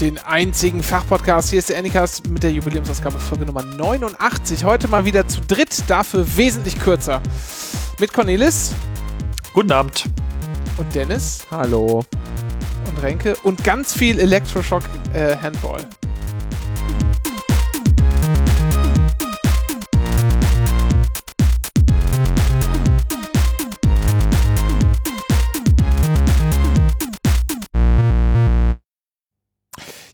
den 0.00 0.18
einzigen 0.18 0.82
Fachpodcast. 0.82 1.50
Hier 1.50 1.58
ist 1.58 1.68
der 1.68 1.78
Anycast 1.78 2.28
mit 2.28 2.42
der 2.42 2.52
Jubiläumsausgabe 2.52 3.18
Folge 3.18 3.46
Nummer 3.46 3.62
89. 3.62 4.64
Heute 4.64 4.88
mal 4.88 5.04
wieder 5.04 5.26
zu 5.28 5.40
dritt, 5.42 5.84
dafür 5.88 6.24
wesentlich 6.36 6.80
kürzer. 6.80 7.20
Mit 7.98 8.12
Cornelis. 8.12 8.74
Guten 9.52 9.72
Abend. 9.72 10.04
Und 10.76 10.94
Dennis. 10.94 11.46
Hallo. 11.50 12.04
Und 12.88 13.02
Renke. 13.02 13.36
Und 13.42 13.62
ganz 13.62 13.94
viel 13.94 14.18
Electroshock 14.18 14.82
äh, 15.12 15.36
Handball. 15.36 15.86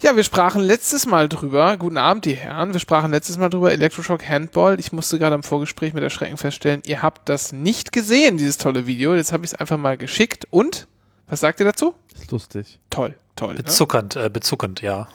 Ja, 0.03 0.17
wir 0.17 0.25
sprachen 0.25 0.63
letztes 0.63 1.05
Mal 1.05 1.29
drüber, 1.29 1.77
guten 1.77 1.99
Abend, 1.99 2.25
die 2.25 2.35
Herren, 2.35 2.73
wir 2.73 2.81
sprachen 2.81 3.11
letztes 3.11 3.37
Mal 3.37 3.51
drüber, 3.51 3.71
Electroshock 3.71 4.27
Handball. 4.27 4.81
Ich 4.81 4.93
musste 4.93 5.19
gerade 5.19 5.35
im 5.35 5.43
Vorgespräch 5.43 5.93
mit 5.93 6.03
Erschrecken 6.03 6.39
feststellen, 6.39 6.81
ihr 6.87 7.03
habt 7.03 7.29
das 7.29 7.53
nicht 7.53 7.93
gesehen, 7.93 8.39
dieses 8.39 8.57
tolle 8.57 8.87
Video. 8.87 9.15
Jetzt 9.15 9.31
habe 9.35 9.45
ich 9.45 9.53
es 9.53 9.55
einfach 9.55 9.77
mal 9.77 9.99
geschickt. 9.99 10.47
Und, 10.49 10.89
was 11.27 11.41
sagt 11.41 11.61
ihr 11.61 11.67
dazu? 11.67 11.95
Ist 12.15 12.31
lustig. 12.31 12.79
Toll, 12.89 13.15
toll. 13.37 13.57
Bezuckernd, 13.57 14.17
ne? 14.17 14.25
äh, 14.25 14.29
bezuckernd, 14.31 14.81
ja. 14.81 15.07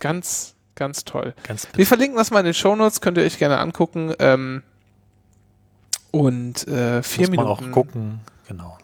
Ganz, 0.00 0.54
ganz 0.74 1.04
toll. 1.04 1.34
Ganz 1.42 1.68
wir 1.74 1.86
verlinken 1.86 2.16
das 2.16 2.30
mal 2.30 2.40
in 2.40 2.46
den 2.46 2.54
Shownotes, 2.54 3.02
könnt 3.02 3.18
ihr 3.18 3.24
euch 3.24 3.38
gerne 3.38 3.58
angucken. 3.58 4.14
Ähm, 4.20 4.62
und 6.12 6.66
äh, 6.66 7.02
vier 7.02 7.26
Muss 7.26 7.30
Minuten. 7.30 7.36
man 7.36 7.46
auch 7.46 7.70
gucken, 7.72 8.20
genau. 8.48 8.78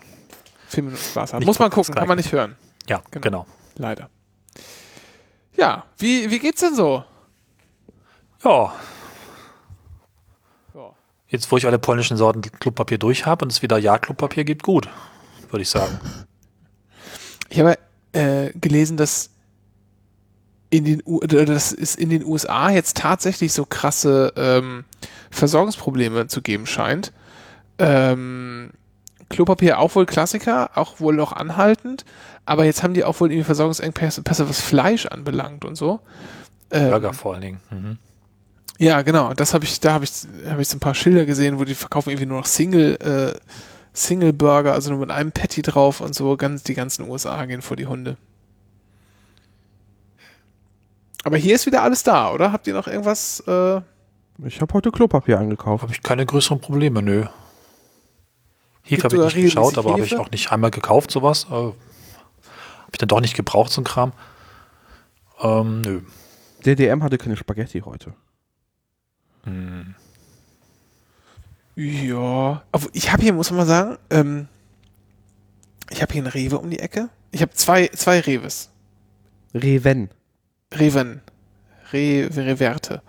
Vier 0.68 0.82
Minuten 0.82 1.02
Spaß 1.02 1.32
haben. 1.32 1.46
Muss 1.46 1.58
man 1.58 1.70
gucken, 1.70 1.94
kann 1.94 2.08
man 2.08 2.18
nicht 2.18 2.30
hören. 2.30 2.56
Ja, 2.86 3.02
genau. 3.10 3.22
genau. 3.22 3.46
Leider. 3.78 4.10
Ja, 5.56 5.84
wie, 5.98 6.30
wie 6.30 6.38
geht's 6.38 6.60
denn 6.60 6.74
so? 6.74 7.04
Ja. 8.44 8.74
Jetzt, 11.28 11.50
wo 11.50 11.56
ich 11.56 11.66
alle 11.66 11.78
polnischen 11.78 12.16
Sorten 12.16 12.42
Klopapier 12.42 12.98
durch 12.98 13.26
habe 13.26 13.44
und 13.44 13.50
es 13.50 13.60
wieder 13.60 13.78
Ja-Klopapier 13.78 14.44
gibt, 14.44 14.62
gut, 14.62 14.88
würde 15.50 15.62
ich 15.62 15.68
sagen. 15.68 15.98
Ich 17.48 17.58
habe 17.58 17.76
äh, 18.12 18.50
gelesen, 18.54 18.96
dass 18.96 19.30
in 20.70 20.84
den 20.84 21.02
U 21.04 21.20
dass 21.20 21.72
es 21.72 21.94
in 21.94 22.10
den 22.10 22.24
USA 22.24 22.70
jetzt 22.70 22.96
tatsächlich 22.96 23.52
so 23.52 23.64
krasse 23.64 24.32
ähm, 24.36 24.84
Versorgungsprobleme 25.30 26.26
zu 26.26 26.42
geben 26.42 26.66
scheint. 26.66 27.12
Ähm, 27.78 28.70
Klopapier 29.28 29.78
auch 29.78 29.94
wohl 29.94 30.06
Klassiker, 30.06 30.70
auch 30.74 31.00
wohl 31.00 31.14
noch 31.14 31.32
anhaltend, 31.32 32.04
aber 32.46 32.64
jetzt 32.64 32.82
haben 32.82 32.94
die 32.94 33.04
auch 33.04 33.20
wohl 33.20 33.30
irgendwie 33.30 33.44
Versorgungsengpässe, 33.44 34.22
was 34.24 34.60
Fleisch 34.60 35.06
anbelangt 35.06 35.64
und 35.64 35.76
so. 35.76 36.00
Ähm, 36.70 36.90
Burger 36.90 37.12
vor 37.12 37.34
allen 37.34 37.42
Dingen. 37.42 37.60
Mhm. 37.70 37.98
Ja, 38.78 39.02
genau. 39.02 39.32
Das 39.34 39.54
habe 39.54 39.64
ich, 39.64 39.80
da 39.80 39.92
habe 39.92 40.04
ich, 40.04 40.12
habe 40.48 40.60
ich 40.60 40.68
so 40.68 40.76
ein 40.76 40.80
paar 40.80 40.94
Schilder 40.94 41.24
gesehen, 41.26 41.58
wo 41.58 41.64
die 41.64 41.74
verkaufen 41.74 42.10
irgendwie 42.10 42.26
nur 42.26 42.38
noch 42.38 42.46
Single, 42.46 42.96
äh, 42.96 43.38
Single 43.92 44.32
Burger, 44.32 44.72
also 44.72 44.90
nur 44.90 45.00
mit 45.00 45.10
einem 45.10 45.30
Patty 45.30 45.62
drauf 45.62 46.00
und 46.00 46.14
so. 46.14 46.36
Ganz 46.36 46.64
die 46.64 46.74
ganzen 46.74 47.08
USA 47.08 47.44
gehen 47.46 47.62
vor 47.62 47.76
die 47.76 47.86
Hunde. 47.86 48.16
Aber 51.22 51.36
hier 51.36 51.54
ist 51.54 51.66
wieder 51.66 51.82
alles 51.82 52.02
da, 52.02 52.32
oder? 52.32 52.52
Habt 52.52 52.66
ihr 52.66 52.74
noch 52.74 52.88
irgendwas? 52.88 53.40
Äh 53.46 53.80
ich 54.44 54.60
habe 54.60 54.74
heute 54.74 54.90
Klopapier 54.90 55.38
eingekauft. 55.38 55.82
Habe 55.82 55.92
ich 55.92 56.02
keine 56.02 56.26
größeren 56.26 56.60
Probleme, 56.60 57.00
nö. 57.00 57.26
Hefe 58.84 59.04
habe 59.04 59.16
ich 59.16 59.34
nicht 59.34 59.44
geschaut, 59.44 59.78
aber 59.78 59.92
habe 59.92 60.04
ich 60.04 60.16
auch 60.16 60.30
nicht 60.30 60.52
einmal 60.52 60.70
gekauft, 60.70 61.10
sowas. 61.10 61.46
Äh, 61.50 61.54
habe 61.54 61.74
ich 62.92 62.98
dann 62.98 63.08
doch 63.08 63.20
nicht 63.20 63.34
gebraucht, 63.34 63.72
so 63.72 63.80
ein 63.80 63.84
Kram. 63.84 64.12
Ähm, 65.40 65.80
nö. 65.80 66.00
Der 66.64 66.76
DM 66.76 67.02
hatte 67.02 67.18
keine 67.18 67.36
Spaghetti 67.36 67.80
heute. 67.80 68.14
Hm. 69.44 69.94
Ja, 71.76 72.62
aber 72.70 72.86
ich 72.92 73.10
habe 73.10 73.22
hier, 73.22 73.32
muss 73.32 73.50
man 73.50 73.58
mal 73.58 73.66
sagen, 73.66 73.98
ähm, 74.10 74.48
ich 75.90 76.02
habe 76.02 76.12
hier 76.12 76.22
einen 76.22 76.30
Rewe 76.30 76.58
um 76.58 76.70
die 76.70 76.78
Ecke. 76.78 77.08
Ich 77.32 77.42
habe 77.42 77.52
zwei, 77.52 77.88
zwei 77.88 78.20
Reves. 78.20 78.70
Reven. 79.54 80.10
Reven. 80.72 81.20
Re, 81.92 82.28
Reverte. 82.34 83.02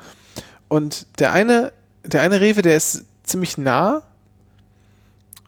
Und 0.68 1.08
der 1.20 1.34
eine, 1.34 1.74
der 2.04 2.22
eine 2.22 2.42
Rewe, 2.42 2.62
der 2.62 2.76
ist 2.76 3.06
ziemlich 3.24 3.58
nah 3.58 4.04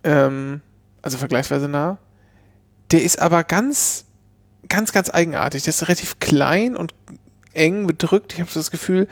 ähm, 0.03 0.62
also 1.02 1.18
vergleichsweise 1.18 1.68
nah. 1.68 1.97
Der 2.91 3.03
ist 3.03 3.19
aber 3.19 3.44
ganz, 3.44 4.06
ganz, 4.69 4.91
ganz 4.91 5.09
eigenartig. 5.09 5.63
Der 5.63 5.72
ist 5.72 5.81
relativ 5.84 6.19
klein 6.19 6.75
und 6.75 6.94
eng 7.53 7.88
bedrückt. 7.88 8.34
Ich 8.34 8.40
habe 8.40 8.50
so 8.50 8.59
das 8.59 8.72
Gefühl, 8.72 9.08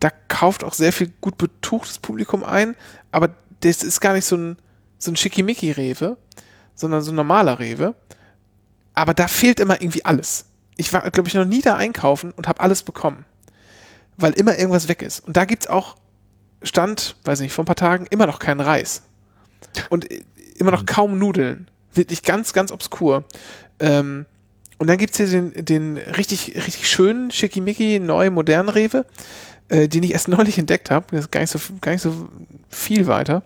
da 0.00 0.10
kauft 0.28 0.64
auch 0.64 0.74
sehr 0.74 0.92
viel 0.92 1.12
gut 1.20 1.38
betuchtes 1.38 1.98
Publikum 1.98 2.44
ein, 2.44 2.76
aber 3.10 3.30
das 3.60 3.82
ist 3.82 4.00
gar 4.00 4.12
nicht 4.12 4.26
so 4.26 4.36
ein, 4.36 4.58
so 4.98 5.10
ein 5.10 5.16
Schickimicki-Rewe, 5.16 6.16
sondern 6.74 7.02
so 7.02 7.12
ein 7.12 7.16
normaler 7.16 7.58
Rewe. 7.58 7.94
Aber 8.94 9.14
da 9.14 9.28
fehlt 9.28 9.60
immer 9.60 9.80
irgendwie 9.80 10.04
alles. 10.04 10.46
Ich 10.76 10.92
war, 10.92 11.10
glaube 11.10 11.28
ich, 11.28 11.34
noch 11.34 11.44
nie 11.44 11.62
da 11.62 11.76
einkaufen 11.76 12.32
und 12.32 12.48
habe 12.48 12.60
alles 12.60 12.82
bekommen. 12.82 13.24
Weil 14.16 14.32
immer 14.32 14.58
irgendwas 14.58 14.88
weg 14.88 15.02
ist. 15.02 15.20
Und 15.20 15.36
da 15.36 15.44
gibt 15.44 15.64
es 15.64 15.70
auch, 15.70 15.96
Stand, 16.62 17.16
weiß 17.24 17.40
nicht, 17.40 17.52
vor 17.52 17.64
ein 17.64 17.66
paar 17.66 17.76
Tagen, 17.76 18.06
immer 18.10 18.26
noch 18.26 18.38
keinen 18.38 18.60
Reis. 18.60 19.02
Und 19.90 20.06
immer 20.58 20.70
noch 20.70 20.82
mhm. 20.82 20.86
kaum 20.86 21.18
Nudeln. 21.18 21.68
Wirklich 21.94 22.22
ganz, 22.22 22.52
ganz 22.52 22.72
obskur. 22.72 23.24
Ähm, 23.80 24.26
und 24.78 24.88
dann 24.88 24.98
gibt 24.98 25.12
es 25.12 25.16
hier 25.16 25.26
den, 25.28 25.64
den 25.64 25.96
richtig, 25.96 26.54
richtig 26.54 26.88
schönen, 26.88 27.30
schickimicki, 27.30 27.98
neu, 27.98 28.30
modernen 28.30 28.68
Rewe, 28.68 29.06
äh, 29.68 29.88
den 29.88 30.02
ich 30.02 30.12
erst 30.12 30.28
neulich 30.28 30.58
entdeckt 30.58 30.90
habe. 30.90 31.06
Das 31.10 31.20
ist 31.20 31.32
gar 31.32 31.40
nicht 31.40 31.50
so, 31.50 31.58
gar 31.80 31.92
nicht 31.92 32.02
so 32.02 32.28
viel 32.68 33.06
weiter. 33.06 33.42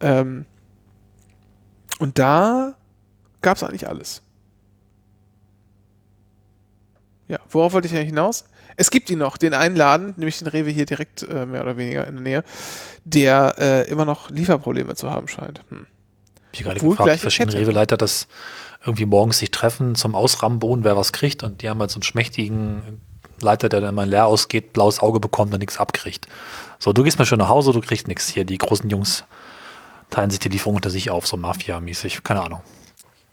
Ähm, 0.00 0.44
und 1.98 2.18
da 2.18 2.74
gab 3.42 3.56
es 3.56 3.62
eigentlich 3.62 3.88
alles. 3.88 4.22
Ja, 7.28 7.38
worauf 7.50 7.72
wollte 7.72 7.88
ich 7.88 7.94
eigentlich 7.94 8.08
hinaus? 8.08 8.44
Es 8.76 8.90
gibt 8.90 9.10
ihn 9.10 9.18
noch, 9.18 9.36
den 9.36 9.54
einen 9.54 9.74
Laden, 9.74 10.14
nämlich 10.16 10.38
den 10.38 10.48
Rewe 10.48 10.70
hier 10.70 10.86
direkt 10.86 11.22
äh, 11.22 11.46
mehr 11.46 11.62
oder 11.62 11.76
weniger 11.76 12.06
in 12.06 12.14
der 12.16 12.22
Nähe, 12.22 12.44
der 13.04 13.54
äh, 13.58 13.90
immer 13.90 14.04
noch 14.04 14.30
Lieferprobleme 14.30 14.94
zu 14.94 15.10
haben 15.10 15.28
scheint. 15.28 15.60
Hm. 15.70 15.86
Ich 16.52 16.62
gerade 16.62 16.80
gefragt, 16.80 17.20
verschiedene 17.20 17.58
Rewe-Leiter, 17.58 17.96
dass 17.96 18.28
irgendwie 18.84 19.06
morgens 19.06 19.38
sich 19.38 19.50
treffen 19.50 19.94
zum 19.94 20.14
Ausrambonen, 20.14 20.84
wer 20.84 20.96
was 20.96 21.12
kriegt 21.12 21.42
und 21.42 21.62
die 21.62 21.68
haben 21.68 21.80
halt 21.80 21.90
so 21.90 21.96
einen 21.96 22.02
schmächtigen 22.02 23.00
Leiter, 23.40 23.68
der 23.68 23.80
dann 23.80 23.94
mal 23.94 24.08
leer 24.08 24.26
ausgeht, 24.26 24.72
blaues 24.72 25.00
Auge 25.00 25.20
bekommt 25.20 25.52
und 25.52 25.60
nichts 25.60 25.78
abkriegt. 25.78 26.26
So, 26.78 26.92
du 26.92 27.02
gehst 27.02 27.18
mal 27.18 27.24
schon 27.24 27.38
nach 27.38 27.48
Hause, 27.48 27.72
du 27.72 27.80
kriegst 27.80 28.08
nichts. 28.08 28.28
Hier, 28.28 28.44
die 28.44 28.58
großen 28.58 28.88
Jungs 28.88 29.24
teilen 30.10 30.30
sich 30.30 30.38
die 30.38 30.48
Lieferung 30.48 30.76
unter 30.76 30.90
sich 30.90 31.10
auf, 31.10 31.26
so 31.26 31.36
Mafia-mäßig, 31.36 32.22
keine 32.22 32.42
Ahnung. 32.42 32.60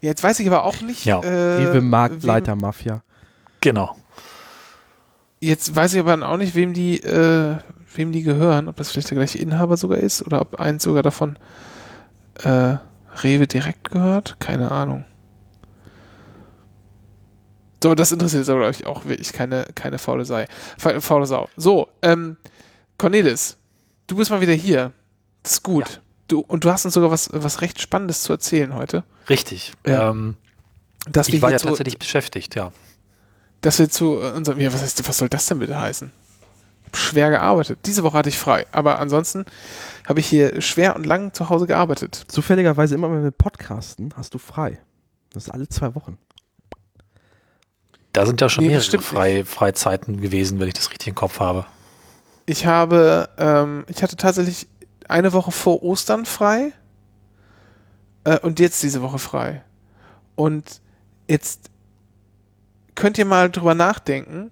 Jetzt 0.01 0.23
weiß 0.23 0.39
ich 0.39 0.47
aber 0.47 0.65
auch 0.65 0.81
nicht. 0.81 1.05
Ja. 1.05 1.21
Äh, 1.21 1.65
Rewe 1.65 1.81
Marktleiter 1.81 2.55
Mafia. 2.55 3.03
Genau. 3.63 3.95
Jetzt 5.39 5.73
weiß 5.73 5.93
ich 5.93 5.99
aber 6.01 6.27
auch 6.27 6.35
nicht, 6.35 6.53
wem 6.53 6.73
die, 6.73 7.01
äh, 7.01 7.55
wem 7.95 8.11
die 8.11 8.21
gehören, 8.21 8.67
ob 8.67 8.75
das 8.75 8.91
vielleicht 8.91 9.09
der 9.09 9.15
gleiche 9.15 9.37
Inhaber 9.37 9.77
sogar 9.77 9.99
ist 9.99 10.21
oder 10.21 10.41
ob 10.41 10.59
eins 10.59 10.83
sogar 10.83 11.01
davon 11.01 11.39
äh, 12.43 12.75
Rewe 13.23 13.47
direkt 13.47 13.89
gehört? 13.89 14.37
Keine 14.41 14.69
Ahnung. 14.69 15.05
So, 17.81 17.95
das 17.95 18.11
interessiert 18.11 18.49
aber, 18.49 18.59
glaube 18.59 18.75
ich, 18.77 18.85
auch 18.85 19.05
wirklich 19.05 19.31
keine, 19.31 19.65
keine 19.75 19.97
faule, 19.97 20.25
Sei, 20.25 20.47
faule 20.77 21.25
Sau. 21.25 21.47
So, 21.55 21.87
ähm, 22.01 22.35
Cornelis, 22.97 23.57
du 24.07 24.17
bist 24.17 24.29
mal 24.29 24.41
wieder 24.41 24.53
hier. 24.53 24.91
Das 25.41 25.53
ist 25.53 25.63
gut. 25.63 25.87
Ja. 25.87 26.01
Du, 26.27 26.39
und 26.41 26.65
du 26.65 26.71
hast 26.71 26.83
uns 26.83 26.93
sogar 26.95 27.11
was, 27.11 27.29
was 27.31 27.61
recht 27.61 27.81
Spannendes 27.81 28.23
zu 28.23 28.33
erzählen 28.33 28.75
heute. 28.75 29.05
Richtig. 29.29 29.71
Ja. 29.85 30.09
Ähm, 30.09 30.35
ich 31.27 31.41
war 31.41 31.51
ja 31.51 31.59
tatsächlich 31.59 31.97
beschäftigt, 31.97 32.55
ja. 32.55 32.73
Dass 33.63 33.79
wir 33.79 33.89
zu 33.89 34.19
unserem, 34.19 34.59
ja, 34.59 34.71
was, 34.73 34.81
heißt, 34.81 35.07
was 35.07 35.17
soll 35.17 35.29
das 35.29 35.45
denn 35.45 35.59
bitte 35.59 35.79
heißen? 35.79 36.11
Schwer 36.93 37.29
gearbeitet. 37.29 37.79
Diese 37.85 38.03
Woche 38.03 38.17
hatte 38.17 38.27
ich 38.27 38.37
frei. 38.37 38.67
Aber 38.73 38.99
ansonsten 38.99 39.45
habe 40.05 40.19
ich 40.19 40.27
hier 40.27 40.61
schwer 40.61 40.97
und 40.97 41.05
lang 41.05 41.33
zu 41.33 41.49
Hause 41.49 41.65
gearbeitet. 41.65 42.13
Zufälligerweise 42.27 42.93
immer, 42.93 43.09
wenn 43.09 43.23
wir 43.23 43.31
podcasten, 43.31 44.13
hast 44.17 44.33
du 44.33 44.37
frei. 44.37 44.79
Das 45.31 45.45
ist 45.45 45.49
alle 45.49 45.69
zwei 45.69 45.95
Wochen. 45.95 46.17
Da 48.11 48.25
sind 48.25 48.41
ja 48.41 48.49
schon 48.49 48.65
nee, 48.65 48.71
mehrere 48.71 48.99
frei, 48.99 49.45
Freizeiten 49.45 50.19
gewesen, 50.19 50.59
wenn 50.59 50.67
ich 50.67 50.73
das 50.73 50.91
richtig 50.91 51.07
im 51.07 51.15
Kopf 51.15 51.39
habe. 51.39 51.65
Ich 52.45 52.65
habe, 52.65 53.29
ähm, 53.37 53.85
ich 53.87 54.03
hatte 54.03 54.17
tatsächlich 54.17 54.67
eine 55.07 55.31
Woche 55.31 55.51
vor 55.51 55.81
Ostern 55.83 56.25
frei 56.25 56.73
äh, 58.25 58.37
und 58.39 58.59
jetzt 58.59 58.83
diese 58.83 59.01
Woche 59.01 59.19
frei. 59.19 59.63
Und 60.35 60.81
jetzt 61.29 61.69
könnt 62.95 63.17
ihr 63.17 63.25
mal 63.25 63.49
drüber 63.49 63.75
nachdenken, 63.75 64.51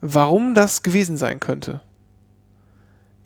warum 0.00 0.54
das 0.54 0.82
gewesen 0.82 1.16
sein 1.16 1.40
könnte 1.40 1.80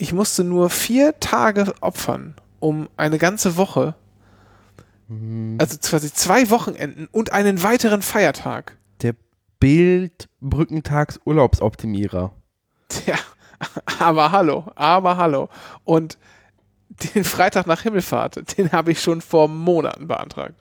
ich 0.00 0.14
musste 0.14 0.44
nur 0.44 0.70
vier 0.70 1.20
Tage 1.20 1.74
opfern, 1.82 2.34
um 2.58 2.88
eine 2.96 3.18
ganze 3.18 3.58
Woche, 3.58 3.94
mhm. 5.08 5.58
also 5.60 5.76
quasi 5.76 6.10
zwei 6.12 6.48
Wochenenden 6.48 7.06
und 7.12 7.32
einen 7.32 7.62
weiteren 7.62 8.00
Feiertag. 8.00 8.78
Der 9.02 9.14
Bild 9.60 10.30
Brückentags 10.40 11.20
Urlaubsoptimierer. 11.26 12.32
Tja, 12.88 13.16
aber 13.98 14.32
hallo, 14.32 14.72
aber 14.74 15.18
hallo. 15.18 15.50
Und 15.84 16.16
den 17.14 17.24
Freitag 17.24 17.66
nach 17.66 17.82
Himmelfahrt, 17.82 18.56
den 18.56 18.72
habe 18.72 18.92
ich 18.92 19.02
schon 19.02 19.20
vor 19.20 19.48
Monaten 19.48 20.08
beantragt. 20.08 20.54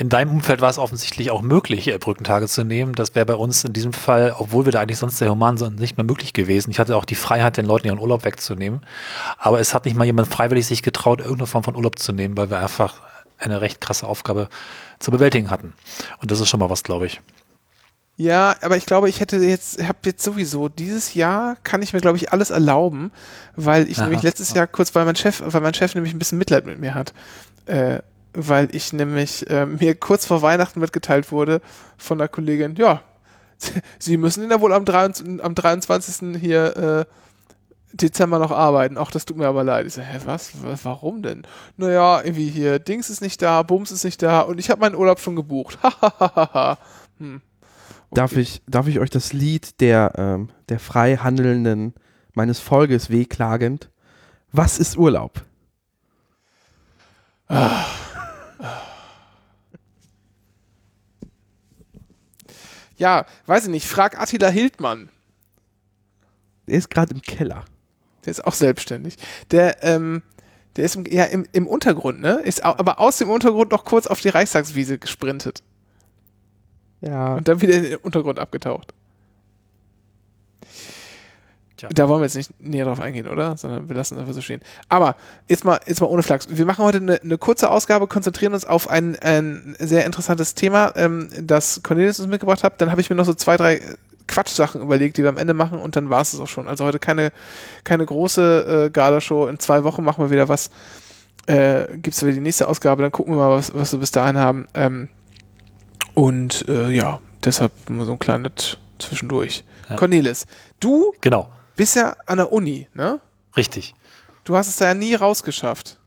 In 0.00 0.08
deinem 0.08 0.30
Umfeld 0.30 0.60
war 0.60 0.70
es 0.70 0.78
offensichtlich 0.78 1.32
auch 1.32 1.42
möglich, 1.42 1.88
äh, 1.88 1.98
Brückentage 1.98 2.46
zu 2.46 2.62
nehmen. 2.62 2.94
Das 2.94 3.16
wäre 3.16 3.26
bei 3.26 3.34
uns 3.34 3.64
in 3.64 3.72
diesem 3.72 3.92
Fall, 3.92 4.32
obwohl 4.38 4.64
wir 4.64 4.70
da 4.70 4.80
eigentlich 4.80 4.98
sonst 4.98 5.18
sehr 5.18 5.28
human 5.28 5.56
sind, 5.56 5.80
nicht 5.80 5.96
mehr 5.96 6.04
möglich 6.04 6.32
gewesen. 6.32 6.70
Ich 6.70 6.78
hatte 6.78 6.96
auch 6.96 7.04
die 7.04 7.16
Freiheit, 7.16 7.56
den 7.56 7.66
Leuten 7.66 7.88
ihren 7.88 7.98
Urlaub 7.98 8.24
wegzunehmen. 8.24 8.82
Aber 9.38 9.58
es 9.58 9.74
hat 9.74 9.86
nicht 9.86 9.96
mal 9.96 10.04
jemand 10.04 10.28
freiwillig 10.28 10.66
sich 10.66 10.84
getraut, 10.84 11.18
irgendeine 11.18 11.48
Form 11.48 11.64
von 11.64 11.74
Urlaub 11.74 11.98
zu 11.98 12.12
nehmen, 12.12 12.36
weil 12.36 12.48
wir 12.48 12.60
einfach 12.60 13.02
eine 13.38 13.60
recht 13.60 13.80
krasse 13.80 14.06
Aufgabe 14.06 14.48
zu 15.00 15.10
bewältigen 15.10 15.50
hatten. 15.50 15.72
Und 16.22 16.30
das 16.30 16.38
ist 16.38 16.48
schon 16.48 16.60
mal 16.60 16.70
was, 16.70 16.84
glaube 16.84 17.06
ich. 17.06 17.20
Ja, 18.16 18.54
aber 18.62 18.76
ich 18.76 18.86
glaube, 18.86 19.08
ich 19.08 19.18
hätte 19.18 19.38
jetzt, 19.38 19.82
habe 19.82 19.98
jetzt 20.04 20.22
sowieso 20.22 20.68
dieses 20.68 21.14
Jahr 21.14 21.56
kann 21.64 21.82
ich 21.82 21.92
mir, 21.92 22.00
glaube 22.00 22.18
ich, 22.18 22.32
alles 22.32 22.50
erlauben, 22.50 23.10
weil 23.56 23.88
ich 23.88 23.98
Aha, 23.98 24.04
nämlich 24.04 24.22
letztes 24.22 24.54
Jahr 24.54 24.68
kurz, 24.68 24.94
weil 24.94 25.04
mein 25.04 25.16
Chef, 25.16 25.42
weil 25.44 25.60
mein 25.60 25.74
Chef 25.74 25.96
nämlich 25.96 26.14
ein 26.14 26.18
bisschen 26.20 26.38
Mitleid 26.38 26.66
mit 26.66 26.78
mir 26.78 26.94
hat, 26.94 27.14
äh, 27.66 28.00
weil 28.32 28.74
ich 28.74 28.92
nämlich 28.92 29.48
äh, 29.50 29.66
mir 29.66 29.94
kurz 29.94 30.26
vor 30.26 30.42
Weihnachten 30.42 30.80
mitgeteilt 30.80 31.32
wurde 31.32 31.60
von 31.96 32.18
der 32.18 32.28
Kollegin, 32.28 32.76
ja, 32.76 33.02
Sie 33.98 34.16
müssen 34.16 34.50
ja 34.50 34.60
wohl 34.60 34.72
am, 34.72 34.84
23, 34.84 35.44
am 35.44 35.54
23. 35.54 36.40
hier 36.40 36.76
äh, 36.76 37.04
Dezember 37.92 38.38
noch 38.38 38.50
arbeiten. 38.50 38.98
Auch 38.98 39.10
das 39.10 39.24
tut 39.24 39.36
mir 39.36 39.46
aber 39.46 39.64
leid. 39.64 39.86
Ich 39.86 39.94
so, 39.94 40.02
hä, 40.02 40.18
was? 40.24 40.52
Warum 40.82 41.22
denn? 41.22 41.42
Naja, 41.76 42.20
irgendwie 42.22 42.48
hier, 42.48 42.78
Dings 42.78 43.10
ist 43.10 43.22
nicht 43.22 43.40
da, 43.42 43.62
Bums 43.62 43.90
ist 43.90 44.04
nicht 44.04 44.22
da 44.22 44.40
und 44.40 44.58
ich 44.58 44.70
habe 44.70 44.80
meinen 44.80 44.94
Urlaub 44.94 45.20
schon 45.20 45.36
gebucht. 45.36 45.78
hm. 47.18 47.40
Okay. 48.10 48.20
Darf, 48.20 48.36
ich, 48.36 48.62
darf 48.66 48.86
ich 48.86 49.00
euch 49.00 49.10
das 49.10 49.32
Lied 49.32 49.80
der, 49.80 50.12
ähm, 50.16 50.50
der 50.68 50.78
frei 50.78 51.16
Handelnden 51.16 51.94
meines 52.34 52.58
Volkes 52.58 53.10
wehklagend? 53.10 53.90
Was 54.50 54.78
ist 54.78 54.96
Urlaub? 54.96 55.42
Ah. 57.48 57.84
Ja, 62.98 63.26
weiß 63.46 63.64
ich 63.64 63.70
nicht. 63.70 63.86
Frag 63.86 64.20
Attila 64.20 64.48
Hildmann. 64.48 65.08
Der 66.66 66.76
ist 66.76 66.90
gerade 66.90 67.14
im 67.14 67.22
Keller. 67.22 67.64
Der 68.24 68.32
ist 68.32 68.44
auch 68.44 68.52
selbstständig. 68.52 69.16
Der, 69.50 69.82
ähm, 69.82 70.22
der 70.76 70.84
ist 70.84 70.96
im, 70.96 71.06
ja 71.06 71.24
im, 71.24 71.46
im 71.52 71.66
Untergrund, 71.66 72.20
ne? 72.20 72.40
Ist 72.44 72.62
aber 72.62 73.00
aus 73.00 73.16
dem 73.16 73.30
Untergrund 73.30 73.70
noch 73.72 73.84
kurz 73.84 74.06
auf 74.06 74.20
die 74.20 74.28
Reichstagswiese 74.28 74.98
gesprintet. 74.98 75.62
Ja. 77.00 77.36
Und 77.36 77.48
dann 77.48 77.62
wieder 77.62 77.74
in 77.74 77.82
den 77.84 77.96
Untergrund 77.96 78.38
abgetaucht. 78.38 78.92
Tja. 81.78 81.88
Da 81.92 82.08
wollen 82.08 82.20
wir 82.20 82.26
jetzt 82.26 82.34
nicht 82.34 82.60
näher 82.60 82.84
drauf 82.84 82.98
eingehen, 83.00 83.28
oder? 83.28 83.56
Sondern 83.56 83.88
wir 83.88 83.94
lassen 83.94 84.14
es 84.14 84.20
einfach 84.20 84.34
so 84.34 84.40
stehen. 84.40 84.60
Aber 84.88 85.14
jetzt 85.48 85.64
mal, 85.64 85.78
jetzt 85.86 86.00
mal 86.00 86.08
ohne 86.08 86.24
Flachs. 86.24 86.48
Wir 86.50 86.66
machen 86.66 86.84
heute 86.84 86.98
eine, 86.98 87.22
eine 87.22 87.38
kurze 87.38 87.70
Ausgabe, 87.70 88.08
konzentrieren 88.08 88.52
uns 88.52 88.64
auf 88.64 88.90
ein, 88.90 89.16
ein 89.20 89.76
sehr 89.78 90.04
interessantes 90.04 90.54
Thema, 90.54 90.92
ähm, 90.96 91.28
das 91.40 91.80
Cornelius 91.84 92.18
uns 92.18 92.28
mitgebracht 92.28 92.64
hat. 92.64 92.80
Dann 92.80 92.90
habe 92.90 93.00
ich 93.00 93.10
mir 93.10 93.16
noch 93.16 93.24
so 93.24 93.32
zwei, 93.32 93.56
drei 93.56 93.80
Quatschsachen 94.26 94.82
überlegt, 94.82 95.18
die 95.18 95.22
wir 95.22 95.28
am 95.28 95.36
Ende 95.36 95.54
machen 95.54 95.78
und 95.78 95.94
dann 95.94 96.10
war 96.10 96.20
es 96.20 96.32
es 96.32 96.40
auch 96.40 96.48
schon. 96.48 96.66
Also 96.66 96.84
heute 96.84 96.98
keine, 96.98 97.30
keine 97.84 98.04
große 98.04 98.86
äh, 98.86 98.90
Gala-Show. 98.90 99.46
In 99.46 99.60
zwei 99.60 99.84
Wochen 99.84 100.02
machen 100.02 100.24
wir 100.24 100.30
wieder 100.30 100.48
was. 100.48 100.70
Äh, 101.46 101.96
Gibt 101.96 102.16
es 102.16 102.22
wieder 102.22 102.32
die 102.32 102.40
nächste 102.40 102.66
Ausgabe, 102.66 103.02
dann 103.02 103.12
gucken 103.12 103.34
wir 103.34 103.38
mal, 103.38 103.56
was, 103.56 103.72
was 103.72 103.92
wir 103.92 104.00
bis 104.00 104.10
dahin 104.10 104.36
haben. 104.36 104.66
Ähm, 104.74 105.08
und 106.14 106.68
äh, 106.68 106.90
ja, 106.90 107.20
deshalb 107.44 107.72
nur 107.88 108.04
so 108.04 108.12
ein 108.12 108.18
kleines 108.18 108.78
zwischendurch. 108.98 109.62
Ja. 109.88 109.94
Cornelis, 109.94 110.46
du 110.80 111.12
genau. 111.20 111.48
Bist 111.78 111.96
ja 111.96 112.16
an 112.26 112.38
der 112.38 112.52
Uni, 112.52 112.88
ne? 112.92 113.20
Richtig. 113.56 113.94
Du 114.44 114.56
hast 114.56 114.68
es 114.68 114.76
da 114.76 114.86
ja 114.86 114.94
nie 114.94 115.14
rausgeschafft. 115.14 115.98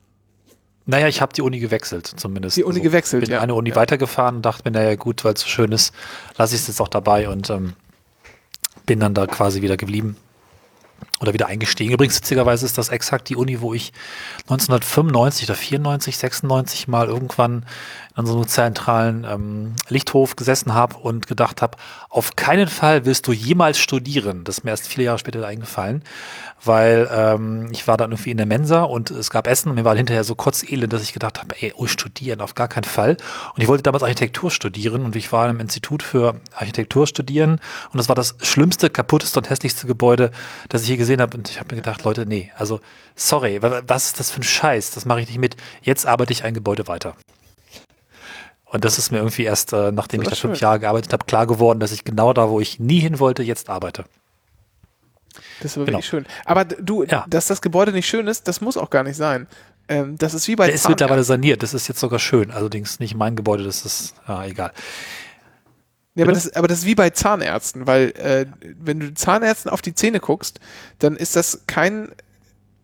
Naja, 0.86 1.08
ich 1.08 1.22
habe 1.22 1.32
die 1.34 1.42
Uni 1.42 1.60
gewechselt, 1.60 2.08
zumindest. 2.08 2.58
Die 2.58 2.64
Uni 2.64 2.80
also, 2.80 2.84
gewechselt, 2.84 3.22
bin 3.22 3.32
ja. 3.32 3.40
eine 3.40 3.56
Uni 3.56 3.70
ja. 3.70 3.76
weitergefahren 3.76 4.38
und 4.38 4.42
dachte 4.46 4.64
mir, 4.66 4.72
naja, 4.72 4.96
gut, 4.96 5.24
weil 5.24 5.34
es 5.34 5.42
so 5.42 5.48
schön 5.48 5.72
ist, 5.72 5.94
lasse 6.38 6.56
ich 6.56 6.62
es 6.62 6.68
jetzt 6.68 6.82
auch 6.82 6.90
dabei 6.90 7.30
und 7.30 7.50
ähm, 7.50 7.74
bin 8.86 9.00
dann 9.00 9.14
da 9.14 9.28
quasi 9.28 9.62
wieder 9.62 9.78
geblieben 9.78 10.18
oder 11.20 11.34
wieder 11.34 11.48
eingestiegen. 11.48 11.94
Übrigens, 11.94 12.18
witzigerweise 12.18 12.66
ist 12.66 12.78
das 12.78 12.90
exakt 12.90 13.30
die 13.30 13.36
Uni, 13.36 13.62
wo 13.62 13.74
ich 13.74 13.94
1995 14.44 15.48
oder 15.50 15.56
94, 15.56 16.18
96 16.18 16.88
mal 16.88 17.08
irgendwann 17.08 17.66
an 18.14 18.26
so 18.26 18.34
einem 18.34 18.48
zentralen 18.48 19.26
ähm, 19.30 19.74
Lichthof 19.88 20.36
gesessen 20.36 20.74
habe 20.74 20.98
und 20.98 21.28
gedacht 21.28 21.62
habe, 21.62 21.78
auf 22.10 22.36
keinen 22.36 22.68
Fall 22.68 23.06
willst 23.06 23.28
du 23.28 23.32
jemals 23.32 23.78
studieren. 23.78 24.44
Das 24.44 24.60
ist 24.60 24.64
mir 24.64 24.72
erst 24.72 24.88
viele 24.88 25.06
Jahre 25.06 25.20
später 25.20 25.46
eingefallen, 25.46 26.04
weil 26.64 27.10
ähm, 27.12 27.70
ich 27.72 27.88
war 27.88 27.96
dann 27.96 28.12
irgendwie 28.12 28.32
in 28.32 28.38
der 28.38 28.46
Mensa 28.46 28.84
und 28.84 29.12
es 29.12 29.30
gab 29.30 29.48
Essen 29.48 29.70
und 29.70 29.76
mir 29.76 29.86
war 29.86 29.96
hinterher 29.96 30.26
so 30.26 30.36
kurz 30.36 30.64
elend, 30.64 30.92
dass 30.92 31.04
ich 31.04 31.14
gedacht 31.14 31.40
habe, 31.40 31.56
ey, 31.62 31.74
oh, 31.76 31.88
studieren, 31.88 32.42
auf 32.42 32.54
gar 32.54 32.68
keinen 32.68 32.84
Fall. 32.84 33.16
Und 33.56 33.62
ich 33.62 33.68
wollte 33.68 33.84
damals 33.84 34.04
Architektur 34.04 34.52
studieren 34.52 35.06
und 35.06 35.16
ich 35.16 35.32
war 35.32 35.50
im 35.50 35.60
Institut 35.60 36.04
für 36.04 36.36
Architektur 36.54 37.08
studieren 37.08 37.62
und 37.92 37.98
das 37.98 38.10
war 38.10 38.16
das 38.16 38.36
schlimmste, 38.42 38.90
kaputteste 38.90 39.40
und 39.40 39.50
hässlichste 39.50 39.88
Gebäude, 39.88 40.32
das 40.68 40.84
ich 40.84 40.91
je 40.92 40.98
gesehen 40.98 41.22
habe. 41.22 41.38
Und 41.38 41.50
ich 41.50 41.60
habe 41.60 41.74
mir 41.74 41.82
gedacht, 41.82 42.04
Leute, 42.04 42.26
nee, 42.26 42.52
also 42.56 42.80
sorry, 43.16 43.62
was 43.62 44.06
ist 44.08 44.20
das 44.20 44.32
für 44.32 44.42
ein 44.42 44.44
Scheiß? 44.44 44.92
Das 44.92 45.06
mache 45.06 45.22
ich 45.22 45.28
nicht 45.28 45.40
mit. 45.40 45.56
Jetzt 45.82 46.06
arbeite 46.06 46.34
ich 46.34 46.44
ein 46.44 46.54
Gebäude 46.54 46.88
weiter. 46.88 47.16
Und 48.66 48.86
das 48.86 48.98
ist 48.98 49.12
mir 49.12 49.18
irgendwie 49.18 49.44
erst, 49.44 49.74
äh, 49.74 49.92
nachdem 49.92 50.22
ich 50.22 50.30
da 50.30 50.36
fünf 50.36 50.62
Jahre 50.62 50.80
gearbeitet 50.80 51.12
habe, 51.12 51.26
klar 51.26 51.46
geworden, 51.46 51.80
dass 51.80 51.92
ich 51.92 52.06
genau 52.06 52.32
da, 52.32 52.50
wo 52.50 52.62
ich 52.62 52.80
nie 52.80 53.00
hin 53.00 53.20
wollte, 53.20 53.44
jetzt 53.44 53.70
arbeite. 53.70 54.06
Das 55.62 55.76
war 55.76 55.86
genau. 55.86 55.98
wirklich 55.98 56.10
schön. 56.10 56.26
Aber 56.46 56.64
du, 56.64 57.04
ja. 57.04 57.26
dass 57.30 57.48
das 57.48 57.62
Gebäude 57.62 57.92
nicht 57.92 58.08
schön 58.08 58.28
ist, 58.28 58.48
das 58.48 58.62
muss 58.62 58.78
auch 58.78 58.90
gar 58.90 59.04
nicht 59.04 59.18
sein. 59.18 59.48
Ähm, 59.90 60.18
das 60.18 60.34
ist 60.34 60.48
wie 60.48 60.56
bei 60.56 60.68
Der 60.68 60.76
ist 60.76 60.88
mittlerweile 60.88 61.24
saniert, 61.26 61.64
das 61.64 61.74
ist 61.74 61.90
jetzt 61.90 62.00
sogar 62.00 62.20
schön. 62.20 62.50
Allerdings 62.50 63.00
nicht 63.02 63.14
mein 63.14 63.36
Gebäude, 63.36 63.64
das 63.64 63.86
ist, 63.86 64.16
ja, 64.28 64.46
egal. 64.46 64.72
Ja, 66.16 66.26
aber 66.26 66.34
das, 66.34 66.54
aber 66.54 66.68
das 66.68 66.80
ist 66.80 66.86
wie 66.86 66.96
bei 66.96 67.10
Zahnärzten, 67.10 67.88
weil 67.88 68.12
äh, 68.18 68.46
wenn 68.78 69.00
du 69.00 69.14
Zahnärzten 69.14 69.72
auf 69.72 69.82
die 69.82 69.96
Zähne 69.96 70.20
guckst, 70.20 70.60
dann 71.00 71.16
ist 71.16 71.36
das 71.36 71.62
kein 71.68 72.10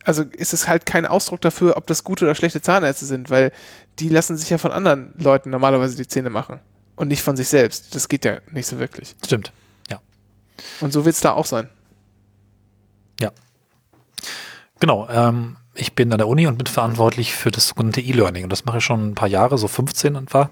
also 0.08 0.24
ist 0.24 0.54
es 0.54 0.70
halt 0.70 0.86
kein 0.86 1.06
Ausdruck 1.06 1.42
dafür, 1.42 1.76
ob 1.76 1.86
das 1.86 2.06
gute 2.06 2.24
oder 2.24 2.34
schlechte 2.34 2.62
Zahnärzte 2.62 3.06
sind, 3.06 3.30
weil 3.30 3.52
die 4.00 4.08
lassen 4.08 4.38
sich 4.38 4.50
ja 4.50 4.58
von 4.58 4.72
anderen 4.72 5.14
Leuten 5.18 5.50
normalerweise 5.50 5.98
die 5.98 6.08
Zähne 6.08 6.30
machen 6.30 6.62
und 6.96 7.10
nicht 7.10 7.22
von 7.22 7.36
sich 7.36 7.50
selbst. 7.50 7.94
Das 7.94 8.08
geht 8.08 8.24
ja 8.24 8.38
nicht 8.52 8.68
so 8.68 8.80
wirklich. 8.80 9.16
Stimmt, 9.26 9.52
ja. 9.90 10.00
Und 10.80 10.94
so 10.94 11.04
wird 11.04 11.16
es 11.16 11.22
da 11.22 11.34
auch 11.34 11.46
sein. 11.46 11.70
Ja. 13.20 13.32
Genau. 14.80 15.10
Ähm, 15.10 15.58
ich 15.76 15.94
bin 15.94 16.12
an 16.14 16.20
der 16.20 16.28
Uni 16.30 16.48
und 16.48 16.58
bin 16.58 16.68
verantwortlich 16.68 17.34
für 17.34 17.52
das 17.52 17.68
sogenannte 17.68 18.00
E-Learning. 18.00 18.44
Und 18.44 18.50
das 18.50 18.64
mache 18.64 18.78
ich 18.78 18.86
schon 18.86 19.10
ein 19.10 19.16
paar 19.16 19.28
Jahre, 19.28 19.58
so 19.58 19.68
15 19.68 20.16
etwa 20.16 20.50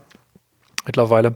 mittlerweile. 0.85 1.35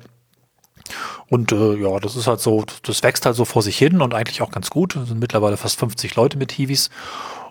Und 1.29 1.51
äh, 1.51 1.75
ja, 1.75 1.99
das 1.99 2.15
ist 2.15 2.27
halt 2.27 2.39
so, 2.39 2.65
das 2.83 3.03
wächst 3.03 3.25
halt 3.25 3.35
so 3.35 3.45
vor 3.45 3.61
sich 3.61 3.77
hin 3.77 4.01
und 4.01 4.13
eigentlich 4.13 4.41
auch 4.41 4.51
ganz 4.51 4.69
gut. 4.69 4.95
Es 4.95 5.09
sind 5.09 5.19
mittlerweile 5.19 5.57
fast 5.57 5.79
50 5.79 6.15
Leute 6.15 6.37
mit 6.37 6.51
Hiwis 6.51 6.89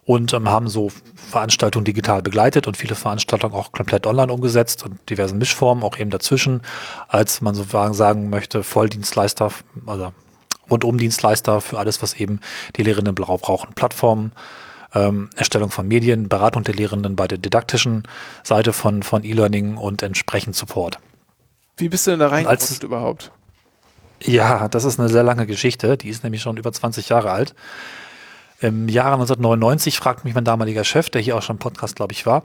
und 0.05 0.33
ähm, 0.33 0.49
haben 0.49 0.69
so 0.69 0.91
Veranstaltungen 1.15 1.85
digital 1.85 2.23
begleitet 2.23 2.67
und 2.67 2.77
viele 2.77 2.95
Veranstaltungen 2.95 3.55
auch 3.55 3.73
komplett 3.73 4.07
online 4.07 4.33
umgesetzt 4.33 4.85
und 4.85 4.99
diversen 5.11 5.39
Mischformen 5.39 5.85
auch 5.85 5.99
eben 5.99 6.11
dazwischen, 6.11 6.63
als 7.09 7.41
man 7.41 7.55
sozusagen 7.55 7.95
sagen 7.95 8.31
möchte, 8.31 8.63
Volldienstleister, 8.63 9.53
also 9.87 10.13
Rundumdienstleister 10.71 11.61
für 11.61 11.79
alles, 11.79 12.03
was 12.03 12.15
eben 12.15 12.41
die 12.77 12.83
Lehrenden 12.83 13.15
brauchen. 13.15 13.75
Plattformen, 13.75 14.33
ähm, 14.95 15.29
Erstellung 15.37 15.71
von 15.71 15.87
Medien, 15.87 16.29
Beratung 16.29 16.65
der 16.65 16.75
Lehrenden 16.75 17.15
bei 17.15 17.29
der 17.29 17.39
didaktischen 17.39 18.05
Seite 18.43 18.73
von, 18.73 19.03
von 19.03 19.25
E-Learning 19.25 19.77
und 19.77 20.03
entsprechend 20.03 20.57
Support. 20.57 20.99
Wie 21.77 21.89
bist 21.89 22.07
du 22.07 22.13
denn 22.13 22.21
da 22.21 22.29
reingerutscht 22.29 22.83
überhaupt? 22.83 23.31
Ja, 24.23 24.69
das 24.69 24.85
ist 24.85 24.99
eine 24.99 25.09
sehr 25.09 25.23
lange 25.23 25.47
Geschichte. 25.47 25.97
Die 25.97 26.09
ist 26.09 26.25
nämlich 26.25 26.43
schon 26.43 26.57
über 26.57 26.73
20 26.73 27.09
Jahre 27.09 27.31
alt. 27.31 27.55
Im 28.61 28.89
Jahre 28.89 29.15
1999 29.15 29.97
fragt 29.97 30.25
mich 30.25 30.35
mein 30.35 30.45
damaliger 30.45 30.83
Chef, 30.83 31.11
der 31.11 31.21
hier 31.21 31.37
auch 31.37 31.43
schon 31.43 31.57
im 31.57 31.61
Podcast, 31.61 31.95
glaube 31.95 32.13
ich, 32.13 32.27
war, 32.27 32.43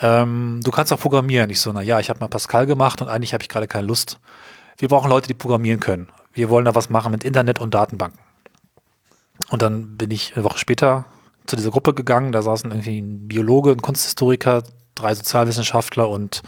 ähm, 0.00 0.60
du 0.64 0.70
kannst 0.70 0.90
auch 0.90 0.98
programmieren. 0.98 1.50
Ich 1.50 1.60
so, 1.60 1.70
na 1.70 1.82
ja, 1.82 2.00
ich 2.00 2.08
habe 2.08 2.20
mal 2.20 2.28
Pascal 2.28 2.64
gemacht 2.64 3.02
und 3.02 3.08
eigentlich 3.08 3.34
habe 3.34 3.42
ich 3.42 3.50
gerade 3.50 3.68
keine 3.68 3.86
Lust. 3.86 4.18
Wir 4.78 4.88
brauchen 4.88 5.10
Leute, 5.10 5.28
die 5.28 5.34
programmieren 5.34 5.78
können. 5.78 6.08
Wir 6.32 6.48
wollen 6.48 6.64
da 6.64 6.74
was 6.74 6.88
machen 6.88 7.12
mit 7.12 7.24
Internet 7.24 7.58
und 7.58 7.74
Datenbanken. 7.74 8.18
Und 9.50 9.60
dann 9.60 9.98
bin 9.98 10.10
ich 10.10 10.34
eine 10.34 10.44
Woche 10.44 10.58
später 10.58 11.04
zu 11.44 11.56
dieser 11.56 11.70
Gruppe 11.70 11.92
gegangen. 11.92 12.32
Da 12.32 12.40
saßen 12.40 12.70
irgendwie 12.70 12.98
ein 12.98 13.28
Biologe, 13.28 13.72
ein 13.72 13.82
Kunsthistoriker, 13.82 14.62
drei 14.94 15.14
Sozialwissenschaftler 15.14 16.08
und 16.08 16.42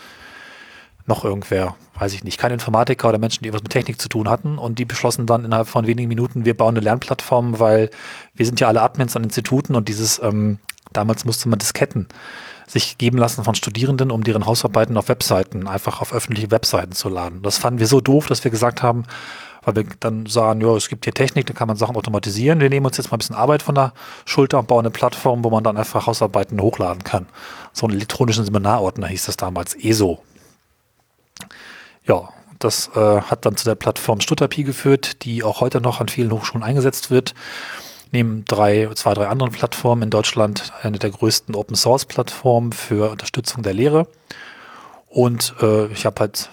noch 1.13 1.25
irgendwer, 1.27 1.77
weiß 1.99 2.15
ich 2.15 2.25
nicht, 2.25 2.39
kein 2.39 2.53
Informatiker 2.53 3.11
oder 3.11 3.19
Menschen, 3.19 3.43
die 3.43 3.51
etwas 3.51 3.63
mit 3.63 3.71
Technik 3.71 4.01
zu 4.01 4.09
tun 4.09 4.31
hatten. 4.31 4.57
Und 4.57 4.79
die 4.79 4.87
beschlossen 4.87 5.27
dann 5.27 5.45
innerhalb 5.45 5.69
von 5.69 5.87
wenigen 5.87 6.09
Minuten, 6.09 6.47
wir 6.47 6.57
bauen 6.57 6.75
eine 6.75 6.85
Lernplattform, 6.85 7.59
weil 7.61 7.91
wir 8.35 8.47
sind 8.47 8.61
ja 8.61 8.69
alle 8.69 8.81
Admins 8.81 9.15
an 9.15 9.25
Instituten 9.25 9.75
und 9.75 9.89
dieses, 9.89 10.19
ähm, 10.23 10.59
damals 10.95 11.27
musste 11.27 11.51
man 11.51 11.59
Disketten 11.59 12.09
sich 12.67 12.97
geben 12.97 13.19
lassen 13.19 13.45
von 13.45 13.55
Studierenden, 13.55 14.11
um 14.11 14.25
deren 14.25 14.47
Hausarbeiten 14.47 14.97
auf 14.97 15.09
Webseiten, 15.09 15.69
einfach 15.69 16.01
auf 16.01 16.15
öffentliche 16.15 16.51
Webseiten 16.51 16.93
zu 16.93 17.11
laden. 17.11 17.43
Das 17.43 17.59
fanden 17.59 17.81
wir 17.81 17.87
so 17.87 18.01
doof, 18.01 18.27
dass 18.29 18.43
wir 18.43 18.51
gesagt 18.51 18.83
haben, 18.83 19.05
weil 19.63 19.77
wir 19.77 19.85
dann 20.01 20.25
sagen, 20.25 20.63
ja, 20.63 20.75
es 20.75 20.89
gibt 20.89 21.05
hier 21.05 21.13
Technik, 21.13 21.45
da 21.45 21.53
kann 21.53 21.69
man 21.69 21.77
Sachen 21.77 21.97
automatisieren. 21.97 22.61
Wir 22.61 22.71
nehmen 22.71 22.87
uns 22.87 22.97
jetzt 22.97 23.11
mal 23.11 23.17
ein 23.17 23.19
bisschen 23.19 23.37
Arbeit 23.37 23.63
von 23.63 23.75
der 23.75 23.93
Schulter 24.25 24.59
und 24.59 24.69
bauen 24.69 24.87
eine 24.87 24.91
Plattform, 24.91 25.45
wo 25.45 25.51
man 25.51 25.63
dann 25.63 25.77
einfach 25.77 26.07
Hausarbeiten 26.07 26.63
hochladen 26.63 27.05
kann. 27.05 27.27
So 27.75 27.87
einen 27.87 27.97
elektronischen 27.97 28.47
Seminarordner 28.47 29.09
hieß 29.09 29.27
das 29.27 29.37
damals, 29.37 29.75
ESO. 29.75 30.23
Ja, 32.05 32.29
das 32.59 32.91
äh, 32.95 33.21
hat 33.23 33.45
dann 33.45 33.57
zu 33.57 33.65
der 33.65 33.75
Plattform 33.75 34.21
Stutterpi 34.21 34.63
geführt, 34.63 35.25
die 35.25 35.43
auch 35.43 35.61
heute 35.61 35.81
noch 35.81 36.01
an 36.01 36.09
vielen 36.09 36.33
Hochschulen 36.33 36.63
eingesetzt 36.63 37.11
wird. 37.11 37.35
Neben 38.13 38.45
drei, 38.45 38.91
zwei, 38.95 39.15
drei 39.15 39.29
anderen 39.29 39.53
Plattformen 39.53 40.03
in 40.03 40.11
Deutschland 40.11 40.73
eine 40.83 40.99
der 40.99 41.11
größten 41.11 41.55
Open 41.55 41.77
Source 41.77 42.05
Plattformen 42.05 42.73
für 42.73 43.11
Unterstützung 43.11 43.63
der 43.63 43.73
Lehre. 43.73 44.07
Und 45.09 45.55
äh, 45.61 45.87
ich 45.87 46.07
habe 46.07 46.21
halt 46.21 46.51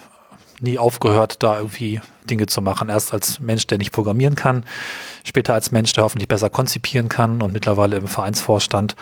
nie 0.61 0.77
aufgehört, 0.77 1.43
da 1.43 1.57
irgendwie 1.57 2.01
Dinge 2.29 2.45
zu 2.45 2.61
machen. 2.61 2.89
Erst 2.89 3.13
als 3.13 3.39
Mensch, 3.39 3.67
der 3.67 3.77
nicht 3.77 3.91
programmieren 3.91 4.35
kann, 4.35 4.65
später 5.23 5.53
als 5.53 5.71
Mensch, 5.71 5.93
der 5.93 6.03
hoffentlich 6.03 6.27
besser 6.27 6.49
konzipieren 6.49 7.09
kann 7.09 7.41
und 7.41 7.53
mittlerweile 7.53 7.97
im 7.97 8.07
Vereinsvorstand 8.07 8.95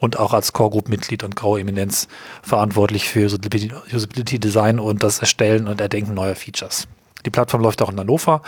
und 0.00 0.18
auch 0.18 0.32
als 0.32 0.52
Core 0.52 0.70
Group 0.70 0.88
Mitglied 0.88 1.22
und 1.22 1.36
Graue 1.36 1.60
Eminenz 1.60 2.08
verantwortlich 2.42 3.08
für 3.08 3.26
Usability 3.26 4.40
Design 4.40 4.80
und 4.80 5.04
das 5.04 5.20
Erstellen 5.20 5.68
und 5.68 5.80
Erdenken 5.80 6.14
neuer 6.14 6.34
Features. 6.34 6.88
Die 7.24 7.30
Plattform 7.30 7.62
läuft 7.62 7.80
auch 7.82 7.92
in 7.92 8.00
Hannover 8.00 8.42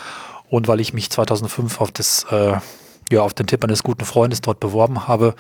und 0.49 0.67
weil 0.67 0.81
ich 0.81 0.93
mich 0.95 1.11
2005 1.11 1.81
auf 1.81 1.93
das, 1.93 2.27
äh, 2.31 2.55
ja, 3.11 3.21
auf 3.21 3.35
den 3.35 3.47
Tipp 3.47 3.63
eines 3.63 3.83
guten 3.83 4.05
Freundes 4.05 4.41
dort 4.41 4.59
beworben 4.59 5.07
habe, 5.07 5.35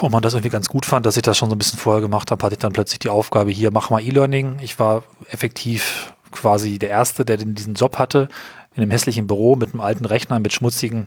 und 0.00 0.12
man 0.12 0.22
das 0.22 0.34
irgendwie 0.34 0.50
ganz 0.50 0.68
gut 0.68 0.86
fand, 0.86 1.06
dass 1.06 1.16
ich 1.16 1.22
das 1.22 1.36
schon 1.36 1.48
so 1.48 1.56
ein 1.56 1.58
bisschen 1.58 1.78
vorher 1.78 2.02
gemacht 2.02 2.30
habe, 2.30 2.44
hatte 2.44 2.54
ich 2.54 2.60
dann 2.60 2.72
plötzlich 2.72 2.98
die 3.00 3.08
Aufgabe, 3.08 3.50
hier 3.50 3.70
mach 3.70 3.90
mal 3.90 4.00
E-Learning. 4.00 4.58
Ich 4.60 4.78
war 4.78 5.02
effektiv 5.30 6.14
quasi 6.30 6.78
der 6.78 6.90
Erste, 6.90 7.24
der 7.24 7.38
diesen 7.38 7.74
Job 7.74 7.98
hatte, 7.98 8.28
in 8.76 8.82
einem 8.82 8.90
hässlichen 8.90 9.26
Büro 9.26 9.56
mit 9.56 9.72
einem 9.72 9.80
alten 9.80 10.04
Rechner, 10.04 10.40
mit 10.40 10.52
schmutzigen 10.52 11.06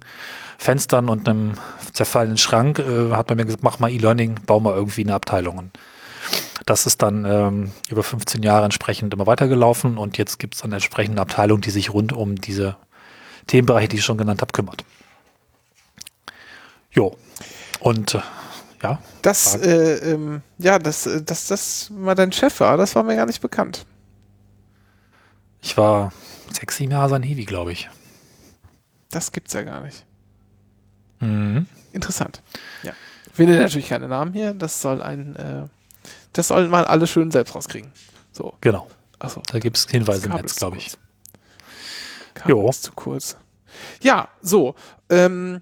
Fenstern 0.57 1.09
und 1.09 1.27
einem 1.27 1.53
zerfallenen 1.93 2.37
Schrank, 2.37 2.79
äh, 2.79 3.11
hat 3.11 3.29
man 3.29 3.37
mir 3.37 3.45
gesagt, 3.45 3.63
mach 3.63 3.79
mal 3.79 3.91
E-Learning, 3.91 4.39
bau 4.45 4.59
mal 4.59 4.73
irgendwie 4.73 5.03
eine 5.03 5.13
Abteilung. 5.13 5.57
Und 5.57 5.79
das 6.65 6.85
ist 6.85 7.01
dann 7.01 7.25
ähm, 7.25 7.71
über 7.89 8.03
15 8.03 8.43
Jahre 8.43 8.65
entsprechend 8.65 9.13
immer 9.13 9.27
weitergelaufen 9.27 9.97
und 9.97 10.17
jetzt 10.17 10.39
gibt 10.39 10.55
es 10.55 10.63
eine 10.63 10.75
entsprechende 10.75 11.21
Abteilung, 11.21 11.61
die 11.61 11.69
sich 11.69 11.93
rund 11.93 12.13
um 12.13 12.35
diese 12.35 12.75
Themenbereiche, 13.47 13.89
die 13.89 13.97
ich 13.97 14.05
schon 14.05 14.17
genannt 14.17 14.41
habe, 14.41 14.51
kümmert. 14.51 14.83
Jo. 16.91 17.15
Und 17.79 18.15
äh, 18.15 18.21
ja. 18.83 18.99
Das, 19.21 19.55
äh, 19.55 20.13
ähm, 20.13 20.41
ja, 20.57 20.79
das, 20.79 21.09
das, 21.25 21.47
das 21.47 21.89
mal 21.89 22.15
dein 22.15 22.31
Chef 22.31 22.59
war, 22.59 22.77
das 22.77 22.95
war 22.95 23.03
mir 23.03 23.15
gar 23.15 23.25
nicht 23.25 23.41
bekannt. 23.41 23.85
Ich 25.61 25.77
war 25.77 26.11
Jahre 26.89 27.09
sein 27.09 27.23
Hiwi, 27.23 27.45
glaube 27.45 27.71
ich. 27.71 27.89
Das 29.11 29.31
gibt's 29.31 29.53
ja 29.53 29.63
gar 29.63 29.81
nicht. 29.81 30.05
Mhm. 31.19 31.65
Interessant. 31.93 32.41
Ja. 32.83 32.93
Ich 33.31 33.39
will 33.39 33.47
natürlich 33.47 33.89
keine 33.89 34.07
Namen 34.07 34.33
hier. 34.33 34.53
Das 34.53 34.81
soll 34.81 35.01
ein, 35.01 35.35
äh, 35.35 35.63
das 36.33 36.49
sollen 36.49 36.69
mal 36.69 36.85
alle 36.85 37.07
schön 37.07 37.31
selbst 37.31 37.55
rauskriegen. 37.55 37.91
So. 38.31 38.53
Genau. 38.61 38.87
Achso. 39.19 39.41
Da 39.51 39.59
gibt 39.59 39.77
es 39.77 39.87
Hinweise 39.89 40.27
im 40.27 40.33
Netz, 40.33 40.55
glaube 40.55 40.77
ich. 40.77 40.97
Jo. 42.45 42.69
Ist 42.69 42.83
zu 42.83 42.91
kurz. 42.93 43.37
Ja, 44.01 44.29
so. 44.41 44.75
Ähm, 45.09 45.61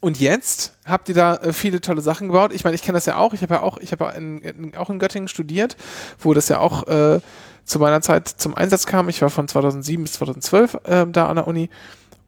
und 0.00 0.20
jetzt 0.20 0.76
habt 0.84 1.08
ihr 1.08 1.14
da 1.14 1.36
äh, 1.36 1.52
viele 1.52 1.80
tolle 1.80 2.00
Sachen 2.00 2.28
gebaut. 2.28 2.52
Ich 2.52 2.64
meine, 2.64 2.76
ich 2.76 2.82
kenne 2.82 2.96
das 2.96 3.06
ja 3.06 3.16
auch. 3.16 3.32
Ich 3.32 3.42
habe 3.42 3.54
ja 3.54 3.62
auch, 3.62 3.78
ich 3.78 3.92
habe 3.92 4.04
ja 4.04 4.80
auch 4.80 4.90
in 4.90 4.98
Göttingen 4.98 5.28
studiert, 5.28 5.76
wo 6.18 6.34
das 6.34 6.48
ja 6.48 6.60
auch 6.60 6.86
äh, 6.86 7.20
zu 7.66 7.78
meiner 7.78 8.00
Zeit 8.00 8.28
zum 8.28 8.54
Einsatz 8.54 8.86
kam. 8.86 9.08
Ich 9.10 9.20
war 9.20 9.28
von 9.28 9.48
2007 9.48 10.02
bis 10.04 10.14
2012 10.14 10.74
äh, 10.84 11.06
da 11.06 11.26
an 11.26 11.36
der 11.36 11.46
Uni 11.46 11.68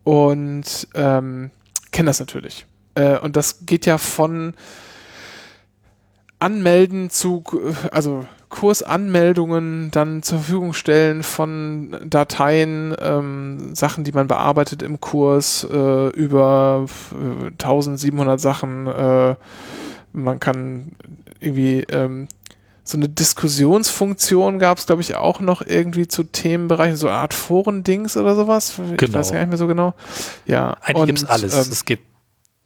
und 0.05 0.89
ähm, 0.95 1.51
kenne 1.93 2.09
das 2.09 2.21
natürlich. 2.21 2.67
Äh, 2.95 3.19
und 3.19 3.37
das 3.37 3.65
geht 3.65 3.87
ja 3.87 3.97
von 3.97 4.55
Anmelden 6.41 7.11
zu, 7.11 7.43
also 7.91 8.27
Kursanmeldungen 8.49 9.91
dann 9.91 10.23
zur 10.23 10.39
Verfügung 10.39 10.73
stellen 10.73 11.23
von 11.23 11.97
Dateien, 12.05 12.97
ähm, 13.01 13.75
Sachen, 13.75 14.05
die 14.05 14.13
man 14.13 14.27
bearbeitet 14.27 14.83
im 14.83 15.01
Kurs, 15.01 15.67
äh, 15.71 16.09
über 16.09 16.87
1700 17.59 18.41
Sachen. 18.41 18.87
Äh, 18.87 19.37
man 20.13 20.41
kann 20.41 20.93
irgendwie 21.41 21.85
ähm, 21.91 22.29
so 22.89 22.97
eine 22.97 23.09
Diskussionsfunktion 23.09 24.59
gab 24.59 24.79
es, 24.79 24.87
glaube 24.87 25.03
ich, 25.03 25.15
auch 25.15 25.41
noch 25.41 25.61
irgendwie 25.61 26.09
zu 26.09 26.25
Themenbereichen, 26.25 26.97
so 26.97 27.09
eine 27.09 27.19
Art 27.19 27.35
Forendings 27.35 28.17
oder 28.17 28.35
sowas. 28.35 28.75
Genau. 28.77 28.95
Ich 29.01 29.13
weiß 29.13 29.33
gar 29.33 29.41
nicht 29.41 29.49
mehr 29.49 29.59
so 29.59 29.67
genau. 29.67 29.95
Ja. 30.47 30.77
Eigentlich 30.81 31.07
gibt 31.07 31.19
es 31.19 31.25
alles. 31.27 31.55
Ähm, 31.55 31.73
es 31.73 31.85
gibt 31.85 32.09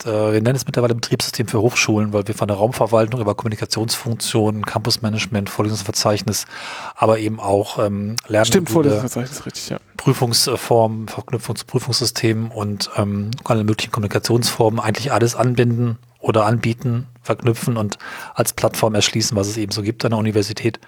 äh, 0.05 0.33
wir 0.33 0.41
nennen 0.41 0.57
es 0.57 0.67
mittlerweile 0.67 0.95
Betriebssystem 0.95 1.49
für 1.49 1.61
Hochschulen, 1.61 2.13
weil 2.13 2.27
wir 2.27 2.35
von 2.35 2.49
der 2.49 2.57
Raumverwaltung 2.57 3.21
über 3.21 3.35
Kommunikationsfunktionen, 3.35 4.65
Campusmanagement, 4.65 5.51
Vorlesungsverzeichnis, 5.51 6.47
aber 6.95 7.19
eben 7.19 7.41
auch 7.41 7.79
ähm, 7.79 8.17
Lernen. 8.27 8.47
Stimmt, 8.47 8.71
Vorlesungsverzeichnis, 8.71 9.47
richtig, 9.47 9.71
ja. 9.71 9.79
Prüfungsformen, 9.97 11.09
Verknüpfung 11.09 11.57
zu 11.57 11.67
Prüfungssystemen 11.67 12.51
und 12.51 12.91
ähm, 12.97 13.31
alle 13.45 13.65
möglichen 13.65 13.93
Kommunikationsformen 13.93 14.81
eigentlich 14.81 15.13
alles 15.13 15.35
anbinden 15.35 15.99
oder 16.21 16.47
anbieten, 16.47 17.07
verknüpfen 17.23 17.77
und 17.77 17.99
als 18.35 18.53
Plattform 18.53 18.95
erschließen, 18.95 19.37
was 19.37 19.49
es 19.49 19.57
eben 19.57 19.73
so 19.73 19.83
gibt 19.83 20.05
an 20.05 20.11
der 20.11 20.19
Universität 20.19 20.81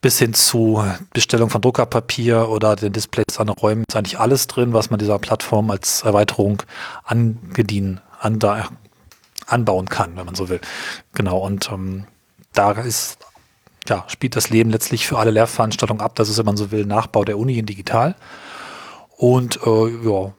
bis 0.00 0.18
hin 0.18 0.32
zu 0.32 0.82
Bestellung 1.12 1.50
von 1.50 1.60
Druckerpapier 1.60 2.48
oder 2.48 2.76
den 2.76 2.92
Displays 2.92 3.38
an 3.38 3.48
Räumen 3.50 3.84
ist 3.86 3.96
eigentlich 3.96 4.18
alles 4.18 4.46
drin, 4.46 4.72
was 4.72 4.90
man 4.90 4.98
dieser 4.98 5.18
Plattform 5.18 5.70
als 5.70 6.02
Erweiterung 6.02 6.62
angedient 7.04 8.00
an, 8.18 8.38
da, 8.38 8.68
anbauen 9.46 9.88
kann, 9.88 10.16
wenn 10.16 10.26
man 10.26 10.34
so 10.34 10.48
will. 10.48 10.60
Genau, 11.12 11.38
und 11.38 11.70
ähm, 11.70 12.06
da 12.54 12.72
ist, 12.72 13.18
ja, 13.88 14.04
spielt 14.08 14.36
das 14.36 14.50
Leben 14.50 14.70
letztlich 14.70 15.06
für 15.06 15.18
alle 15.18 15.30
Lehrveranstaltungen 15.30 16.02
ab. 16.02 16.14
Das 16.14 16.28
ist, 16.28 16.38
wenn 16.38 16.46
man 16.46 16.56
so 16.56 16.70
will, 16.70 16.86
Nachbau 16.86 17.24
der 17.24 17.38
Uni 17.38 17.58
in 17.58 17.66
digital. 17.66 18.14
Und 19.16 19.60
äh, 19.66 19.88
ja, 20.02 20.32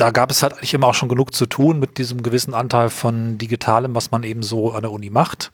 da 0.00 0.10
gab 0.10 0.30
es 0.30 0.42
halt 0.42 0.54
eigentlich 0.54 0.72
immer 0.72 0.88
auch 0.88 0.94
schon 0.94 1.08
genug 1.08 1.34
zu 1.34 1.46
tun 1.46 1.78
mit 1.78 1.98
diesem 1.98 2.22
gewissen 2.22 2.54
Anteil 2.54 2.88
von 2.88 3.36
Digitalem, 3.36 3.94
was 3.94 4.10
man 4.10 4.22
eben 4.22 4.42
so 4.42 4.72
an 4.72 4.82
der 4.82 4.92
Uni 4.92 5.10
macht. 5.10 5.52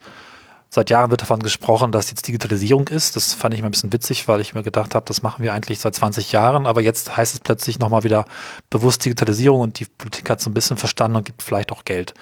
Seit 0.69 0.89
Jahren 0.89 1.11
wird 1.11 1.21
davon 1.21 1.39
gesprochen, 1.39 1.91
dass 1.91 2.09
jetzt 2.09 2.27
Digitalisierung 2.27 2.87
ist. 2.87 3.15
Das 3.15 3.33
fand 3.33 3.53
ich 3.53 3.61
mir 3.61 3.67
ein 3.67 3.71
bisschen 3.71 3.93
witzig, 3.93 4.27
weil 4.27 4.41
ich 4.41 4.53
mir 4.53 4.63
gedacht 4.63 4.95
habe, 4.95 5.05
das 5.05 5.21
machen 5.21 5.43
wir 5.43 5.53
eigentlich 5.53 5.79
seit 5.79 5.95
20 5.95 6.31
Jahren, 6.31 6.65
aber 6.65 6.81
jetzt 6.81 7.15
heißt 7.15 7.33
es 7.33 7.39
plötzlich 7.39 7.79
nochmal 7.79 8.03
wieder 8.03 8.25
bewusst 8.69 9.03
Digitalisierung 9.03 9.61
und 9.61 9.79
die 9.79 9.85
Politik 9.85 10.29
hat 10.29 10.39
es 10.39 10.45
ein 10.45 10.53
bisschen 10.53 10.77
verstanden 10.77 11.17
und 11.17 11.25
gibt 11.25 11.41
vielleicht 11.41 11.71
auch 11.71 11.85
Geld. 11.85 12.13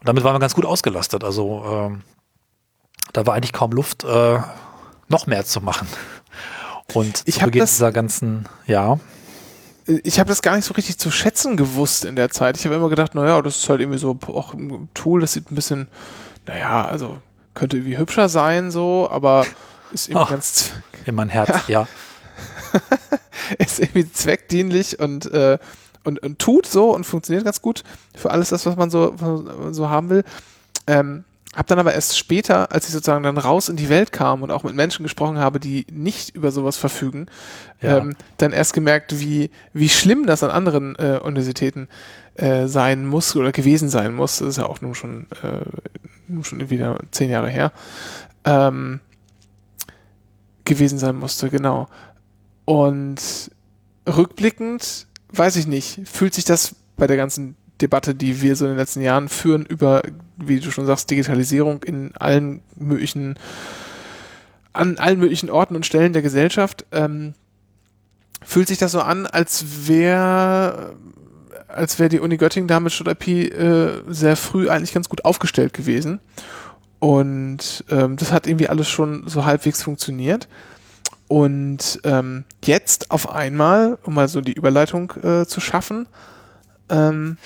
Und 0.00 0.08
damit 0.08 0.24
waren 0.24 0.34
wir 0.34 0.40
ganz 0.40 0.54
gut 0.54 0.66
ausgelastet. 0.66 1.24
Also 1.24 1.64
ähm, 1.66 2.02
da 3.12 3.26
war 3.26 3.34
eigentlich 3.34 3.52
kaum 3.52 3.72
Luft, 3.72 4.04
äh, 4.04 4.38
noch 5.08 5.26
mehr 5.26 5.44
zu 5.44 5.60
machen. 5.60 5.88
Und 6.92 7.22
ich 7.24 7.40
habe 7.40 7.50
dieser 7.50 7.92
ganzen, 7.92 8.48
ja. 8.66 8.98
Ich 9.86 10.18
habe 10.18 10.28
das 10.28 10.40
gar 10.40 10.56
nicht 10.56 10.64
so 10.64 10.74
richtig 10.74 10.98
zu 10.98 11.10
schätzen 11.10 11.56
gewusst 11.56 12.04
in 12.04 12.16
der 12.16 12.30
Zeit. 12.30 12.56
Ich 12.56 12.64
habe 12.64 12.74
immer 12.74 12.88
gedacht, 12.88 13.14
naja, 13.14 13.42
das 13.42 13.56
ist 13.56 13.68
halt 13.68 13.80
irgendwie 13.80 13.98
so 13.98 14.18
auch 14.28 14.54
ein 14.54 14.88
Tool, 14.94 15.20
das 15.20 15.34
sieht 15.34 15.50
ein 15.50 15.54
bisschen, 15.54 15.88
naja, 16.46 16.86
also 16.86 17.18
könnte 17.54 17.76
irgendwie 17.76 17.98
hübscher 17.98 18.28
sein, 18.28 18.70
so, 18.70 19.08
aber 19.10 19.46
ist 19.92 20.08
irgendwie 20.08 20.26
oh, 20.26 20.30
ganz. 20.30 20.72
In 21.06 21.14
mein 21.14 21.28
Herz, 21.28 21.68
ja. 21.68 21.86
ist 23.58 23.78
irgendwie 23.78 24.10
zweckdienlich 24.10 24.98
und, 24.98 25.26
äh, 25.26 25.58
und, 26.02 26.18
und 26.22 26.38
tut 26.38 26.66
so 26.66 26.94
und 26.94 27.04
funktioniert 27.04 27.44
ganz 27.44 27.60
gut 27.60 27.84
für 28.16 28.30
alles 28.30 28.48
das, 28.48 28.64
was 28.64 28.76
man 28.76 28.90
so, 28.90 29.14
so 29.70 29.90
haben 29.90 30.08
will. 30.08 30.24
Ähm, 30.86 31.24
hab 31.54 31.66
dann 31.66 31.78
aber 31.78 31.94
erst 31.94 32.18
später, 32.18 32.72
als 32.72 32.86
ich 32.86 32.92
sozusagen 32.92 33.22
dann 33.22 33.38
raus 33.38 33.68
in 33.68 33.76
die 33.76 33.88
Welt 33.88 34.12
kam 34.12 34.42
und 34.42 34.50
auch 34.50 34.64
mit 34.64 34.74
Menschen 34.74 35.04
gesprochen 35.04 35.38
habe, 35.38 35.60
die 35.60 35.86
nicht 35.90 36.34
über 36.34 36.50
sowas 36.50 36.76
verfügen, 36.76 37.26
ja. 37.80 37.98
ähm, 37.98 38.16
dann 38.38 38.52
erst 38.52 38.72
gemerkt, 38.72 39.20
wie, 39.20 39.50
wie 39.72 39.88
schlimm 39.88 40.26
das 40.26 40.42
an 40.42 40.50
anderen 40.50 40.96
äh, 40.96 41.20
Universitäten 41.22 41.88
äh, 42.34 42.66
sein 42.66 43.06
muss 43.06 43.36
oder 43.36 43.52
gewesen 43.52 43.88
sein 43.88 44.14
muss. 44.14 44.38
Das 44.38 44.48
ist 44.48 44.58
ja 44.58 44.66
auch 44.66 44.80
nun 44.80 44.94
schon 44.94 45.26
äh, 45.42 46.42
schon 46.42 46.70
wieder 46.70 46.98
zehn 47.10 47.30
Jahre 47.30 47.48
her, 47.48 47.72
ähm, 48.44 49.00
gewesen 50.64 50.98
sein 50.98 51.16
musste, 51.16 51.50
genau. 51.50 51.88
Und 52.64 53.50
rückblickend, 54.08 55.06
weiß 55.28 55.56
ich 55.56 55.66
nicht, 55.66 56.00
fühlt 56.08 56.34
sich 56.34 56.44
das 56.44 56.74
bei 56.96 57.06
der 57.06 57.16
ganzen 57.16 57.56
Debatte, 57.80 58.14
die 58.14 58.40
wir 58.40 58.56
so 58.56 58.64
in 58.64 58.72
den 58.72 58.78
letzten 58.78 59.02
Jahren 59.02 59.28
führen, 59.28 59.66
über, 59.66 60.02
wie 60.36 60.60
du 60.60 60.70
schon 60.70 60.86
sagst, 60.86 61.10
Digitalisierung 61.10 61.82
in 61.82 62.12
allen 62.16 62.62
möglichen, 62.76 63.36
an 64.72 64.98
allen 64.98 65.18
möglichen 65.18 65.50
Orten 65.50 65.76
und 65.76 65.86
Stellen 65.86 66.12
der 66.12 66.22
Gesellschaft, 66.22 66.86
ähm, 66.92 67.34
fühlt 68.44 68.68
sich 68.68 68.78
das 68.78 68.92
so 68.92 69.00
an, 69.00 69.26
als 69.26 69.88
wäre 69.88 70.96
als 71.68 71.98
wäre 71.98 72.08
die 72.08 72.20
Uni 72.20 72.36
Göttingen 72.36 72.68
da 72.68 72.78
mit 72.78 72.92
Stuttgart 72.92 73.26
äh, 73.26 74.02
sehr 74.08 74.36
früh 74.36 74.68
eigentlich 74.68 74.94
ganz 74.94 75.08
gut 75.08 75.24
aufgestellt 75.24 75.72
gewesen. 75.72 76.20
Und 77.00 77.84
ähm, 77.90 78.16
das 78.16 78.32
hat 78.32 78.46
irgendwie 78.46 78.68
alles 78.68 78.88
schon 78.88 79.24
so 79.26 79.44
halbwegs 79.44 79.82
funktioniert. 79.82 80.48
Und 81.26 82.00
ähm, 82.04 82.44
jetzt 82.64 83.10
auf 83.10 83.30
einmal, 83.30 83.98
um 84.04 84.14
mal 84.14 84.28
so 84.28 84.40
die 84.40 84.52
Überleitung 84.52 85.12
äh, 85.22 85.46
zu 85.46 85.60
schaffen, 85.60 86.06
ähm, 86.88 87.38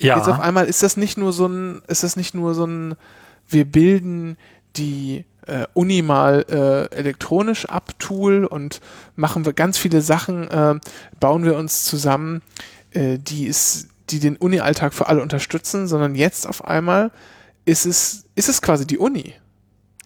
ja. 0.00 0.16
jetzt 0.16 0.28
auf 0.28 0.40
einmal 0.40 0.66
ist 0.66 0.82
das 0.82 0.96
nicht 0.96 1.16
nur 1.18 1.32
so 1.32 1.46
ein, 1.46 1.82
ist 1.86 2.02
das 2.02 2.16
nicht 2.16 2.34
nur 2.34 2.54
so 2.54 2.66
ein, 2.66 2.94
wir 3.48 3.64
bilden 3.64 4.36
die 4.76 5.24
äh, 5.46 5.66
Uni 5.74 6.02
mal 6.02 6.44
äh, 6.48 6.94
elektronisch 6.94 7.66
ab 7.66 7.92
Tool 7.98 8.44
und 8.44 8.80
machen 9.14 9.44
wir 9.44 9.52
ganz 9.52 9.78
viele 9.78 10.00
Sachen, 10.00 10.48
äh, 10.48 10.74
bauen 11.20 11.44
wir 11.44 11.56
uns 11.56 11.84
zusammen, 11.84 12.42
äh, 12.90 13.18
die 13.18 13.46
ist, 13.46 13.88
die 14.10 14.20
den 14.20 14.36
Uni-Alltag 14.36 14.94
für 14.94 15.08
alle 15.08 15.22
unterstützen, 15.22 15.86
sondern 15.86 16.14
jetzt 16.14 16.46
auf 16.46 16.64
einmal 16.64 17.10
ist 17.64 17.86
es, 17.86 18.24
ist 18.34 18.48
es 18.48 18.62
quasi 18.62 18.86
die 18.86 18.98
Uni. 18.98 19.34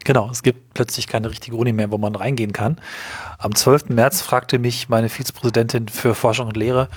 Genau, 0.04 0.30
es 0.30 0.42
gibt 0.42 0.72
plötzlich 0.72 1.06
keine 1.08 1.30
richtige 1.30 1.56
Uni 1.56 1.72
mehr, 1.72 1.90
wo 1.90 1.98
man 1.98 2.14
reingehen 2.14 2.52
kann. 2.52 2.80
Am 3.38 3.54
12. 3.54 3.90
März 3.90 4.22
fragte 4.22 4.58
mich 4.58 4.88
meine 4.88 5.10
Vizepräsidentin 5.10 5.88
für 5.88 6.14
Forschung 6.14 6.48
und 6.48 6.56
Lehre, 6.56 6.88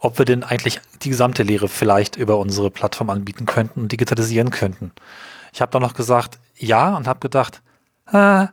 ob 0.00 0.18
wir 0.18 0.26
denn 0.26 0.44
eigentlich 0.44 0.80
die 1.02 1.08
gesamte 1.08 1.42
Lehre 1.42 1.68
vielleicht 1.68 2.16
über 2.16 2.38
unsere 2.38 2.70
Plattform 2.70 3.08
anbieten 3.08 3.46
könnten 3.46 3.80
und 3.80 3.92
digitalisieren 3.92 4.50
könnten. 4.50 4.92
Ich 5.52 5.62
habe 5.62 5.72
dann 5.72 5.82
noch 5.82 5.94
gesagt, 5.94 6.38
ja, 6.56 6.96
und 6.96 7.06
habe 7.06 7.20
gedacht, 7.20 7.62
ah, 8.06 8.48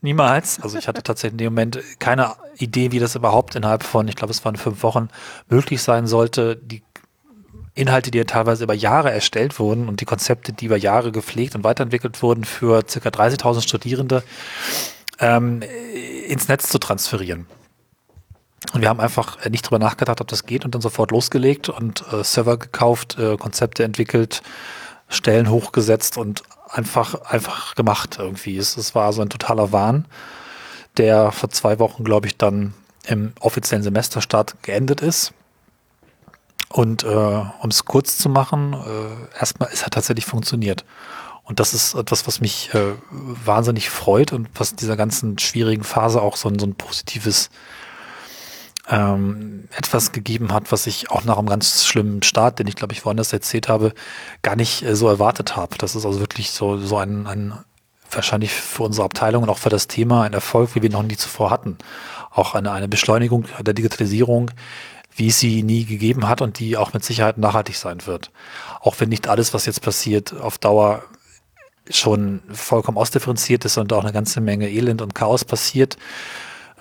niemals. 0.00 0.60
Also 0.60 0.78
ich 0.78 0.86
hatte 0.86 1.02
tatsächlich 1.02 1.32
in 1.32 1.38
dem 1.38 1.52
Moment 1.52 1.80
keine 1.98 2.34
Idee, 2.56 2.92
wie 2.92 3.00
das 3.00 3.16
überhaupt 3.16 3.56
innerhalb 3.56 3.82
von, 3.82 4.06
ich 4.06 4.16
glaube, 4.16 4.30
es 4.30 4.44
waren 4.44 4.56
fünf 4.56 4.82
Wochen 4.84 5.08
möglich 5.48 5.82
sein 5.82 6.06
sollte, 6.06 6.56
die 6.56 6.82
Inhalte, 7.74 8.10
die 8.10 8.18
ja 8.18 8.24
teilweise 8.24 8.64
über 8.64 8.74
Jahre 8.74 9.10
erstellt 9.10 9.58
wurden 9.58 9.88
und 9.88 10.00
die 10.00 10.04
Konzepte, 10.04 10.52
die 10.52 10.66
über 10.66 10.76
Jahre 10.76 11.12
gepflegt 11.12 11.54
und 11.54 11.64
weiterentwickelt 11.64 12.22
wurden 12.22 12.44
für 12.44 12.82
ca. 12.82 13.08
30.000 13.08 13.62
Studierende, 13.62 14.22
ähm, 15.18 15.62
ins 16.26 16.48
Netz 16.48 16.68
zu 16.68 16.78
transferieren. 16.78 17.46
Und 18.72 18.82
wir 18.82 18.88
haben 18.88 19.00
einfach 19.00 19.44
nicht 19.48 19.62
drüber 19.62 19.78
nachgedacht, 19.78 20.20
ob 20.20 20.28
das 20.28 20.44
geht 20.46 20.64
und 20.64 20.74
dann 20.74 20.82
sofort 20.82 21.10
losgelegt 21.10 21.68
und 21.68 22.04
äh, 22.12 22.22
Server 22.22 22.56
gekauft, 22.56 23.18
äh, 23.18 23.36
Konzepte 23.36 23.84
entwickelt, 23.84 24.42
Stellen 25.08 25.50
hochgesetzt 25.50 26.16
und 26.16 26.42
einfach, 26.68 27.14
einfach 27.22 27.74
gemacht 27.74 28.16
irgendwie. 28.18 28.56
Es, 28.56 28.76
es 28.76 28.94
war 28.94 29.12
so 29.12 29.22
ein 29.22 29.30
totaler 29.30 29.72
Wahn, 29.72 30.06
der 30.98 31.32
vor 31.32 31.50
zwei 31.50 31.78
Wochen, 31.78 32.04
glaube 32.04 32.26
ich, 32.26 32.36
dann 32.36 32.74
im 33.06 33.32
offiziellen 33.40 33.82
Semesterstart 33.82 34.62
geendet 34.62 35.00
ist. 35.00 35.32
Und 36.72 37.02
äh, 37.02 37.06
um 37.06 37.70
es 37.70 37.84
kurz 37.84 38.16
zu 38.18 38.28
machen, 38.28 38.74
äh, 38.74 39.38
erstmal, 39.38 39.68
es 39.72 39.84
hat 39.84 39.94
tatsächlich 39.94 40.24
funktioniert. 40.24 40.84
Und 41.42 41.58
das 41.58 41.74
ist 41.74 41.94
etwas, 41.94 42.28
was 42.28 42.40
mich 42.40 42.72
äh, 42.74 42.92
wahnsinnig 43.10 43.90
freut 43.90 44.32
und 44.32 44.48
was 44.54 44.76
dieser 44.76 44.96
ganzen 44.96 45.36
schwierigen 45.38 45.82
Phase 45.82 46.22
auch 46.22 46.36
so 46.36 46.48
ein, 46.48 46.60
so 46.60 46.66
ein 46.66 46.76
positives 46.76 47.50
ähm, 48.88 49.68
etwas 49.76 50.12
gegeben 50.12 50.52
hat, 50.52 50.70
was 50.70 50.86
ich 50.86 51.10
auch 51.10 51.24
nach 51.24 51.38
einem 51.38 51.48
ganz 51.48 51.86
schlimmen 51.86 52.22
Start, 52.22 52.60
den 52.60 52.68
ich 52.68 52.76
glaube 52.76 52.92
ich 52.92 53.04
woanders 53.04 53.32
erzählt 53.32 53.68
habe, 53.68 53.92
gar 54.42 54.54
nicht 54.54 54.82
äh, 54.82 54.94
so 54.94 55.08
erwartet 55.08 55.56
habe. 55.56 55.76
Das 55.76 55.96
ist 55.96 56.06
also 56.06 56.20
wirklich 56.20 56.52
so, 56.52 56.76
so 56.76 56.98
ein, 56.98 57.26
ein 57.26 57.54
wahrscheinlich 58.10 58.52
für 58.52 58.84
unsere 58.84 59.04
Abteilung 59.04 59.42
und 59.42 59.48
auch 59.48 59.58
für 59.58 59.70
das 59.70 59.88
Thema 59.88 60.22
ein 60.22 60.32
Erfolg, 60.32 60.74
wie 60.74 60.82
wir 60.82 60.90
noch 60.90 61.02
nie 61.02 61.16
zuvor 61.16 61.50
hatten. 61.50 61.78
Auch 62.30 62.54
eine, 62.54 62.70
eine 62.72 62.88
Beschleunigung 62.88 63.46
der 63.60 63.74
Digitalisierung, 63.74 64.52
wie 65.14 65.28
es 65.28 65.38
sie 65.38 65.62
nie 65.62 65.84
gegeben 65.84 66.28
hat 66.28 66.42
und 66.42 66.58
die 66.58 66.76
auch 66.76 66.92
mit 66.92 67.04
Sicherheit 67.04 67.38
nachhaltig 67.38 67.76
sein 67.76 68.06
wird. 68.06 68.30
Auch 68.80 68.96
wenn 68.98 69.08
nicht 69.08 69.28
alles, 69.28 69.52
was 69.54 69.66
jetzt 69.66 69.82
passiert, 69.82 70.32
auf 70.32 70.58
Dauer 70.58 71.04
schon 71.90 72.42
vollkommen 72.52 72.98
ausdifferenziert 72.98 73.64
ist 73.64 73.76
und 73.76 73.92
auch 73.92 74.04
eine 74.04 74.12
ganze 74.12 74.40
Menge 74.40 74.70
Elend 74.70 75.02
und 75.02 75.14
Chaos 75.14 75.44
passiert. 75.44 75.96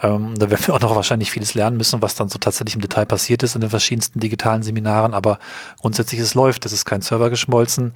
Ähm, 0.01 0.35
da 0.37 0.49
werden 0.49 0.65
wir 0.65 0.75
auch 0.75 0.79
noch 0.79 0.95
wahrscheinlich 0.95 1.31
vieles 1.31 1.53
lernen 1.53 1.77
müssen, 1.77 2.01
was 2.01 2.15
dann 2.15 2.29
so 2.29 2.39
tatsächlich 2.39 2.75
im 2.75 2.81
Detail 2.81 3.05
passiert 3.05 3.43
ist 3.43 3.55
in 3.55 3.61
den 3.61 3.69
verschiedensten 3.69 4.19
digitalen 4.19 4.63
Seminaren. 4.63 5.13
Aber 5.13 5.39
grundsätzlich 5.81 6.21
es 6.21 6.35
läuft. 6.35 6.65
Es 6.65 6.71
ist 6.71 6.85
kein 6.85 7.01
Server 7.01 7.29
geschmolzen. 7.29 7.93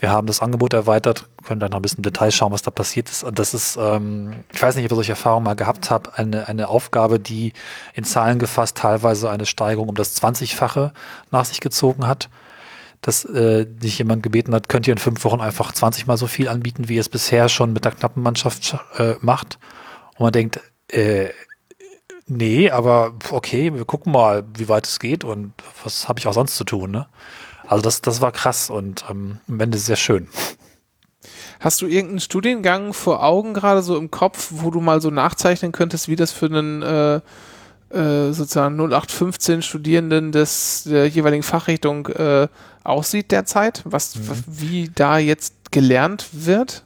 Wir 0.00 0.10
haben 0.10 0.26
das 0.26 0.42
Angebot 0.42 0.72
erweitert, 0.72 1.28
können 1.44 1.60
dann 1.60 1.70
noch 1.70 1.78
ein 1.78 1.82
bisschen 1.82 1.98
im 1.98 2.02
Detail 2.02 2.32
schauen, 2.32 2.52
was 2.52 2.62
da 2.62 2.70
passiert 2.70 3.08
ist. 3.08 3.22
Und 3.22 3.38
das 3.38 3.54
ist, 3.54 3.78
ähm, 3.80 4.44
ich 4.52 4.60
weiß 4.60 4.74
nicht, 4.74 4.84
ob 4.86 4.92
ihr 4.92 4.96
solche 4.96 5.12
Erfahrungen 5.12 5.44
mal 5.44 5.54
gehabt 5.54 5.90
habt, 5.90 6.18
eine, 6.18 6.48
eine 6.48 6.68
Aufgabe, 6.68 7.20
die 7.20 7.52
in 7.94 8.04
Zahlen 8.04 8.38
gefasst 8.38 8.76
teilweise 8.76 9.30
eine 9.30 9.46
Steigerung 9.46 9.88
um 9.88 9.94
das 9.94 10.20
20-fache 10.20 10.92
nach 11.30 11.44
sich 11.44 11.60
gezogen 11.60 12.06
hat 12.06 12.28
dass 13.00 13.26
äh, 13.26 13.66
sich 13.80 13.98
jemand 13.98 14.22
gebeten 14.22 14.54
hat, 14.54 14.70
könnt 14.70 14.86
ihr 14.86 14.92
in 14.92 14.98
fünf 14.98 15.24
Wochen 15.24 15.42
einfach 15.42 15.72
20 15.72 16.06
mal 16.06 16.16
so 16.16 16.26
viel 16.26 16.48
anbieten, 16.48 16.88
wie 16.88 16.94
ihr 16.94 17.02
es 17.02 17.10
bisher 17.10 17.50
schon 17.50 17.74
mit 17.74 17.84
der 17.84 17.92
knappen 17.92 18.22
Mannschaft 18.22 18.78
äh, 18.96 19.16
macht. 19.20 19.58
Und 20.16 20.20
man 20.20 20.32
denkt, 20.32 20.58
äh, 20.94 21.30
nee, 22.26 22.70
aber 22.70 23.14
okay, 23.30 23.74
wir 23.74 23.84
gucken 23.84 24.12
mal, 24.12 24.44
wie 24.56 24.68
weit 24.68 24.86
es 24.86 24.98
geht 24.98 25.24
und 25.24 25.52
was 25.82 26.08
habe 26.08 26.20
ich 26.20 26.26
auch 26.26 26.34
sonst 26.34 26.56
zu 26.56 26.64
tun, 26.64 26.90
ne? 26.90 27.06
Also 27.66 27.82
das, 27.82 28.00
das 28.02 28.20
war 28.20 28.30
krass 28.30 28.70
und 28.70 29.04
ähm, 29.10 29.38
am 29.48 29.60
Ende 29.60 29.78
sehr 29.78 29.96
schön. 29.96 30.28
Hast 31.58 31.80
du 31.80 31.86
irgendeinen 31.86 32.20
Studiengang 32.20 32.92
vor 32.92 33.24
Augen 33.24 33.54
gerade 33.54 33.82
so 33.82 33.96
im 33.96 34.10
Kopf, 34.10 34.48
wo 34.50 34.70
du 34.70 34.80
mal 34.80 35.00
so 35.00 35.10
nachzeichnen 35.10 35.72
könntest, 35.72 36.08
wie 36.08 36.16
das 36.16 36.30
für 36.30 36.46
einen 36.46 36.82
äh, 36.82 37.16
äh, 37.90 38.32
sozusagen 38.32 38.76
0815 38.76 39.62
Studierenden 39.62 40.30
des 40.30 40.84
der 40.84 41.08
jeweiligen 41.08 41.42
Fachrichtung 41.42 42.06
äh, 42.08 42.48
aussieht 42.82 43.30
derzeit? 43.30 43.82
Was, 43.84 44.16
mhm. 44.16 44.44
wie 44.46 44.90
da 44.94 45.18
jetzt 45.18 45.72
gelernt 45.72 46.26
wird? 46.32 46.83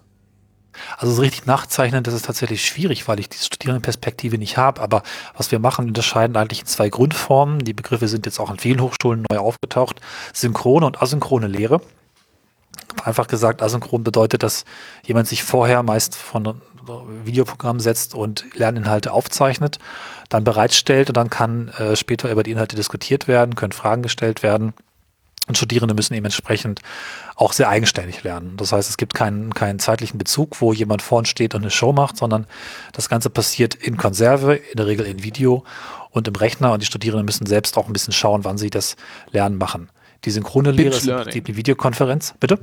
Also 0.97 1.15
so 1.15 1.23
richtig 1.23 1.47
nachzeichnen, 1.47 2.03
das 2.03 2.15
ist 2.15 2.27
tatsächlich 2.27 2.65
schwierig, 2.65 3.09
weil 3.09 3.21
ich 3.21 3.29
diese 3.29 3.45
Studierendenperspektive 3.45 4.39
nicht 4.39 4.57
habe. 4.57 4.81
Aber 4.81 5.03
was 5.37 5.51
wir 5.51 5.59
machen, 5.59 5.89
unterscheiden 5.89 6.37
eigentlich 6.37 6.61
in 6.61 6.67
zwei 6.67 6.89
Grundformen. 6.89 7.61
Die 7.61 7.75
Begriffe 7.75 8.09
sind 8.09 8.27
jetzt 8.27 8.41
auch 8.41 8.51
an 8.51 8.59
vielen 8.59 8.81
Hochschulen 8.81 9.25
neu 9.31 9.39
aufgetaucht. 9.39 10.01
Synchrone 10.33 10.87
und 10.87 11.03
asynchrone 11.03 11.47
Lehre. 11.47 11.81
Einfach 13.05 13.27
gesagt, 13.27 13.63
asynchron 13.63 14.03
bedeutet, 14.03 14.43
dass 14.43 14.65
jemand 15.05 15.29
sich 15.29 15.43
vorher 15.43 15.83
meist 15.83 16.17
von 16.17 16.61
Videoprogrammen 17.25 17.81
setzt 17.81 18.15
und 18.15 18.45
Lerninhalte 18.55 19.13
aufzeichnet, 19.13 19.79
dann 20.29 20.45
bereitstellt 20.45 21.09
und 21.09 21.17
dann 21.17 21.31
kann 21.31 21.69
äh, 21.69 21.97
später 21.97 22.31
über 22.31 22.43
die 22.43 22.53
Inhalte 22.53 22.77
diskutiert 22.77 23.29
werden, 23.29 23.55
können 23.55 23.73
Fragen 23.73 24.03
gestellt 24.03 24.43
werden. 24.43 24.73
Und 25.49 25.57
Studierende 25.57 25.95
müssen 25.95 26.15
eben 26.15 26.27
entsprechend 26.27 26.83
auch 27.35 27.53
sehr 27.53 27.69
eigenständig 27.69 28.23
lernen. 28.23 28.57
Das 28.59 28.73
heißt, 28.73 28.89
es 28.89 28.99
gibt 28.99 29.15
keinen, 29.15 29.55
keinen 29.55 29.79
zeitlichen 29.79 30.19
Bezug, 30.19 30.61
wo 30.61 30.73
jemand 30.73 31.03
vorn 31.03 31.25
steht 31.25 31.55
und 31.55 31.63
eine 31.63 31.71
Show 31.71 31.93
macht, 31.93 32.19
sondern 32.19 32.47
das 32.93 33.09
Ganze 33.09 33.31
passiert 33.31 33.75
in 33.75 33.97
Konserve, 33.97 34.57
in 34.57 34.77
der 34.77 34.87
Regel 34.87 35.07
in 35.07 35.23
Video 35.23 35.65
und 36.11 36.29
im 36.29 36.35
Rechner 36.37 36.73
und 36.73 36.83
die 36.83 36.87
Studierenden 36.87 37.25
müssen 37.25 37.47
selbst 37.47 37.77
auch 37.79 37.87
ein 37.87 37.93
bisschen 37.93 38.13
schauen, 38.13 38.45
wann 38.45 38.59
sie 38.59 38.71
das 38.71 38.97
Lernen 39.33 39.57
machen. 39.57 39.89
Die 40.25 40.31
synchrone 40.31 40.71
Lehre 40.71 40.97
ist 40.97 41.07
im 41.07 41.17
Prinzip 41.17 41.47
die 41.47 41.57
Videokonferenz. 41.57 42.35
Bitte? 42.41 42.59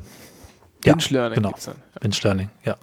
Binge 0.93 1.03
ja, 1.09 1.11
Learning. 1.11 1.35
Genau. 1.35 1.55
Dann, 1.65 1.75
ja. 1.75 1.99
Binge 1.99 2.15
Learning, 2.23 2.49
ja. 2.63 2.75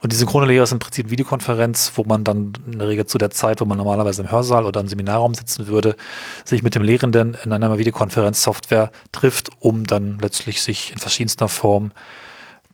Und 0.00 0.12
die 0.12 0.16
synchrone 0.16 0.46
Lehre 0.46 0.64
ist 0.64 0.72
im 0.72 0.78
Prinzip 0.78 1.06
eine 1.06 1.10
Videokonferenz, 1.10 1.92
wo 1.96 2.04
man 2.04 2.24
dann 2.24 2.52
in 2.66 2.78
der 2.78 2.88
Regel 2.88 3.06
zu 3.06 3.18
der 3.18 3.30
Zeit, 3.30 3.60
wo 3.60 3.64
man 3.64 3.78
normalerweise 3.78 4.22
im 4.22 4.30
Hörsaal 4.30 4.64
oder 4.64 4.80
im 4.80 4.88
Seminarraum 4.88 5.34
sitzen 5.34 5.66
würde, 5.66 5.96
sich 6.44 6.62
mit 6.62 6.74
dem 6.74 6.82
Lehrenden 6.82 7.36
in 7.44 7.52
einer 7.52 7.78
Videokonferenzsoftware 7.78 8.90
trifft, 9.12 9.50
um 9.60 9.84
dann 9.86 10.18
letztlich 10.18 10.62
sich 10.62 10.92
in 10.92 10.98
verschiedenster 10.98 11.48
Form 11.48 11.92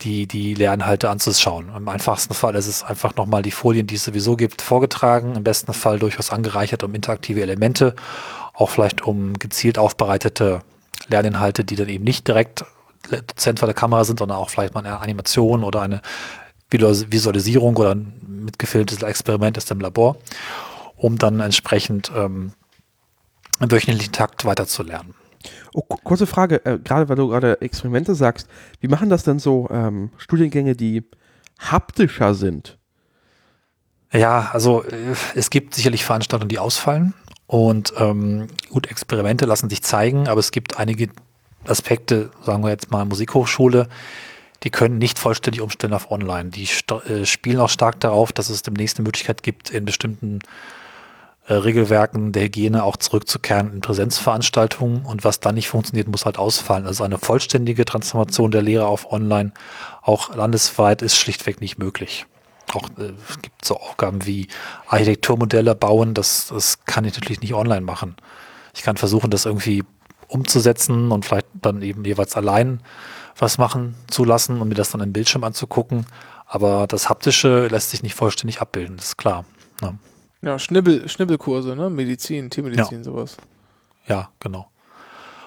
die, 0.01 0.27
die 0.27 0.53
Lehrinhalte 0.53 1.09
anzuschauen. 1.09 1.71
Im 1.75 1.87
einfachsten 1.87 2.33
Fall 2.33 2.55
ist 2.55 2.67
es 2.67 2.83
einfach 2.83 3.15
nochmal 3.15 3.41
die 3.41 3.51
Folien, 3.51 3.87
die 3.87 3.95
es 3.95 4.03
sowieso 4.03 4.35
gibt, 4.35 4.61
vorgetragen, 4.61 5.35
im 5.35 5.43
besten 5.43 5.73
Fall 5.73 5.99
durchaus 5.99 6.31
angereichert 6.31 6.83
um 6.83 6.93
interaktive 6.93 7.41
Elemente, 7.41 7.95
auch 8.53 8.69
vielleicht 8.69 9.01
um 9.01 9.33
gezielt 9.39 9.77
aufbereitete 9.77 10.61
Lerninhalte, 11.07 11.63
die 11.63 11.75
dann 11.75 11.89
eben 11.89 12.03
nicht 12.03 12.27
direkt 12.27 12.65
Dozent 13.09 13.59
vor 13.59 13.67
der 13.67 13.75
Kamera 13.75 14.03
sind, 14.03 14.19
sondern 14.19 14.37
auch 14.37 14.49
vielleicht 14.49 14.73
mal 14.73 14.85
eine 14.85 14.99
Animation 14.99 15.63
oder 15.63 15.81
eine 15.81 16.01
Visualisierung 16.69 17.75
oder 17.77 17.93
ein 17.93 18.13
mitgefilmtes 18.45 19.03
Experiment 19.03 19.57
ist 19.57 19.69
im 19.71 19.79
Labor, 19.79 20.17
um 20.95 21.17
dann 21.17 21.39
entsprechend 21.39 22.11
ähm, 22.15 22.53
im 23.59 23.71
wöchentlichen 23.71 24.11
Takt 24.11 24.45
weiterzulernen. 24.45 25.13
Oh, 25.73 25.81
kurze 25.81 26.27
Frage, 26.27 26.65
äh, 26.65 26.79
gerade 26.79 27.09
weil 27.09 27.15
du 27.15 27.27
gerade 27.27 27.61
Experimente 27.61 28.15
sagst, 28.15 28.47
wie 28.79 28.87
machen 28.87 29.09
das 29.09 29.23
denn 29.23 29.39
so 29.39 29.67
ähm, 29.71 30.11
Studiengänge, 30.17 30.75
die 30.75 31.03
haptischer 31.59 32.33
sind? 32.33 32.77
Ja, 34.11 34.51
also 34.53 34.83
äh, 34.83 35.15
es 35.35 35.49
gibt 35.49 35.75
sicherlich 35.75 36.05
Veranstaltungen, 36.05 36.49
die 36.49 36.59
ausfallen. 36.59 37.13
Und 37.47 37.93
ähm, 37.97 38.47
gut, 38.69 38.89
Experimente 38.89 39.45
lassen 39.45 39.69
sich 39.69 39.83
zeigen, 39.83 40.27
aber 40.27 40.39
es 40.39 40.51
gibt 40.51 40.77
einige 40.77 41.09
Aspekte, 41.67 42.31
sagen 42.43 42.63
wir 42.63 42.69
jetzt 42.69 42.91
mal 42.91 43.05
Musikhochschule, 43.05 43.87
die 44.63 44.69
können 44.69 44.97
nicht 44.97 45.19
vollständig 45.19 45.61
umstellen 45.61 45.93
auf 45.93 46.09
online. 46.09 46.49
Die 46.49 46.67
äh, 47.09 47.25
spielen 47.25 47.59
auch 47.59 47.69
stark 47.69 47.99
darauf, 47.99 48.31
dass 48.31 48.49
es 48.49 48.61
demnächst 48.61 48.97
eine 48.97 49.03
Möglichkeit 49.03 49.43
gibt, 49.43 49.69
in 49.69 49.85
bestimmten 49.85 50.39
äh, 51.47 51.53
Regelwerken 51.53 52.31
der 52.31 52.43
Hygiene 52.43 52.83
auch 52.83 52.95
zurückzukehren 52.95 53.73
in 53.73 53.81
Präsenzveranstaltungen. 53.81 55.05
Und 55.05 55.25
was 55.25 55.41
dann 55.41 55.55
nicht 55.55 55.67
funktioniert, 55.67 56.07
muss 56.07 56.25
halt 56.25 56.37
ausfallen. 56.37 56.87
Also 56.87 57.03
eine 57.03 57.17
vollständige 57.17 57.83
Transformation 57.83 58.51
der 58.51 58.61
Lehre 58.61 58.85
auf 58.85 59.11
online, 59.11 59.51
auch 60.01 60.33
landesweit, 60.33 61.01
ist 61.01 61.17
schlichtweg 61.17 61.59
nicht 61.59 61.77
möglich. 61.77 62.25
auch 62.73 62.87
äh, 62.97 63.11
es 63.29 63.41
gibt 63.41 63.65
so 63.65 63.75
Aufgaben 63.75 64.25
wie 64.25 64.47
Architekturmodelle 64.87 65.75
bauen, 65.75 66.13
das, 66.13 66.47
das 66.47 66.85
kann 66.85 67.03
ich 67.03 67.13
natürlich 67.15 67.41
nicht 67.41 67.53
online 67.53 67.81
machen. 67.81 68.15
Ich 68.73 68.81
kann 68.81 68.95
versuchen, 68.95 69.29
das 69.29 69.45
irgendwie 69.45 69.83
umzusetzen 70.33 71.11
und 71.11 71.25
vielleicht 71.25 71.47
dann 71.61 71.81
eben 71.81 72.03
jeweils 72.03 72.35
allein 72.35 72.81
was 73.37 73.57
machen 73.57 73.95
zu 74.09 74.25
lassen 74.25 74.61
und 74.61 74.69
mir 74.69 74.75
das 74.75 74.91
dann 74.91 75.01
im 75.01 75.13
Bildschirm 75.13 75.43
anzugucken. 75.43 76.05
Aber 76.45 76.87
das 76.87 77.09
Haptische 77.09 77.67
lässt 77.67 77.91
sich 77.91 78.03
nicht 78.03 78.15
vollständig 78.15 78.61
abbilden, 78.61 78.97
das 78.97 79.07
ist 79.07 79.17
klar. 79.17 79.45
Ne? 79.81 79.97
Ja, 80.41 80.59
Schnibbel, 80.59 81.07
Schnibbelkurse, 81.07 81.75
ne? 81.75 81.89
Medizin, 81.89 82.49
Tiermedizin, 82.49 82.99
ja. 82.99 83.03
sowas. 83.03 83.37
Ja, 84.07 84.29
genau. 84.39 84.67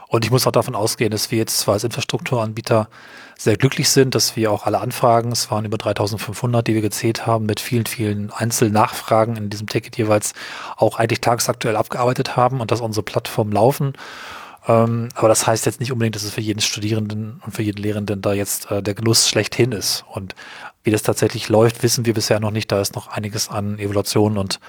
Und 0.08 0.24
ich 0.24 0.30
muss 0.30 0.46
auch 0.46 0.52
davon 0.52 0.74
ausgehen, 0.74 1.10
dass 1.10 1.30
wir 1.30 1.38
jetzt 1.38 1.58
zwar 1.58 1.74
als 1.74 1.84
Infrastrukturanbieter 1.84 2.88
sehr 3.36 3.56
glücklich 3.56 3.88
sind, 3.88 4.14
dass 4.14 4.36
wir 4.36 4.50
auch 4.52 4.64
alle 4.64 4.80
Anfragen, 4.80 5.32
es 5.32 5.50
waren 5.50 5.64
über 5.64 5.78
3500, 5.78 6.66
die 6.66 6.74
wir 6.74 6.80
gezählt 6.80 7.26
haben, 7.26 7.44
mit 7.44 7.60
vielen, 7.60 7.86
vielen 7.86 8.30
Einzelnachfragen 8.30 9.36
in 9.36 9.50
diesem 9.50 9.68
Ticket 9.68 9.98
jeweils 9.98 10.32
auch 10.76 10.98
eigentlich 10.98 11.20
tagesaktuell 11.20 11.76
abgearbeitet 11.76 12.36
haben 12.36 12.60
und 12.60 12.70
dass 12.70 12.80
unsere 12.80 13.02
Plattformen 13.02 13.52
laufen. 13.52 13.94
Ähm, 14.68 15.08
aber 15.14 15.28
das 15.28 15.46
heißt 15.46 15.66
jetzt 15.66 15.80
nicht 15.80 15.92
unbedingt, 15.92 16.16
dass 16.16 16.24
es 16.24 16.32
für 16.32 16.40
jeden 16.40 16.60
Studierenden 16.60 17.40
und 17.44 17.52
für 17.52 17.62
jeden 17.62 17.80
Lehrenden 17.80 18.20
da 18.20 18.32
jetzt 18.32 18.70
äh, 18.70 18.82
der 18.82 18.94
Genuss 18.94 19.28
schlechthin 19.28 19.72
ist. 19.72 20.04
Und 20.10 20.34
wie 20.82 20.90
das 20.90 21.02
tatsächlich 21.02 21.48
läuft, 21.48 21.82
wissen 21.82 22.04
wir 22.04 22.14
bisher 22.14 22.40
noch 22.40 22.50
nicht. 22.50 22.70
Da 22.72 22.80
ist 22.80 22.94
noch 22.94 23.08
einiges 23.08 23.48
an 23.48 23.78
Evaluation 23.78 24.38
und 24.38 24.60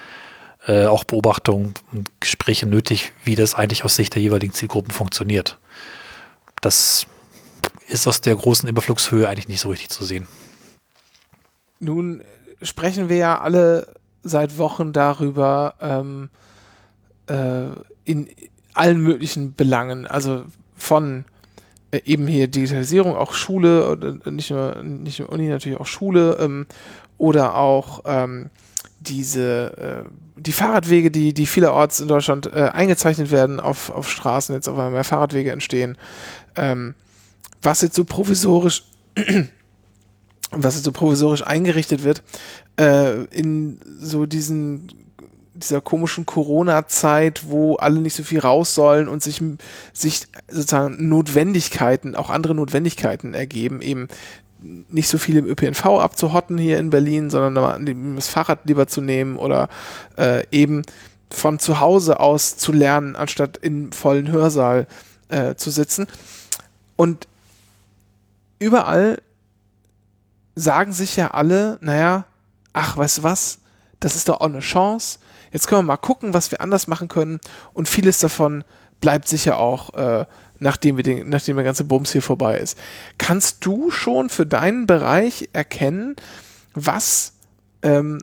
äh, 0.66 0.86
auch 0.86 1.04
Beobachtungen 1.04 1.74
und 1.92 2.10
Gespräche 2.20 2.66
nötig, 2.66 3.12
wie 3.24 3.34
das 3.34 3.54
eigentlich 3.54 3.84
aus 3.84 3.96
Sicht 3.96 4.14
der 4.14 4.22
jeweiligen 4.22 4.52
Zielgruppen 4.52 4.92
funktioniert. 4.92 5.58
Das 6.60 7.06
ist 7.88 8.06
aus 8.06 8.20
der 8.20 8.36
großen 8.36 8.68
Überflugshöhe 8.68 9.28
eigentlich 9.28 9.48
nicht 9.48 9.60
so 9.60 9.70
richtig 9.70 9.90
zu 9.90 10.04
sehen. 10.04 10.28
Nun 11.80 12.22
sprechen 12.62 13.08
wir 13.08 13.16
ja 13.16 13.40
alle 13.40 13.94
seit 14.22 14.58
Wochen 14.58 14.92
darüber, 14.92 15.74
ähm, 15.80 16.28
äh, 17.28 17.68
in 18.04 18.28
allen 18.78 19.00
möglichen 19.00 19.54
Belangen, 19.54 20.06
also 20.06 20.44
von 20.76 21.24
äh, 21.90 22.00
eben 22.04 22.26
hier 22.26 22.48
Digitalisierung, 22.48 23.16
auch 23.16 23.34
Schule, 23.34 23.90
oder 23.90 24.30
nicht 24.30 24.50
nur, 24.50 24.82
nicht 24.82 25.20
nur 25.20 25.30
Uni, 25.30 25.48
natürlich 25.48 25.80
auch 25.80 25.86
Schule 25.86 26.38
ähm, 26.40 26.66
oder 27.16 27.56
auch 27.56 28.02
ähm, 28.06 28.50
diese 29.00 30.04
äh, 30.06 30.08
die 30.36 30.52
Fahrradwege, 30.52 31.10
die, 31.10 31.34
die 31.34 31.46
vielerorts 31.46 31.98
in 31.98 32.06
Deutschland 32.06 32.46
äh, 32.46 32.70
eingezeichnet 32.72 33.32
werden 33.32 33.58
auf, 33.58 33.90
auf 33.90 34.08
Straßen, 34.08 34.54
jetzt 34.54 34.68
auf 34.68 34.76
einmal 34.76 34.92
mehr 34.92 35.04
Fahrradwege 35.04 35.50
entstehen, 35.50 35.98
ähm, 36.54 36.94
was 37.60 37.82
jetzt 37.82 37.96
so 37.96 38.04
provisorisch 38.04 38.84
was 40.50 40.74
jetzt 40.74 40.84
so 40.84 40.92
provisorisch 40.92 41.46
eingerichtet 41.46 42.04
wird, 42.04 42.22
äh, 42.78 43.24
in 43.24 43.80
so 44.00 44.26
diesen 44.26 44.88
dieser 45.58 45.80
komischen 45.80 46.26
Corona-Zeit, 46.26 47.42
wo 47.48 47.76
alle 47.76 48.00
nicht 48.00 48.14
so 48.14 48.22
viel 48.22 48.40
raus 48.40 48.74
sollen 48.74 49.08
und 49.08 49.22
sich, 49.22 49.42
sich 49.92 50.26
sozusagen 50.48 51.08
Notwendigkeiten, 51.08 52.14
auch 52.14 52.30
andere 52.30 52.54
Notwendigkeiten 52.54 53.34
ergeben, 53.34 53.82
eben 53.82 54.08
nicht 54.60 55.08
so 55.08 55.18
viel 55.18 55.36
im 55.36 55.46
ÖPNV 55.46 55.84
abzuhotten 55.84 56.58
hier 56.58 56.78
in 56.78 56.90
Berlin, 56.90 57.30
sondern 57.30 58.16
das 58.16 58.28
Fahrrad 58.28 58.60
lieber 58.64 58.86
zu 58.86 59.00
nehmen 59.00 59.36
oder 59.36 59.68
äh, 60.16 60.44
eben 60.50 60.82
von 61.30 61.58
zu 61.58 61.80
Hause 61.80 62.20
aus 62.20 62.56
zu 62.56 62.72
lernen, 62.72 63.14
anstatt 63.14 63.58
im 63.58 63.92
vollen 63.92 64.30
Hörsaal 64.30 64.86
äh, 65.28 65.54
zu 65.54 65.70
sitzen. 65.70 66.06
Und 66.96 67.28
überall 68.58 69.20
sagen 70.54 70.92
sich 70.92 71.16
ja 71.16 71.30
alle, 71.30 71.78
naja, 71.80 72.24
ach, 72.72 72.96
weißt 72.96 73.18
du 73.18 73.22
was, 73.22 73.58
das 74.00 74.16
ist 74.16 74.28
doch 74.28 74.40
auch 74.40 74.46
eine 74.46 74.60
Chance. 74.60 75.18
Jetzt 75.52 75.66
können 75.66 75.80
wir 75.80 75.94
mal 75.94 75.96
gucken, 75.96 76.34
was 76.34 76.50
wir 76.50 76.60
anders 76.60 76.86
machen 76.86 77.08
können. 77.08 77.40
Und 77.72 77.88
vieles 77.88 78.18
davon 78.18 78.64
bleibt 79.00 79.28
sicher 79.28 79.58
auch 79.58 79.94
äh, 79.94 80.26
nachdem, 80.58 80.96
wir 80.96 81.04
den, 81.04 81.28
nachdem 81.28 81.56
der 81.56 81.64
ganze 81.64 81.84
Bums 81.84 82.12
hier 82.12 82.22
vorbei 82.22 82.58
ist. 82.58 82.78
Kannst 83.16 83.64
du 83.64 83.90
schon 83.90 84.28
für 84.28 84.46
deinen 84.46 84.86
Bereich 84.86 85.48
erkennen, 85.52 86.16
was, 86.74 87.34
ähm, 87.82 88.18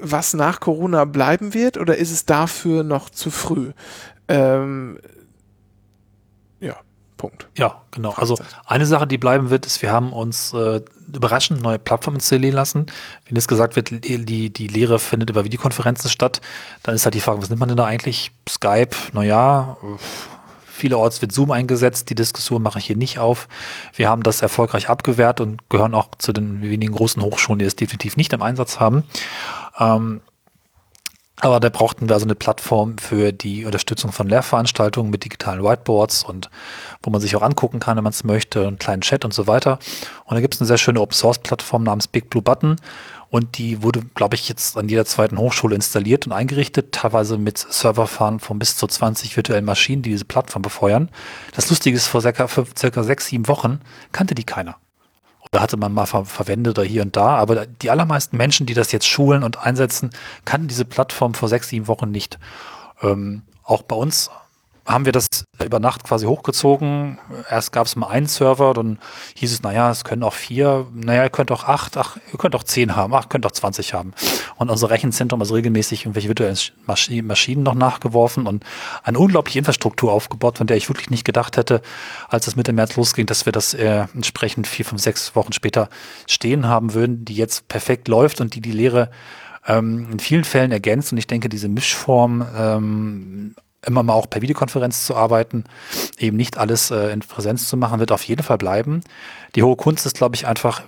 was 0.00 0.34
nach 0.34 0.60
Corona 0.60 1.04
bleiben 1.04 1.54
wird 1.54 1.78
oder 1.78 1.96
ist 1.96 2.12
es 2.12 2.26
dafür 2.26 2.84
noch 2.84 3.10
zu 3.10 3.30
früh? 3.30 3.72
Ähm. 4.28 4.98
Punkt. 7.18 7.46
Ja, 7.56 7.82
genau. 7.90 8.12
Also 8.16 8.38
eine 8.64 8.86
Sache, 8.86 9.06
die 9.06 9.18
bleiben 9.18 9.50
wird, 9.50 9.66
ist, 9.66 9.82
wir 9.82 9.92
haben 9.92 10.14
uns 10.14 10.54
äh, 10.54 10.80
überraschend 11.12 11.60
neue 11.60 11.78
Plattformen 11.78 12.16
installieren 12.16 12.54
lassen. 12.54 12.86
Wenn 13.26 13.36
jetzt 13.36 13.48
gesagt 13.48 13.76
wird, 13.76 13.90
die, 13.90 14.50
die 14.50 14.66
Lehre 14.66 14.98
findet 14.98 15.28
über 15.28 15.44
Videokonferenzen 15.44 16.08
statt, 16.08 16.40
dann 16.82 16.94
ist 16.94 17.04
halt 17.04 17.14
die 17.14 17.20
Frage, 17.20 17.42
was 17.42 17.50
nimmt 17.50 17.60
man 17.60 17.68
denn 17.68 17.76
da 17.76 17.84
eigentlich? 17.84 18.32
Skype, 18.48 18.96
naja, 19.12 19.76
Vielerorts 20.78 21.20
wird 21.20 21.32
Zoom 21.32 21.50
eingesetzt. 21.50 22.08
Die 22.08 22.14
Diskussion 22.14 22.62
mache 22.62 22.78
ich 22.78 22.86
hier 22.86 22.96
nicht 22.96 23.18
auf. 23.18 23.48
Wir 23.94 24.08
haben 24.08 24.22
das 24.22 24.40
erfolgreich 24.40 24.88
abgewehrt 24.88 25.40
und 25.40 25.68
gehören 25.68 25.92
auch 25.92 26.08
zu 26.18 26.32
den 26.32 26.62
wenigen 26.62 26.94
großen 26.94 27.20
Hochschulen, 27.20 27.58
die 27.58 27.64
es 27.64 27.76
definitiv 27.76 28.16
nicht 28.16 28.32
im 28.32 28.42
Einsatz 28.42 28.78
haben. 28.78 29.02
Ähm, 29.78 30.20
aber 31.40 31.60
da 31.60 31.68
brauchten 31.68 32.08
wir 32.08 32.14
also 32.14 32.26
eine 32.26 32.34
Plattform 32.34 32.98
für 32.98 33.32
die 33.32 33.64
Unterstützung 33.64 34.10
von 34.10 34.28
Lehrveranstaltungen 34.28 35.10
mit 35.10 35.24
digitalen 35.24 35.62
Whiteboards 35.62 36.24
und 36.24 36.50
wo 37.02 37.10
man 37.10 37.20
sich 37.20 37.36
auch 37.36 37.42
angucken 37.42 37.78
kann, 37.78 37.96
wenn 37.96 38.04
man 38.04 38.12
es 38.12 38.24
möchte, 38.24 38.66
einen 38.66 38.78
kleinen 38.78 39.02
Chat 39.02 39.24
und 39.24 39.32
so 39.32 39.46
weiter. 39.46 39.78
Und 40.24 40.34
da 40.34 40.40
gibt 40.40 40.54
es 40.54 40.60
eine 40.60 40.66
sehr 40.66 40.78
schöne 40.78 41.00
Open-Source-Plattform 41.00 41.84
namens 41.84 42.08
Big 42.08 42.28
Blue 42.28 42.42
Button. 42.42 42.76
Und 43.30 43.58
die 43.58 43.82
wurde, 43.82 44.02
glaube 44.14 44.36
ich, 44.36 44.48
jetzt 44.48 44.76
an 44.76 44.88
jeder 44.88 45.04
zweiten 45.04 45.36
Hochschule 45.36 45.74
installiert 45.74 46.26
und 46.26 46.32
eingerichtet, 46.32 46.92
teilweise 46.92 47.36
mit 47.36 47.58
Serverfahren 47.58 48.40
von 48.40 48.58
bis 48.58 48.76
zu 48.76 48.86
20 48.86 49.36
virtuellen 49.36 49.66
Maschinen, 49.66 50.02
die 50.02 50.10
diese 50.10 50.24
Plattform 50.24 50.62
befeuern. 50.62 51.10
Das 51.54 51.68
Lustige 51.68 51.96
ist, 51.96 52.06
vor 52.06 52.22
circa, 52.22 52.48
circa 52.48 53.02
sechs, 53.02 53.26
sieben 53.26 53.46
Wochen 53.46 53.80
kannte 54.12 54.34
die 54.34 54.44
keiner. 54.44 54.76
Oder 55.52 55.62
hatte 55.62 55.76
man 55.76 55.92
mal 55.92 56.06
ver 56.06 56.24
verwendet 56.24 56.78
oder 56.78 56.86
hier 56.86 57.02
und 57.02 57.16
da, 57.16 57.36
aber 57.36 57.66
die 57.66 57.90
allermeisten 57.90 58.36
Menschen, 58.36 58.66
die 58.66 58.74
das 58.74 58.92
jetzt 58.92 59.06
schulen 59.06 59.42
und 59.42 59.58
einsetzen, 59.58 60.10
kannten 60.44 60.68
diese 60.68 60.84
Plattform 60.84 61.34
vor 61.34 61.48
sechs, 61.48 61.68
sieben 61.68 61.88
Wochen 61.88 62.10
nicht. 62.10 62.38
Ähm, 63.02 63.42
auch 63.64 63.82
bei 63.82 63.96
uns 63.96 64.30
haben 64.88 65.04
wir 65.04 65.12
das 65.12 65.44
über 65.62 65.80
Nacht 65.80 66.04
quasi 66.04 66.26
hochgezogen. 66.26 67.18
Erst 67.50 67.72
gab 67.72 67.86
es 67.86 67.94
mal 67.94 68.08
einen 68.08 68.26
Server, 68.26 68.72
dann 68.72 68.98
hieß 69.36 69.52
es, 69.52 69.62
naja, 69.62 69.90
es 69.90 70.02
können 70.02 70.22
auch 70.22 70.32
vier, 70.32 70.86
naja, 70.94 71.24
ihr 71.24 71.30
könnt 71.30 71.52
auch 71.52 71.64
acht, 71.64 71.98
ach, 71.98 72.16
ihr 72.32 72.38
könnt 72.38 72.56
auch 72.56 72.62
zehn 72.62 72.96
haben, 72.96 73.14
ach, 73.14 73.26
ihr 73.26 73.28
könnt 73.28 73.44
auch 73.44 73.52
zwanzig 73.52 73.92
haben. 73.92 74.14
Und 74.56 74.70
unser 74.70 74.88
Rechenzentrum 74.88 75.42
ist 75.42 75.52
regelmäßig 75.52 76.02
irgendwelche 76.04 76.28
virtuellen 76.28 76.56
Maschinen 76.86 77.62
noch 77.62 77.74
nachgeworfen 77.74 78.46
und 78.46 78.64
eine 79.02 79.18
unglaubliche 79.18 79.58
Infrastruktur 79.58 80.10
aufgebaut, 80.10 80.56
von 80.56 80.66
der 80.66 80.78
ich 80.78 80.88
wirklich 80.88 81.10
nicht 81.10 81.24
gedacht 81.24 81.58
hätte, 81.58 81.82
als 82.28 82.46
es 82.46 82.56
Mitte 82.56 82.72
März 82.72 82.96
losging, 82.96 83.26
dass 83.26 83.44
wir 83.44 83.52
das 83.52 83.74
äh, 83.74 84.06
entsprechend 84.14 84.66
vier, 84.66 84.86
fünf, 84.86 85.02
sechs 85.02 85.36
Wochen 85.36 85.52
später 85.52 85.90
stehen 86.26 86.66
haben 86.66 86.94
würden, 86.94 87.26
die 87.26 87.34
jetzt 87.34 87.68
perfekt 87.68 88.08
läuft 88.08 88.40
und 88.40 88.54
die 88.54 88.62
die 88.62 88.72
Lehre 88.72 89.10
ähm, 89.66 90.08
in 90.12 90.18
vielen 90.18 90.44
Fällen 90.44 90.72
ergänzt. 90.72 91.12
Und 91.12 91.18
ich 91.18 91.26
denke, 91.26 91.50
diese 91.50 91.68
Mischform 91.68 92.46
ähm, 92.56 93.54
immer 93.88 94.04
mal 94.04 94.12
auch 94.12 94.30
per 94.30 94.42
Videokonferenz 94.42 95.04
zu 95.04 95.16
arbeiten, 95.16 95.64
eben 96.18 96.36
nicht 96.36 96.58
alles 96.58 96.90
äh, 96.92 97.10
in 97.10 97.20
Präsenz 97.20 97.68
zu 97.68 97.76
machen, 97.76 97.98
wird 97.98 98.12
auf 98.12 98.22
jeden 98.22 98.42
Fall 98.42 98.58
bleiben. 98.58 99.00
Die 99.56 99.62
hohe 99.62 99.76
Kunst 99.76 100.06
ist, 100.06 100.16
glaube 100.16 100.36
ich, 100.36 100.46
einfach, 100.46 100.82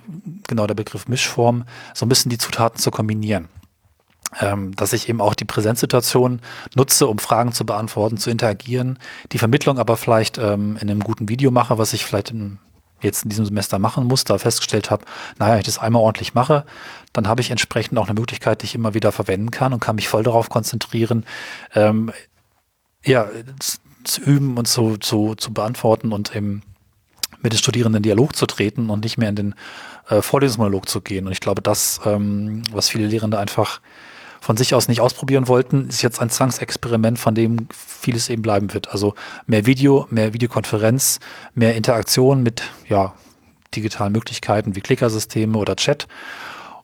genau 0.47 0.67
der 0.67 0.75
Begriff 0.75 1.07
Mischform, 1.07 1.65
so 1.93 2.05
ein 2.05 2.09
bisschen 2.09 2.29
die 2.29 2.37
Zutaten 2.37 2.79
zu 2.79 2.91
kombinieren. 2.91 3.49
Ähm, 4.39 4.73
dass 4.77 4.93
ich 4.93 5.09
eben 5.09 5.19
auch 5.19 5.35
die 5.35 5.43
Präsenzsituation 5.43 6.39
nutze, 6.73 7.07
um 7.07 7.19
Fragen 7.19 7.51
zu 7.51 7.65
beantworten, 7.65 8.15
zu 8.15 8.29
interagieren, 8.29 8.97
die 9.33 9.39
Vermittlung 9.39 9.77
aber 9.77 9.97
vielleicht 9.97 10.37
ähm, 10.37 10.77
in 10.79 10.89
einem 10.89 11.01
guten 11.01 11.27
Video 11.27 11.51
mache, 11.51 11.77
was 11.77 11.91
ich 11.91 12.05
vielleicht 12.05 12.31
in, 12.31 12.57
jetzt 13.01 13.23
in 13.23 13.29
diesem 13.29 13.43
Semester 13.43 13.77
machen 13.77 14.05
muss, 14.05 14.23
da 14.23 14.37
festgestellt 14.37 14.89
habe, 14.89 15.03
naja, 15.37 15.57
ich 15.57 15.65
das 15.65 15.79
einmal 15.79 16.01
ordentlich 16.01 16.33
mache, 16.33 16.63
dann 17.11 17.27
habe 17.27 17.41
ich 17.41 17.51
entsprechend 17.51 17.97
auch 17.97 18.07
eine 18.07 18.17
Möglichkeit, 18.17 18.61
die 18.61 18.67
ich 18.67 18.75
immer 18.75 18.93
wieder 18.93 19.11
verwenden 19.11 19.51
kann 19.51 19.73
und 19.73 19.81
kann 19.81 19.97
mich 19.97 20.07
voll 20.07 20.23
darauf 20.23 20.47
konzentrieren, 20.47 21.25
ähm, 21.75 22.13
ja, 23.05 23.29
zu 24.03 24.21
üben 24.21 24.57
und 24.57 24.67
zu, 24.67 24.97
zu, 24.97 25.35
zu 25.35 25.53
beantworten 25.53 26.11
und 26.11 26.35
eben 26.35 26.63
mit 27.41 27.53
den 27.53 27.57
Studierenden 27.57 28.03
Dialog 28.03 28.35
zu 28.35 28.45
treten 28.45 28.89
und 28.89 29.03
nicht 29.03 29.17
mehr 29.17 29.29
in 29.29 29.35
den 29.35 29.55
äh, 30.09 30.21
Vorlesungsmonolog 30.21 30.87
zu 30.87 31.01
gehen. 31.01 31.25
Und 31.25 31.31
ich 31.31 31.39
glaube, 31.39 31.61
das, 31.61 32.01
ähm, 32.05 32.63
was 32.71 32.89
viele 32.89 33.07
Lehrende 33.07 33.39
einfach 33.39 33.81
von 34.39 34.57
sich 34.57 34.73
aus 34.73 34.87
nicht 34.87 35.01
ausprobieren 35.01 35.47
wollten, 35.47 35.87
ist 35.87 36.01
jetzt 36.01 36.19
ein 36.19 36.29
Zwangsexperiment, 36.29 37.19
von 37.19 37.35
dem 37.35 37.67
vieles 37.71 38.29
eben 38.29 38.41
bleiben 38.41 38.73
wird. 38.73 38.89
Also 38.89 39.13
mehr 39.45 39.65
Video, 39.67 40.07
mehr 40.09 40.33
Videokonferenz, 40.33 41.19
mehr 41.53 41.75
Interaktion 41.75 42.41
mit 42.41 42.63
ja, 42.89 43.13
digitalen 43.75 44.13
Möglichkeiten 44.13 44.75
wie 44.75 44.81
Klickersysteme 44.81 45.57
oder 45.57 45.75
Chat. 45.75 46.07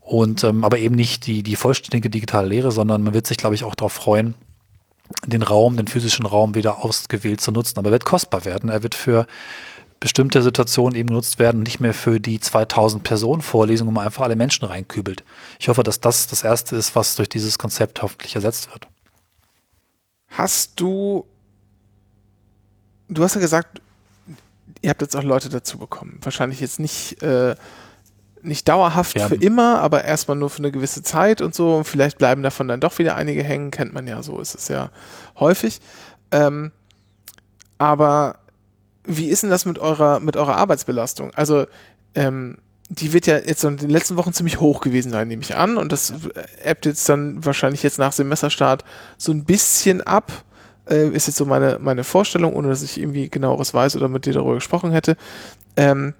Und 0.01 0.43
ähm, 0.43 0.63
aber 0.63 0.77
eben 0.77 0.95
nicht 0.95 1.25
die, 1.25 1.43
die 1.43 1.55
vollständige 1.55 2.09
digitale 2.09 2.47
Lehre, 2.47 2.71
sondern 2.71 3.03
man 3.03 3.13
wird 3.13 3.27
sich, 3.27 3.37
glaube 3.37 3.55
ich, 3.55 3.63
auch 3.63 3.75
darauf 3.75 3.93
freuen, 3.93 4.35
den 5.25 5.41
Raum, 5.41 5.77
den 5.77 5.87
physischen 5.87 6.25
Raum 6.25 6.55
wieder 6.55 6.83
ausgewählt 6.83 7.41
zu 7.41 7.51
nutzen. 7.51 7.79
Aber 7.79 7.89
er 7.89 7.93
wird 7.93 8.05
kostbar 8.05 8.45
werden. 8.45 8.69
Er 8.69 8.83
wird 8.83 8.95
für 8.95 9.27
bestimmte 9.99 10.43
Situationen 10.43 10.95
eben 10.95 11.07
genutzt 11.07 11.39
werden, 11.39 11.63
nicht 11.63 11.79
mehr 11.79 11.93
für 11.93 12.19
die 12.19 12.39
2000 12.39 13.03
Personen 13.03 13.41
Vorlesungen, 13.41 13.89
wo 13.89 13.93
man 13.93 14.05
einfach 14.05 14.23
alle 14.23 14.35
Menschen 14.35 14.65
reinkübelt. 14.65 15.23
Ich 15.59 15.69
hoffe, 15.69 15.83
dass 15.83 15.99
das 15.99 16.27
das 16.27 16.43
erste 16.43 16.75
ist, 16.75 16.95
was 16.95 17.15
durch 17.15 17.29
dieses 17.29 17.57
Konzept 17.57 18.01
hoffentlich 18.01 18.35
ersetzt 18.35 18.69
wird. 18.71 18.87
Hast 20.29 20.79
du, 20.79 21.25
du 23.07 23.23
hast 23.23 23.35
ja 23.35 23.41
gesagt, 23.41 23.81
ihr 24.81 24.89
habt 24.89 25.01
jetzt 25.01 25.15
auch 25.15 25.23
Leute 25.23 25.49
dazu 25.49 25.77
bekommen. 25.79 26.19
Wahrscheinlich 26.21 26.59
jetzt 26.59 26.79
nicht, 26.79 27.21
äh, 27.23 27.55
nicht 28.47 28.67
dauerhaft 28.67 29.17
ja. 29.17 29.27
für 29.27 29.35
immer, 29.35 29.79
aber 29.81 30.05
erstmal 30.05 30.37
nur 30.37 30.49
für 30.49 30.59
eine 30.59 30.71
gewisse 30.71 31.03
Zeit 31.03 31.41
und 31.41 31.53
so. 31.53 31.75
Und 31.75 31.83
vielleicht 31.83 32.17
bleiben 32.17 32.43
davon 32.43 32.67
dann 32.67 32.79
doch 32.79 32.97
wieder 32.97 33.15
einige 33.15 33.43
hängen, 33.43 33.71
kennt 33.71 33.93
man 33.93 34.07
ja 34.07 34.23
so, 34.23 34.39
ist 34.39 34.55
es 34.55 34.67
ja 34.67 34.89
häufig. 35.39 35.79
Ähm, 36.31 36.71
aber 37.77 38.37
wie 39.05 39.27
ist 39.27 39.43
denn 39.43 39.49
das 39.49 39.65
mit 39.65 39.79
eurer, 39.79 40.19
mit 40.19 40.35
eurer 40.35 40.57
Arbeitsbelastung? 40.57 41.31
Also, 41.35 41.65
ähm, 42.15 42.57
die 42.89 43.11
wird 43.11 43.27
ja 43.27 43.37
jetzt 43.37 43.63
in 43.63 43.77
den 43.77 43.89
letzten 43.89 44.15
Wochen 44.15 44.33
ziemlich 44.33 44.59
hoch 44.59 44.79
gewesen 44.79 45.11
sein, 45.11 45.27
nehme 45.27 45.41
ich 45.41 45.55
an. 45.55 45.77
Und 45.77 45.91
das 45.91 46.13
ebbt 46.63 46.85
jetzt 46.85 47.07
dann 47.09 47.43
wahrscheinlich 47.43 47.83
jetzt 47.83 47.99
nach 47.99 48.13
Semesterstart 48.13 48.85
so 49.17 49.31
ein 49.31 49.43
bisschen 49.43 50.01
ab. 50.01 50.31
Äh, 50.89 51.09
ist 51.09 51.27
jetzt 51.27 51.37
so 51.37 51.45
meine, 51.45 51.79
meine 51.81 52.05
Vorstellung, 52.05 52.53
ohne 52.53 52.69
dass 52.69 52.83
ich 52.83 52.97
irgendwie 52.97 53.29
genaueres 53.29 53.73
weiß 53.73 53.97
oder 53.97 54.07
mit 54.07 54.25
dir 54.25 54.33
darüber 54.33 54.55
gesprochen 54.55 54.91
hätte. 54.91 55.17
Ähm, 55.75 56.13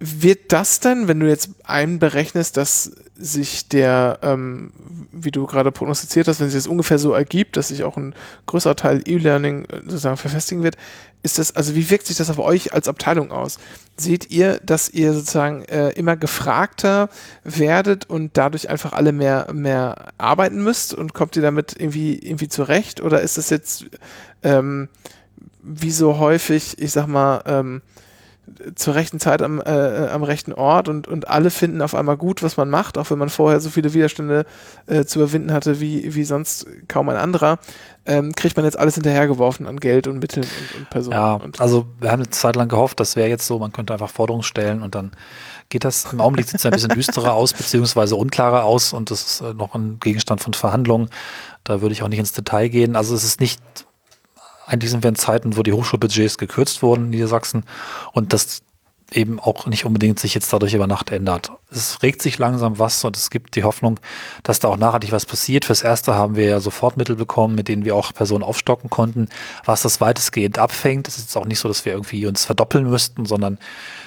wird 0.00 0.52
das 0.52 0.80
denn, 0.80 1.08
wenn 1.08 1.18
du 1.18 1.26
jetzt 1.28 1.50
einberechnest, 1.64 2.56
dass 2.56 2.92
sich 3.16 3.68
der, 3.68 4.20
ähm, 4.22 4.72
wie 5.10 5.32
du 5.32 5.44
gerade 5.46 5.72
prognostiziert 5.72 6.28
hast, 6.28 6.38
wenn 6.38 6.50
sich 6.50 6.58
das 6.58 6.68
ungefähr 6.68 7.00
so 7.00 7.12
ergibt, 7.12 7.56
dass 7.56 7.68
sich 7.68 7.82
auch 7.82 7.96
ein 7.96 8.14
größerer 8.46 8.76
Teil 8.76 9.02
E-Learning 9.04 9.64
äh, 9.64 9.80
sozusagen 9.84 10.16
verfestigen 10.16 10.62
wird, 10.62 10.76
ist 11.24 11.38
das, 11.40 11.56
also 11.56 11.74
wie 11.74 11.90
wirkt 11.90 12.06
sich 12.06 12.16
das 12.16 12.30
auf 12.30 12.38
euch 12.38 12.72
als 12.72 12.86
Abteilung 12.86 13.32
aus? 13.32 13.58
Seht 13.96 14.30
ihr, 14.30 14.60
dass 14.62 14.88
ihr 14.88 15.12
sozusagen 15.12 15.64
äh, 15.64 15.90
immer 15.90 16.16
gefragter 16.16 17.08
werdet 17.42 18.08
und 18.08 18.36
dadurch 18.36 18.70
einfach 18.70 18.92
alle 18.92 19.10
mehr, 19.10 19.48
mehr 19.52 20.12
arbeiten 20.16 20.62
müsst 20.62 20.94
und 20.94 21.14
kommt 21.14 21.34
ihr 21.34 21.42
damit 21.42 21.74
irgendwie, 21.76 22.16
irgendwie 22.18 22.48
zurecht? 22.48 23.00
Oder 23.00 23.20
ist 23.22 23.36
das 23.36 23.50
jetzt 23.50 23.86
ähm, 24.44 24.88
wie 25.60 25.90
so 25.90 26.18
häufig, 26.18 26.78
ich 26.78 26.92
sag 26.92 27.08
mal, 27.08 27.42
ähm, 27.46 27.82
zur 28.74 28.94
rechten 28.94 29.20
Zeit 29.20 29.42
am, 29.42 29.60
äh, 29.60 30.08
am 30.08 30.22
rechten 30.22 30.52
Ort 30.52 30.88
und, 30.88 31.08
und 31.08 31.28
alle 31.28 31.50
finden 31.50 31.82
auf 31.82 31.94
einmal 31.94 32.16
gut, 32.16 32.42
was 32.42 32.56
man 32.56 32.70
macht, 32.70 32.98
auch 32.98 33.10
wenn 33.10 33.18
man 33.18 33.28
vorher 33.28 33.60
so 33.60 33.70
viele 33.70 33.94
Widerstände 33.94 34.46
äh, 34.86 35.04
zu 35.04 35.18
überwinden 35.18 35.52
hatte 35.52 35.80
wie, 35.80 36.14
wie 36.14 36.24
sonst 36.24 36.66
kaum 36.88 37.08
ein 37.08 37.16
anderer, 37.16 37.58
ähm, 38.06 38.34
kriegt 38.34 38.56
man 38.56 38.64
jetzt 38.64 38.78
alles 38.78 38.94
hinterhergeworfen 38.94 39.66
an 39.66 39.78
Geld 39.78 40.06
und 40.06 40.18
Mitteln 40.18 40.44
und, 40.44 40.78
und 40.78 40.90
Personen. 40.90 41.16
Ja, 41.16 41.34
und 41.34 41.60
also 41.60 41.86
wir 42.00 42.10
haben 42.10 42.20
eine 42.20 42.30
Zeit 42.30 42.56
lang 42.56 42.68
gehofft, 42.68 43.00
das 43.00 43.16
wäre 43.16 43.28
jetzt 43.28 43.46
so, 43.46 43.58
man 43.58 43.72
könnte 43.72 43.92
einfach 43.92 44.10
Forderungen 44.10 44.42
stellen 44.42 44.82
und 44.82 44.94
dann 44.94 45.12
geht 45.68 45.84
das. 45.84 46.12
Im 46.12 46.20
Augenblick 46.20 46.46
sieht 46.46 46.56
es 46.56 46.66
ein 46.66 46.72
bisschen 46.72 46.90
düsterer 46.90 47.34
aus, 47.34 47.52
beziehungsweise 47.52 48.16
unklarer 48.16 48.64
aus 48.64 48.92
und 48.92 49.10
das 49.10 49.22
ist 49.22 49.40
äh, 49.40 49.54
noch 49.54 49.74
ein 49.74 49.98
Gegenstand 50.00 50.40
von 50.40 50.54
Verhandlungen. 50.54 51.10
Da 51.64 51.80
würde 51.82 51.92
ich 51.92 52.02
auch 52.02 52.08
nicht 52.08 52.18
ins 52.18 52.32
Detail 52.32 52.68
gehen. 52.68 52.96
Also 52.96 53.14
es 53.14 53.24
ist 53.24 53.40
nicht 53.40 53.60
eigentlich 54.68 54.90
sind 54.90 55.02
wir 55.02 55.08
in 55.08 55.16
Zeiten, 55.16 55.56
wo 55.56 55.62
die 55.62 55.72
Hochschulbudgets 55.72 56.38
gekürzt 56.38 56.82
wurden 56.82 57.06
in 57.06 57.10
Niedersachsen 57.10 57.64
und 58.12 58.32
das 58.32 58.62
eben 59.12 59.40
auch 59.40 59.66
nicht 59.66 59.86
unbedingt 59.86 60.20
sich 60.20 60.34
jetzt 60.34 60.52
dadurch 60.52 60.74
über 60.74 60.86
Nacht 60.86 61.10
ändert. 61.10 61.50
Es 61.70 62.02
regt 62.02 62.20
sich 62.20 62.38
langsam 62.38 62.78
was 62.78 63.02
und 63.04 63.16
es 63.16 63.30
gibt 63.30 63.56
die 63.56 63.64
Hoffnung, 63.64 63.98
dass 64.42 64.60
da 64.60 64.68
auch 64.68 64.76
nachhaltig 64.76 65.12
was 65.12 65.24
passiert. 65.24 65.64
Fürs 65.64 65.82
Erste 65.82 66.14
haben 66.14 66.36
wir 66.36 66.44
ja 66.44 66.60
Sofortmittel 66.60 67.16
bekommen, 67.16 67.54
mit 67.54 67.68
denen 67.68 67.86
wir 67.86 67.96
auch 67.96 68.12
Personen 68.12 68.44
aufstocken 68.44 68.90
konnten, 68.90 69.28
was 69.64 69.82
das 69.82 70.00
weitestgehend 70.00 70.58
abfängt. 70.58 71.08
Es 71.08 71.16
ist 71.16 71.24
jetzt 71.24 71.36
auch 71.36 71.46
nicht 71.46 71.58
so, 71.58 71.68
dass 71.68 71.86
wir 71.86 71.92
irgendwie 71.92 72.26
uns 72.26 72.44
verdoppeln 72.44 72.88
müssten, 72.88 73.24
sondern 73.24 73.58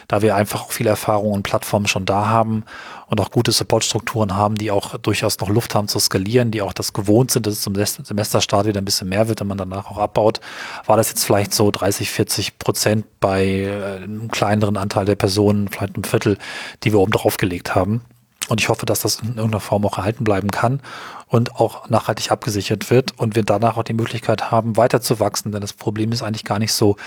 da 0.07 0.21
wir 0.21 0.35
einfach 0.35 0.63
auch 0.63 0.71
viele 0.71 0.89
Erfahrungen 0.89 1.33
und 1.33 1.43
Plattformen 1.43 1.87
schon 1.87 2.05
da 2.05 2.27
haben 2.27 2.63
und 3.07 3.19
auch 3.19 3.31
gute 3.31 3.51
Supportstrukturen 3.51 4.35
haben, 4.35 4.55
die 4.55 4.71
auch 4.71 4.97
durchaus 4.97 5.39
noch 5.39 5.49
Luft 5.49 5.75
haben 5.75 5.87
zu 5.87 5.99
skalieren, 5.99 6.51
die 6.51 6.61
auch 6.61 6.73
das 6.73 6.93
gewohnt 6.93 7.31
sind, 7.31 7.45
dass 7.45 7.55
es 7.55 7.61
zum 7.61 7.75
Semesterstart 7.75 8.67
wieder 8.67 8.81
ein 8.81 8.85
bisschen 8.85 9.09
mehr 9.09 9.27
wird, 9.27 9.41
wenn 9.41 9.47
man 9.47 9.57
danach 9.57 9.91
auch 9.91 9.97
abbaut, 9.97 10.39
war 10.85 10.97
das 10.97 11.09
jetzt 11.09 11.25
vielleicht 11.25 11.53
so 11.53 11.71
30, 11.71 12.09
40 12.09 12.59
Prozent 12.59 13.05
bei 13.19 13.45
äh, 13.45 14.03
einem 14.03 14.29
kleineren 14.29 14.77
Anteil 14.77 15.05
der 15.05 15.15
Personen, 15.15 15.67
vielleicht 15.67 15.95
einem 15.95 16.03
Viertel, 16.03 16.37
die 16.83 16.91
wir 16.91 16.99
oben 16.99 17.11
drauf 17.11 17.37
gelegt 17.37 17.75
haben. 17.75 18.01
Und 18.47 18.59
ich 18.59 18.69
hoffe, 18.69 18.85
dass 18.85 19.01
das 19.01 19.19
in 19.19 19.35
irgendeiner 19.35 19.59
Form 19.59 19.85
auch 19.85 19.97
erhalten 19.97 20.23
bleiben 20.23 20.49
kann 20.49 20.81
und 21.27 21.55
auch 21.55 21.89
nachhaltig 21.89 22.31
abgesichert 22.31 22.89
wird 22.89 23.17
und 23.17 23.35
wir 23.35 23.43
danach 23.43 23.77
auch 23.77 23.83
die 23.83 23.93
Möglichkeit 23.93 24.51
haben, 24.51 24.75
weiter 24.75 24.99
zu 24.99 25.19
wachsen. 25.19 25.51
Denn 25.51 25.61
das 25.61 25.73
Problem 25.73 26.11
ist 26.11 26.21
eigentlich 26.21 26.43
gar 26.43 26.59
nicht 26.59 26.73
so, 26.73 26.97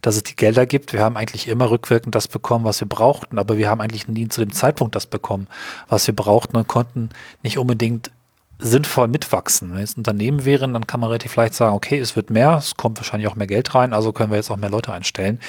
dass 0.00 0.16
es 0.16 0.22
die 0.22 0.36
Gelder 0.36 0.64
gibt. 0.64 0.92
Wir 0.92 1.00
haben 1.00 1.16
eigentlich 1.16 1.48
immer 1.48 1.70
rückwirkend 1.70 2.14
das 2.14 2.28
bekommen, 2.28 2.64
was 2.64 2.80
wir 2.80 2.88
brauchten, 2.88 3.38
aber 3.38 3.58
wir 3.58 3.68
haben 3.68 3.80
eigentlich 3.80 4.08
nie 4.08 4.28
zu 4.28 4.40
dem 4.40 4.52
Zeitpunkt 4.52 4.94
das 4.94 5.06
bekommen, 5.06 5.48
was 5.88 6.06
wir 6.06 6.16
brauchten 6.16 6.56
und 6.56 6.68
konnten 6.68 7.10
nicht 7.42 7.58
unbedingt 7.58 8.10
sinnvoll 8.58 9.08
mitwachsen. 9.08 9.74
Wenn 9.74 9.82
es 9.82 9.96
ein 9.96 10.00
Unternehmen 10.00 10.44
wären, 10.44 10.72
dann 10.72 10.86
kann 10.86 11.00
man 11.00 11.08
relativ 11.08 11.34
leicht 11.36 11.54
sagen, 11.54 11.74
okay, 11.74 11.98
es 11.98 12.16
wird 12.16 12.30
mehr, 12.30 12.56
es 12.58 12.76
kommt 12.76 12.98
wahrscheinlich 12.98 13.28
auch 13.28 13.34
mehr 13.34 13.46
Geld 13.46 13.74
rein, 13.74 13.92
also 13.92 14.12
können 14.12 14.30
wir 14.30 14.36
jetzt 14.36 14.50
auch 14.50 14.56
mehr 14.56 14.70
Leute 14.70 14.92
einstellen. 14.92 15.40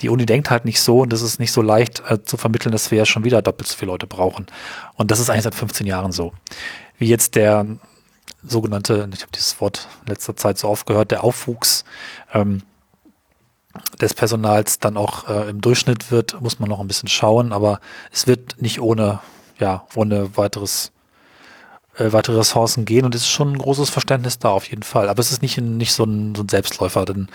Die 0.00 0.08
Uni 0.08 0.26
denkt 0.26 0.50
halt 0.50 0.64
nicht 0.64 0.80
so 0.80 1.00
und 1.00 1.12
es 1.12 1.22
ist 1.22 1.40
nicht 1.40 1.52
so 1.52 1.62
leicht 1.62 2.02
äh, 2.08 2.22
zu 2.22 2.36
vermitteln, 2.36 2.72
dass 2.72 2.90
wir 2.90 2.98
ja 2.98 3.06
schon 3.06 3.24
wieder 3.24 3.42
doppelt 3.42 3.68
so 3.68 3.76
viele 3.76 3.90
Leute 3.90 4.06
brauchen. 4.06 4.46
Und 4.94 5.10
das 5.10 5.20
ist 5.20 5.30
eigentlich 5.30 5.44
seit 5.44 5.54
15 5.54 5.86
Jahren 5.86 6.12
so. 6.12 6.32
Wie 6.98 7.08
jetzt 7.08 7.34
der 7.34 7.66
sogenannte, 8.42 9.08
ich 9.12 9.22
habe 9.22 9.32
dieses 9.34 9.60
Wort 9.60 9.88
in 10.02 10.12
letzter 10.12 10.36
Zeit 10.36 10.58
so 10.58 10.68
oft 10.68 10.86
gehört, 10.86 11.10
der 11.10 11.24
Aufwuchs 11.24 11.84
ähm, 12.32 12.62
des 14.00 14.14
Personals 14.14 14.78
dann 14.78 14.96
auch 14.96 15.28
äh, 15.28 15.50
im 15.50 15.60
Durchschnitt 15.60 16.10
wird, 16.10 16.40
muss 16.40 16.60
man 16.60 16.68
noch 16.68 16.80
ein 16.80 16.86
bisschen 16.86 17.08
schauen, 17.08 17.52
aber 17.52 17.80
es 18.12 18.26
wird 18.26 18.60
nicht 18.60 18.80
ohne, 18.80 19.20
ja, 19.58 19.86
ohne 19.94 20.36
weiteres 20.36 20.92
äh, 21.98 22.12
weitere 22.12 22.38
Ressourcen 22.38 22.84
gehen 22.84 23.04
und 23.04 23.14
es 23.14 23.22
ist 23.22 23.30
schon 23.30 23.52
ein 23.52 23.58
großes 23.58 23.90
Verständnis 23.90 24.38
da 24.38 24.50
auf 24.50 24.68
jeden 24.68 24.82
Fall. 24.82 25.08
Aber 25.08 25.20
es 25.20 25.32
ist 25.32 25.42
nicht, 25.42 25.58
nicht 25.58 25.92
so, 25.92 26.04
ein, 26.04 26.34
so 26.34 26.42
ein 26.42 26.48
Selbstläufer, 26.48 27.04
denn 27.04 27.28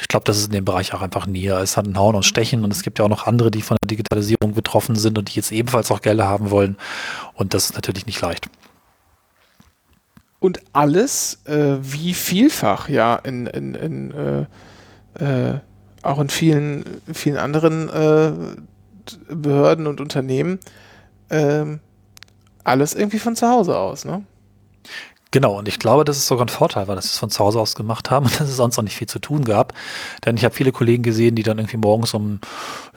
ich 0.00 0.08
glaube, 0.08 0.24
das 0.24 0.36
ist 0.36 0.46
in 0.46 0.52
dem 0.52 0.64
Bereich 0.64 0.92
auch 0.92 1.00
einfach 1.00 1.26
näher. 1.26 1.58
Es 1.58 1.76
hat 1.76 1.86
ein 1.86 1.98
Hauen 1.98 2.14
und 2.14 2.24
Stechen 2.24 2.64
und 2.64 2.72
es 2.72 2.82
gibt 2.82 2.98
ja 2.98 3.06
auch 3.06 3.10
noch 3.10 3.26
andere, 3.26 3.50
die 3.50 3.62
von 3.62 3.78
der 3.82 3.88
Digitalisierung 3.88 4.52
betroffen 4.52 4.94
sind 4.96 5.16
und 5.16 5.30
die 5.30 5.36
jetzt 5.36 5.52
ebenfalls 5.52 5.90
auch 5.90 6.02
Gelder 6.02 6.26
haben 6.26 6.50
wollen. 6.50 6.76
Und 7.34 7.54
das 7.54 7.70
ist 7.70 7.74
natürlich 7.74 8.06
nicht 8.06 8.20
leicht. 8.20 8.48
Und 10.38 10.60
alles, 10.72 11.40
äh, 11.46 11.76
wie 11.80 12.12
vielfach, 12.12 12.88
ja, 12.88 13.16
in, 13.16 13.46
in, 13.46 13.74
in 13.74 14.10
äh, 14.12 14.46
äh, 15.24 15.60
auch 16.02 16.20
in 16.20 16.28
vielen, 16.28 16.84
vielen 17.12 17.38
anderen 17.38 17.88
äh, 17.88 18.32
Behörden 19.34 19.86
und 19.86 20.00
Unternehmen, 20.00 20.58
ähm, 21.30 21.80
alles 22.66 22.94
irgendwie 22.94 23.18
von 23.18 23.36
zu 23.36 23.48
Hause 23.48 23.78
aus, 23.78 24.04
ne? 24.04 24.24
Genau, 25.32 25.58
und 25.58 25.68
ich 25.68 25.78
glaube, 25.78 26.04
das 26.04 26.16
ist 26.16 26.28
sogar 26.28 26.46
ein 26.46 26.50
Vorteil, 26.50 26.88
weil 26.88 26.96
das 26.96 27.06
es 27.06 27.18
von 27.18 27.30
zu 27.30 27.44
Hause 27.44 27.60
aus 27.60 27.74
gemacht 27.74 28.10
haben 28.10 28.26
und 28.26 28.40
dass 28.40 28.48
es 28.48 28.56
sonst 28.56 28.76
noch 28.76 28.84
nicht 28.84 28.96
viel 28.96 29.08
zu 29.08 29.18
tun 29.18 29.44
gab. 29.44 29.74
Denn 30.24 30.36
ich 30.36 30.44
habe 30.44 30.54
viele 30.54 30.72
Kollegen 30.72 31.02
gesehen, 31.02 31.34
die 31.34 31.42
dann 31.42 31.58
irgendwie 31.58 31.76
morgens 31.76 32.14
um 32.14 32.40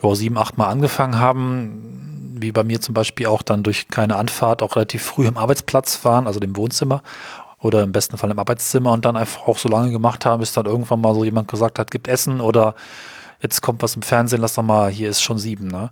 ja, 0.01 0.15
sieben, 0.15 0.37
acht 0.37 0.57
Mal 0.57 0.67
angefangen 0.67 1.19
haben, 1.19 2.37
wie 2.39 2.51
bei 2.51 2.63
mir 2.63 2.79
zum 2.79 2.93
Beispiel 2.93 3.25
auch 3.25 3.41
dann 3.41 3.63
durch 3.63 3.89
keine 3.89 4.15
Anfahrt 4.15 4.61
auch 4.61 4.75
relativ 4.75 5.03
früh 5.03 5.27
im 5.27 5.37
Arbeitsplatz 5.37 6.05
waren, 6.05 6.27
also 6.27 6.39
dem 6.39 6.55
Wohnzimmer 6.55 7.01
oder 7.59 7.83
im 7.83 7.91
besten 7.91 8.17
Fall 8.17 8.31
im 8.31 8.39
Arbeitszimmer 8.39 8.93
und 8.93 9.03
dann 9.03 9.17
einfach 9.17 9.47
auch 9.47 9.57
so 9.57 9.67
lange 9.67 9.91
gemacht 9.91 10.25
haben, 10.25 10.39
bis 10.39 10.53
dann 10.53 10.65
irgendwann 10.65 11.01
mal 11.01 11.13
so 11.13 11.25
jemand 11.25 11.49
gesagt 11.49 11.77
hat, 11.77 11.91
gibt 11.91 12.07
Essen 12.07 12.39
oder 12.39 12.75
jetzt 13.41 13.61
kommt 13.61 13.81
was 13.81 13.95
im 13.95 14.01
Fernsehen, 14.01 14.41
lass 14.41 14.53
doch 14.53 14.63
mal, 14.63 14.89
hier 14.89 15.09
ist 15.09 15.21
schon 15.21 15.37
sieben. 15.37 15.67
Ne? 15.67 15.89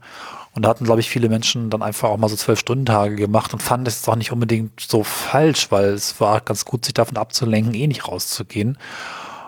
Und 0.58 0.63
da 0.63 0.70
hatten, 0.70 0.86
glaube 0.86 1.02
ich, 1.02 1.10
viele 1.12 1.30
Menschen 1.30 1.70
dann 1.70 1.84
einfach 1.84 2.10
auch 2.10 2.17
mal 2.17 2.30
so 2.30 2.36
zwölf 2.36 2.58
Stunden 2.58 2.88
Tage 2.88 3.15
gemacht 3.15 3.54
und 3.54 3.62
fanden 3.62 3.86
es 3.86 4.10
auch 4.10 4.15
nicht 4.15 4.32
unbedingt 4.32 4.80
so 4.80 5.04
falsch, 5.04 5.70
weil 5.70 5.89
es 5.89 6.20
war 6.20 6.41
ganz 6.41 6.65
gut, 6.65 6.84
sich 6.84 6.96
davon 6.96 7.17
abzulenken, 7.17 7.76
eh 7.76 7.86
nicht 7.86 8.08
rauszugehen. 8.08 8.80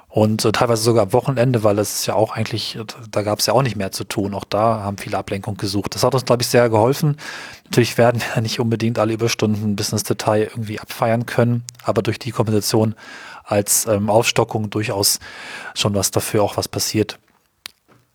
Und 0.08 0.45
äh, 0.45 0.52
teilweise 0.52 0.84
sogar 0.84 1.02
am 1.02 1.13
Wochenende, 1.13 1.63
weil 1.63 1.80
es 1.80 2.02
ist 2.02 2.06
ja 2.06 2.13
auch 2.13 2.34
eigentlich, 2.34 2.78
da 3.10 3.24
gab 3.24 3.39
es 3.39 3.48
ja 3.48 3.54
auch 3.54 3.63
nicht 3.63 3.76
mehr 3.76 3.91
zu 3.91 4.04
tun. 4.04 4.36
Auch 4.36 4.43
da 4.43 4.84
haben 4.84 5.00
viele 5.00 5.17
Ablenkung 5.17 5.58
gesucht. 5.58 5.95
Das 5.95 6.04
hat 6.04 6.13
uns, 6.13 6.26
glaube 6.26 6.43
ich, 6.43 6.48
sehr 6.48 6.69
geholfen. 6.69 7.17
Natürlich 7.63 7.98
werden 7.98 8.22
wir 8.22 8.41
nicht 8.43 8.60
unbedingt 8.60 9.00
alle 9.00 9.13
Überstunden 9.13 9.76
bis 9.76 9.91
ins 9.91 10.04
Detail 10.04 10.43
irgendwie 10.43 10.80
abfeiern 10.80 11.26
können, 11.26 11.63
aber 11.86 12.04
durch 12.04 12.19
die 12.19 12.30
Kompensation 12.30 12.93
als 13.43 13.88
ähm, 13.88 14.12
Aufstockung 14.12 14.69
durchaus 14.69 15.17
schon 15.74 15.95
was 15.95 16.12
dafür 16.12 16.43
auch 16.43 16.56
was 16.56 16.67
passiert. 16.67 17.17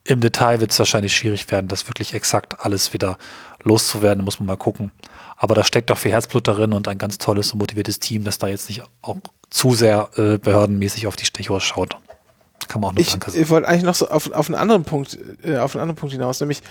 Im 0.06 0.20
Detail 0.20 0.60
wird 0.60 0.70
es 0.70 0.78
wahrscheinlich 0.78 1.16
schwierig 1.16 1.50
werden, 1.50 1.68
das 1.68 1.88
wirklich 1.88 2.12
exakt 2.12 2.60
alles 2.60 2.92
wieder 2.92 3.16
loszuwerden, 3.62 4.22
muss 4.22 4.38
man 4.38 4.46
mal 4.46 4.56
gucken. 4.56 4.92
Aber 5.36 5.54
da 5.54 5.64
steckt 5.64 5.90
auch 5.90 5.98
viel 5.98 6.12
Herzblut 6.12 6.46
darin 6.46 6.74
und 6.74 6.88
ein 6.88 6.98
ganz 6.98 7.16
tolles 7.16 7.52
und 7.52 7.58
motiviertes 7.58 8.00
Team, 8.00 8.22
das 8.22 8.38
da 8.38 8.46
jetzt 8.46 8.68
nicht 8.68 8.82
auch 9.00 9.16
zu 9.48 9.74
sehr 9.74 10.10
äh, 10.16 10.36
behördenmäßig 10.36 11.06
auf 11.06 11.16
die 11.16 11.24
Stichwort 11.24 11.62
schaut. 11.62 11.96
Kann 12.68 12.82
man 12.82 12.90
auch 12.90 12.94
nur 12.94 13.00
ich, 13.00 13.10
sagen. 13.10 13.32
Ich 13.34 13.48
wollte 13.48 13.66
eigentlich 13.66 13.84
noch 13.84 13.94
so 13.94 14.08
auf, 14.08 14.30
auf 14.32 14.48
einen 14.48 14.56
anderen 14.56 14.84
Punkt, 14.84 15.18
äh, 15.42 15.56
auf 15.56 15.74
einen 15.74 15.82
anderen 15.82 15.96
Punkt 15.96 16.12
hinaus, 16.12 16.38
nämlich, 16.40 16.62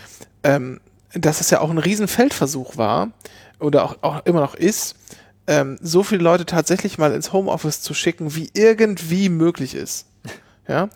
ähm, 0.43 0.79
dass 1.13 1.41
es 1.41 1.49
ja 1.49 1.59
auch 1.59 1.71
ein 1.71 1.79
Riesenfeldversuch 1.79 2.77
war 2.77 3.09
oder 3.59 3.83
auch, 3.83 3.97
auch 4.01 4.25
immer 4.25 4.41
noch 4.41 4.53
ist, 4.53 4.95
ähm, 5.47 5.77
so 5.81 6.03
viele 6.03 6.23
Leute 6.23 6.45
tatsächlich 6.45 6.97
mal 6.97 7.13
ins 7.13 7.33
Homeoffice 7.33 7.81
zu 7.81 7.93
schicken, 7.93 8.35
wie 8.35 8.49
irgendwie 8.53 9.29
möglich 9.29 9.75
ist. 9.75 10.05
Ja, 10.67 10.89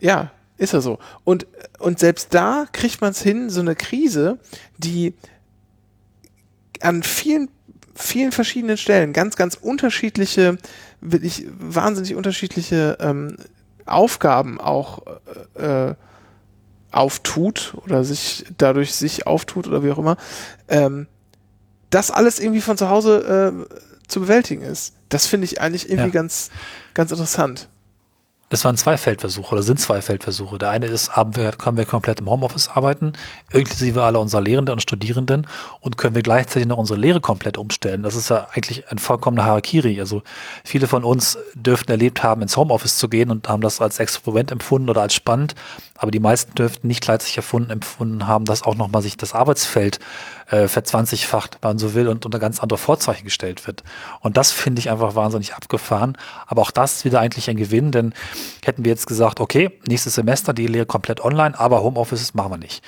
ja, 0.00 0.30
Ist 0.60 0.74
ja 0.74 0.82
so. 0.82 0.98
Und, 1.24 1.46
und 1.78 1.98
selbst 1.98 2.34
da 2.34 2.66
kriegt 2.70 3.00
man 3.00 3.12
es 3.12 3.22
hin, 3.22 3.48
so 3.48 3.62
eine 3.62 3.74
Krise, 3.74 4.38
die 4.76 5.14
an 6.82 7.02
vielen, 7.02 7.48
vielen 7.94 8.30
verschiedenen 8.30 8.76
Stellen 8.76 9.14
ganz, 9.14 9.36
ganz 9.36 9.54
unterschiedliche, 9.54 10.58
wirklich 11.00 11.46
wahnsinnig 11.58 12.14
unterschiedliche 12.14 12.98
ähm, 13.00 13.38
Aufgaben 13.86 14.60
auch 14.60 15.00
äh, 15.54 15.94
auftut 16.90 17.74
oder 17.86 18.04
sich 18.04 18.44
dadurch 18.58 18.94
sich 18.94 19.26
auftut 19.26 19.66
oder 19.66 19.82
wie 19.82 19.92
auch 19.92 19.98
immer, 19.98 20.18
ähm, 20.68 21.06
das 21.88 22.10
alles 22.10 22.38
irgendwie 22.38 22.60
von 22.60 22.76
zu 22.76 22.90
Hause 22.90 23.64
äh, 23.70 23.76
zu 24.08 24.20
bewältigen 24.20 24.60
ist. 24.60 24.92
Das 25.08 25.24
finde 25.24 25.46
ich 25.46 25.62
eigentlich 25.62 25.88
irgendwie 25.88 26.08
ja. 26.08 26.12
ganz, 26.12 26.50
ganz 26.92 27.12
interessant. 27.12 27.69
Das 28.50 28.64
waren 28.64 28.76
zwei 28.76 28.98
Feldversuche 28.98 29.52
oder 29.54 29.62
sind 29.62 29.78
zwei 29.78 30.02
Feldversuche. 30.02 30.58
Der 30.58 30.70
eine 30.70 30.86
ist, 30.86 31.14
haben 31.14 31.36
wir, 31.36 31.52
können 31.52 31.76
wir 31.76 31.84
komplett 31.84 32.18
im 32.18 32.28
Homeoffice 32.28 32.68
arbeiten, 32.68 33.12
inklusive 33.52 34.02
aller 34.02 34.18
unserer 34.18 34.40
Lehrenden 34.40 34.72
und 34.72 34.82
Studierenden 34.82 35.46
und 35.78 35.96
können 35.96 36.16
wir 36.16 36.22
gleichzeitig 36.22 36.66
noch 36.66 36.76
unsere 36.76 36.98
Lehre 36.98 37.20
komplett 37.20 37.56
umstellen. 37.58 38.02
Das 38.02 38.16
ist 38.16 38.28
ja 38.28 38.48
eigentlich 38.52 38.90
ein 38.90 38.98
vollkommener 38.98 39.44
Harakiri. 39.44 40.00
Also 40.00 40.24
viele 40.64 40.88
von 40.88 41.04
uns 41.04 41.38
dürften 41.54 41.92
erlebt 41.92 42.24
haben, 42.24 42.42
ins 42.42 42.56
Homeoffice 42.56 42.98
zu 42.98 43.08
gehen 43.08 43.30
und 43.30 43.48
haben 43.48 43.62
das 43.62 43.80
als 43.80 44.00
Experiment 44.00 44.50
empfunden 44.50 44.90
oder 44.90 45.02
als 45.02 45.14
spannend. 45.14 45.54
Aber 46.00 46.10
die 46.10 46.18
meisten 46.18 46.54
dürften 46.54 46.88
nicht 46.88 47.02
gleichzeitig 47.02 47.36
erfunden, 47.36 47.70
empfunden 47.70 48.26
haben, 48.26 48.46
dass 48.46 48.62
auch 48.62 48.74
nochmal 48.74 49.02
sich 49.02 49.18
das 49.18 49.34
Arbeitsfeld 49.34 50.00
äh, 50.48 50.66
verzwanzigfacht, 50.66 51.58
wenn 51.60 51.68
man 51.68 51.78
so 51.78 51.92
will, 51.92 52.08
und 52.08 52.24
unter 52.24 52.38
ganz 52.38 52.60
andere 52.60 52.78
Vorzeichen 52.78 53.24
gestellt 53.24 53.66
wird. 53.66 53.84
Und 54.20 54.38
das 54.38 54.50
finde 54.50 54.80
ich 54.80 54.90
einfach 54.90 55.14
wahnsinnig 55.14 55.54
abgefahren. 55.54 56.16
Aber 56.46 56.62
auch 56.62 56.70
das 56.70 56.96
ist 56.96 57.04
wieder 57.04 57.20
eigentlich 57.20 57.50
ein 57.50 57.56
Gewinn, 57.56 57.92
denn 57.92 58.14
hätten 58.64 58.82
wir 58.82 58.90
jetzt 58.90 59.06
gesagt, 59.06 59.40
okay, 59.40 59.78
nächstes 59.86 60.14
Semester 60.14 60.54
die 60.54 60.68
Lehre 60.68 60.86
komplett 60.86 61.20
online, 61.20 61.58
aber 61.60 61.82
Homeoffice 61.82 62.32
machen 62.32 62.52
wir 62.52 62.58
nicht 62.58 62.82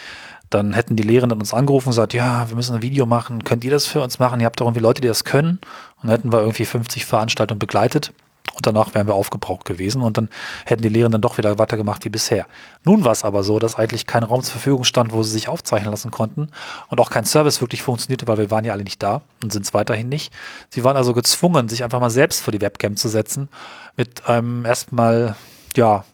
dann 0.54 0.74
hätten 0.74 0.96
die 0.96 1.02
Lehrenden 1.02 1.40
uns 1.40 1.54
angerufen 1.54 1.88
und 1.88 1.92
gesagt, 1.92 2.12
ja, 2.12 2.46
wir 2.48 2.56
müssen 2.56 2.76
ein 2.76 2.82
Video 2.82 3.06
machen, 3.06 3.42
könnt 3.42 3.64
ihr 3.64 3.70
das 3.70 3.86
für 3.86 4.02
uns 4.02 4.18
machen? 4.18 4.38
Ihr 4.38 4.44
habt 4.44 4.60
doch 4.60 4.66
irgendwie 4.66 4.82
Leute, 4.82 5.00
die 5.00 5.08
das 5.08 5.24
können. 5.24 5.60
Und 5.96 6.02
dann 6.02 6.10
hätten 6.10 6.30
wir 6.30 6.40
irgendwie 6.40 6.66
50 6.66 7.06
Veranstaltungen 7.06 7.58
begleitet. 7.58 8.12
Und 8.54 8.66
danach 8.66 8.94
wären 8.94 9.06
wir 9.06 9.14
aufgebraucht 9.14 9.64
gewesen 9.64 10.02
und 10.02 10.18
dann 10.18 10.28
hätten 10.66 10.82
die 10.82 10.88
Lehrenden 10.88 11.20
doch 11.20 11.38
wieder 11.38 11.58
weitergemacht 11.58 12.04
wie 12.04 12.10
bisher. 12.10 12.46
Nun 12.84 13.04
war 13.04 13.12
es 13.12 13.24
aber 13.24 13.42
so, 13.42 13.58
dass 13.58 13.76
eigentlich 13.76 14.06
kein 14.06 14.22
Raum 14.22 14.42
zur 14.42 14.52
Verfügung 14.52 14.84
stand, 14.84 15.12
wo 15.12 15.22
sie 15.22 15.30
sich 15.30 15.48
aufzeichnen 15.48 15.90
lassen 15.90 16.10
konnten 16.10 16.48
und 16.88 17.00
auch 17.00 17.10
kein 17.10 17.24
Service 17.24 17.60
wirklich 17.60 17.82
funktionierte, 17.82 18.28
weil 18.28 18.38
wir 18.38 18.50
waren 18.50 18.64
ja 18.64 18.72
alle 18.72 18.84
nicht 18.84 19.02
da 19.02 19.22
und 19.42 19.52
sind 19.52 19.64
es 19.64 19.74
weiterhin 19.74 20.08
nicht. 20.08 20.32
Sie 20.70 20.84
waren 20.84 20.96
also 20.96 21.14
gezwungen, 21.14 21.68
sich 21.68 21.82
einfach 21.84 22.00
mal 22.00 22.10
selbst 22.10 22.42
vor 22.42 22.52
die 22.52 22.60
Webcam 22.60 22.96
zu 22.96 23.08
setzen 23.08 23.48
mit 23.96 24.26
einem 24.28 24.64
erstmal, 24.64 25.36
ja, 25.76 26.04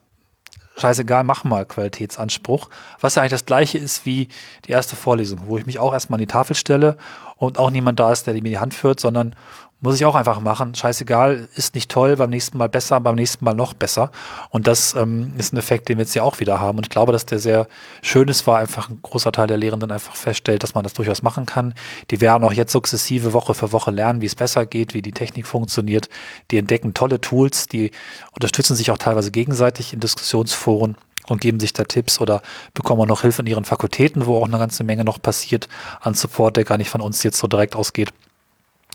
scheißegal, 0.78 1.24
mach 1.24 1.44
mal 1.44 1.66
Qualitätsanspruch, 1.66 2.68
was 3.00 3.16
ja 3.16 3.22
eigentlich 3.22 3.32
das 3.32 3.46
gleiche 3.46 3.78
ist 3.78 4.06
wie 4.06 4.28
die 4.66 4.72
erste 4.72 4.96
Vorlesung, 4.96 5.40
wo 5.46 5.58
ich 5.58 5.66
mich 5.66 5.78
auch 5.78 5.92
erstmal 5.92 6.18
an 6.18 6.20
die 6.20 6.26
Tafel 6.26 6.54
stelle 6.54 6.96
und 7.36 7.58
auch 7.58 7.70
niemand 7.70 8.00
da 8.00 8.12
ist, 8.12 8.26
der 8.26 8.34
mir 8.34 8.42
die 8.42 8.58
Hand 8.58 8.74
führt, 8.74 9.00
sondern 9.00 9.34
muss 9.80 9.94
ich 9.94 10.04
auch 10.04 10.16
einfach 10.16 10.40
machen. 10.40 10.74
Scheißegal, 10.74 11.48
ist 11.54 11.74
nicht 11.76 11.90
toll, 11.90 12.16
beim 12.16 12.30
nächsten 12.30 12.58
Mal 12.58 12.68
besser, 12.68 12.98
beim 12.98 13.14
nächsten 13.14 13.44
Mal 13.44 13.54
noch 13.54 13.74
besser. 13.74 14.10
Und 14.50 14.66
das 14.66 14.94
ähm, 14.94 15.32
ist 15.38 15.52
ein 15.52 15.56
Effekt, 15.56 15.88
den 15.88 15.98
wir 15.98 16.04
jetzt 16.04 16.14
ja 16.14 16.24
auch 16.24 16.40
wieder 16.40 16.60
haben. 16.60 16.78
Und 16.78 16.86
ich 16.86 16.90
glaube, 16.90 17.12
dass 17.12 17.26
der 17.26 17.38
sehr 17.38 17.68
schön 18.02 18.26
ist, 18.26 18.46
war 18.48 18.58
einfach 18.58 18.88
ein 18.88 18.98
großer 19.02 19.30
Teil 19.30 19.46
der 19.46 19.56
Lehrenden 19.56 19.92
einfach 19.92 20.16
feststellt, 20.16 20.64
dass 20.64 20.74
man 20.74 20.82
das 20.82 20.94
durchaus 20.94 21.22
machen 21.22 21.46
kann. 21.46 21.74
Die 22.10 22.20
werden 22.20 22.42
auch 22.42 22.52
jetzt 22.52 22.72
sukzessive 22.72 23.32
Woche 23.32 23.54
für 23.54 23.70
Woche 23.70 23.92
lernen, 23.92 24.20
wie 24.20 24.26
es 24.26 24.34
besser 24.34 24.66
geht, 24.66 24.94
wie 24.94 25.02
die 25.02 25.12
Technik 25.12 25.46
funktioniert. 25.46 26.08
Die 26.50 26.58
entdecken 26.58 26.92
tolle 26.92 27.20
Tools, 27.20 27.68
die 27.68 27.92
unterstützen 28.32 28.74
sich 28.74 28.90
auch 28.90 28.98
teilweise 28.98 29.30
gegenseitig 29.30 29.92
in 29.92 30.00
Diskussionsforen 30.00 30.96
und 31.28 31.40
geben 31.40 31.60
sich 31.60 31.72
da 31.72 31.84
Tipps 31.84 32.20
oder 32.20 32.42
bekommen 32.74 33.02
auch 33.02 33.06
noch 33.06 33.20
Hilfe 33.20 33.42
in 33.42 33.46
ihren 33.46 33.64
Fakultäten, 33.64 34.26
wo 34.26 34.38
auch 34.38 34.48
eine 34.48 34.58
ganze 34.58 34.82
Menge 34.82 35.04
noch 35.04 35.22
passiert 35.22 35.68
an 36.00 36.14
Support, 36.14 36.56
der 36.56 36.64
gar 36.64 36.78
nicht 36.78 36.90
von 36.90 37.00
uns 37.00 37.22
jetzt 37.22 37.38
so 37.38 37.46
direkt 37.46 37.76
ausgeht. 37.76 38.12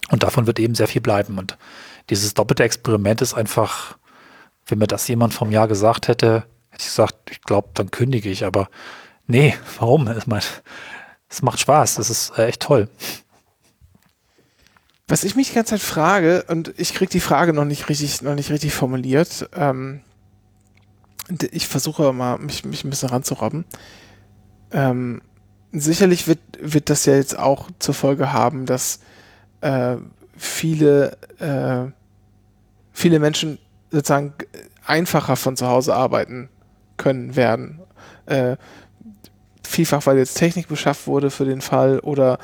Und 0.09 0.23
davon 0.23 0.47
wird 0.47 0.59
eben 0.59 0.75
sehr 0.75 0.87
viel 0.87 1.01
bleiben. 1.01 1.37
Und 1.37 1.57
dieses 2.09 2.33
doppelte 2.33 2.63
Experiment 2.63 3.21
ist 3.21 3.33
einfach, 3.33 3.97
wenn 4.67 4.79
mir 4.79 4.87
das 4.87 5.07
jemand 5.07 5.33
vom 5.33 5.51
Jahr 5.51 5.67
gesagt 5.67 6.07
hätte, 6.07 6.45
hätte 6.69 6.81
ich 6.81 6.87
gesagt, 6.87 7.15
ich 7.31 7.41
glaube, 7.41 7.69
dann 7.73 7.91
kündige 7.91 8.29
ich. 8.29 8.45
Aber 8.45 8.69
nee, 9.27 9.55
warum? 9.79 10.09
Ich 10.17 10.27
meine, 10.27 10.43
es 11.29 11.41
macht 11.41 11.59
Spaß. 11.59 11.95
Das 11.95 12.09
ist 12.09 12.37
äh, 12.37 12.47
echt 12.47 12.61
toll. 12.61 12.89
Was 15.07 15.23
ich 15.23 15.35
mich 15.35 15.49
die 15.49 15.55
ganze 15.55 15.71
Zeit 15.71 15.81
frage, 15.81 16.45
und 16.47 16.73
ich 16.77 16.93
kriege 16.93 17.11
die 17.11 17.19
Frage 17.19 17.53
noch 17.53 17.65
nicht 17.65 17.89
richtig, 17.89 18.21
noch 18.21 18.35
nicht 18.35 18.49
richtig 18.49 18.73
formuliert, 18.73 19.49
ähm, 19.53 20.01
ich 21.51 21.67
versuche 21.67 22.11
mal, 22.13 22.37
mich, 22.37 22.65
mich 22.65 22.83
ein 22.83 22.89
bisschen 22.89 23.09
ranzurobben. 23.09 23.65
Ähm, 24.71 25.21
sicherlich 25.71 26.27
wird, 26.27 26.39
wird 26.59 26.89
das 26.89 27.05
ja 27.05 27.15
jetzt 27.15 27.37
auch 27.37 27.69
zur 27.79 27.93
Folge 27.93 28.33
haben, 28.33 28.65
dass 28.65 28.99
äh, 29.63 29.97
viele, 30.37 31.17
äh, 31.39 31.91
viele 32.91 33.19
Menschen 33.19 33.57
sozusagen 33.91 34.33
einfacher 34.85 35.35
von 35.35 35.55
zu 35.55 35.67
Hause 35.67 35.95
arbeiten 35.95 36.49
können 36.97 37.35
werden. 37.35 37.79
Äh, 38.25 38.57
vielfach, 39.63 40.05
weil 40.05 40.17
jetzt 40.17 40.35
Technik 40.35 40.67
beschafft 40.67 41.07
wurde 41.07 41.31
für 41.31 41.45
den 41.45 41.61
Fall 41.61 41.99
oder 41.99 42.37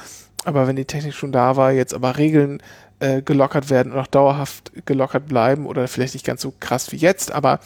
aber 0.45 0.67
wenn 0.67 0.77
die 0.77 0.85
Technik 0.85 1.13
schon 1.13 1.33
da 1.33 1.57
war, 1.57 1.73
jetzt 1.73 1.93
aber 1.93 2.17
Regeln 2.17 2.63
äh, 2.99 3.21
gelockert 3.21 3.69
werden 3.69 3.91
und 3.91 3.99
auch 3.99 4.07
dauerhaft 4.07 4.71
gelockert 4.85 5.27
bleiben 5.27 5.65
oder 5.65 5.87
vielleicht 5.87 6.13
nicht 6.13 6.25
ganz 6.25 6.41
so 6.41 6.53
krass 6.59 6.91
wie 6.93 6.97
jetzt, 6.97 7.31
aber 7.31 7.59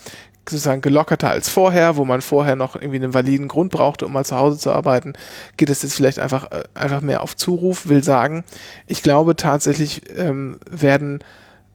sozusagen 0.49 0.81
gelockerter 0.81 1.29
als 1.29 1.49
vorher, 1.49 1.95
wo 1.95 2.05
man 2.05 2.21
vorher 2.21 2.55
noch 2.55 2.75
irgendwie 2.75 2.97
einen 2.97 3.13
validen 3.13 3.47
Grund 3.47 3.71
brauchte, 3.71 4.05
um 4.05 4.13
mal 4.13 4.25
zu 4.25 4.35
Hause 4.35 4.57
zu 4.57 4.71
arbeiten, 4.71 5.13
geht 5.57 5.69
es 5.69 5.83
jetzt 5.83 5.95
vielleicht 5.95 6.19
einfach, 6.19 6.51
äh, 6.51 6.63
einfach 6.73 7.01
mehr 7.01 7.21
auf 7.21 7.35
Zuruf, 7.35 7.87
will 7.87 8.03
sagen, 8.03 8.43
ich 8.87 9.03
glaube 9.03 9.35
tatsächlich 9.35 10.01
ähm, 10.17 10.59
werden 10.69 11.23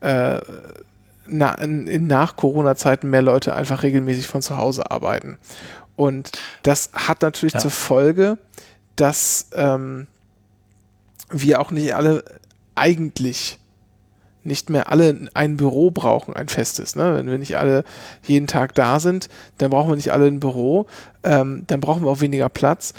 äh, 0.01 0.41
na, 1.27 1.55
in, 1.55 1.87
in 1.87 2.07
Nach-Corona-Zeiten 2.07 3.11
mehr 3.11 3.23
Leute 3.23 3.55
einfach 3.55 3.83
regelmäßig 3.83 4.27
von 4.27 4.43
zu 4.43 4.57
Hause 4.57 4.91
arbeiten. 4.91 5.39
Und 5.97 6.33
das 6.63 6.91
hat 6.95 7.23
natürlich 7.23 7.55
ja. 7.55 7.61
zur 7.61 7.71
Folge, 7.71 8.39
dass 8.97 9.49
ähm, 9.55 10.07
wir 11.31 11.61
auch 11.61 11.71
nicht 11.71 11.95
alle 11.95 12.25
eigentlich 12.75 13.59
nicht 14.49 14.71
mehr 14.71 14.91
alle 14.91 15.29
ein 15.35 15.57
Büro 15.57 15.93
brauchen, 15.93 16.35
ein 16.35 16.49
festes. 16.49 16.97
Ne? 16.97 17.15
Wenn 17.15 17.31
wir 17.31 17.39
nicht 17.39 17.57
alle 17.57 17.85
jeden 18.27 18.49
Tag 18.49 18.75
da 18.75 18.99
sind, 18.99 19.29
dann 19.59 19.71
brauchen 19.71 19.91
wir 19.91 19.97
nicht 19.97 20.13
alle 20.13 20.27
ein 20.27 20.41
Büro, 20.41 20.87
ähm, 21.23 21.63
dann 21.69 21.81
brauchen 21.81 22.03
wir 22.03 22.11
auch 22.11 22.21
weniger 22.21 22.49
Platz. 22.49 22.95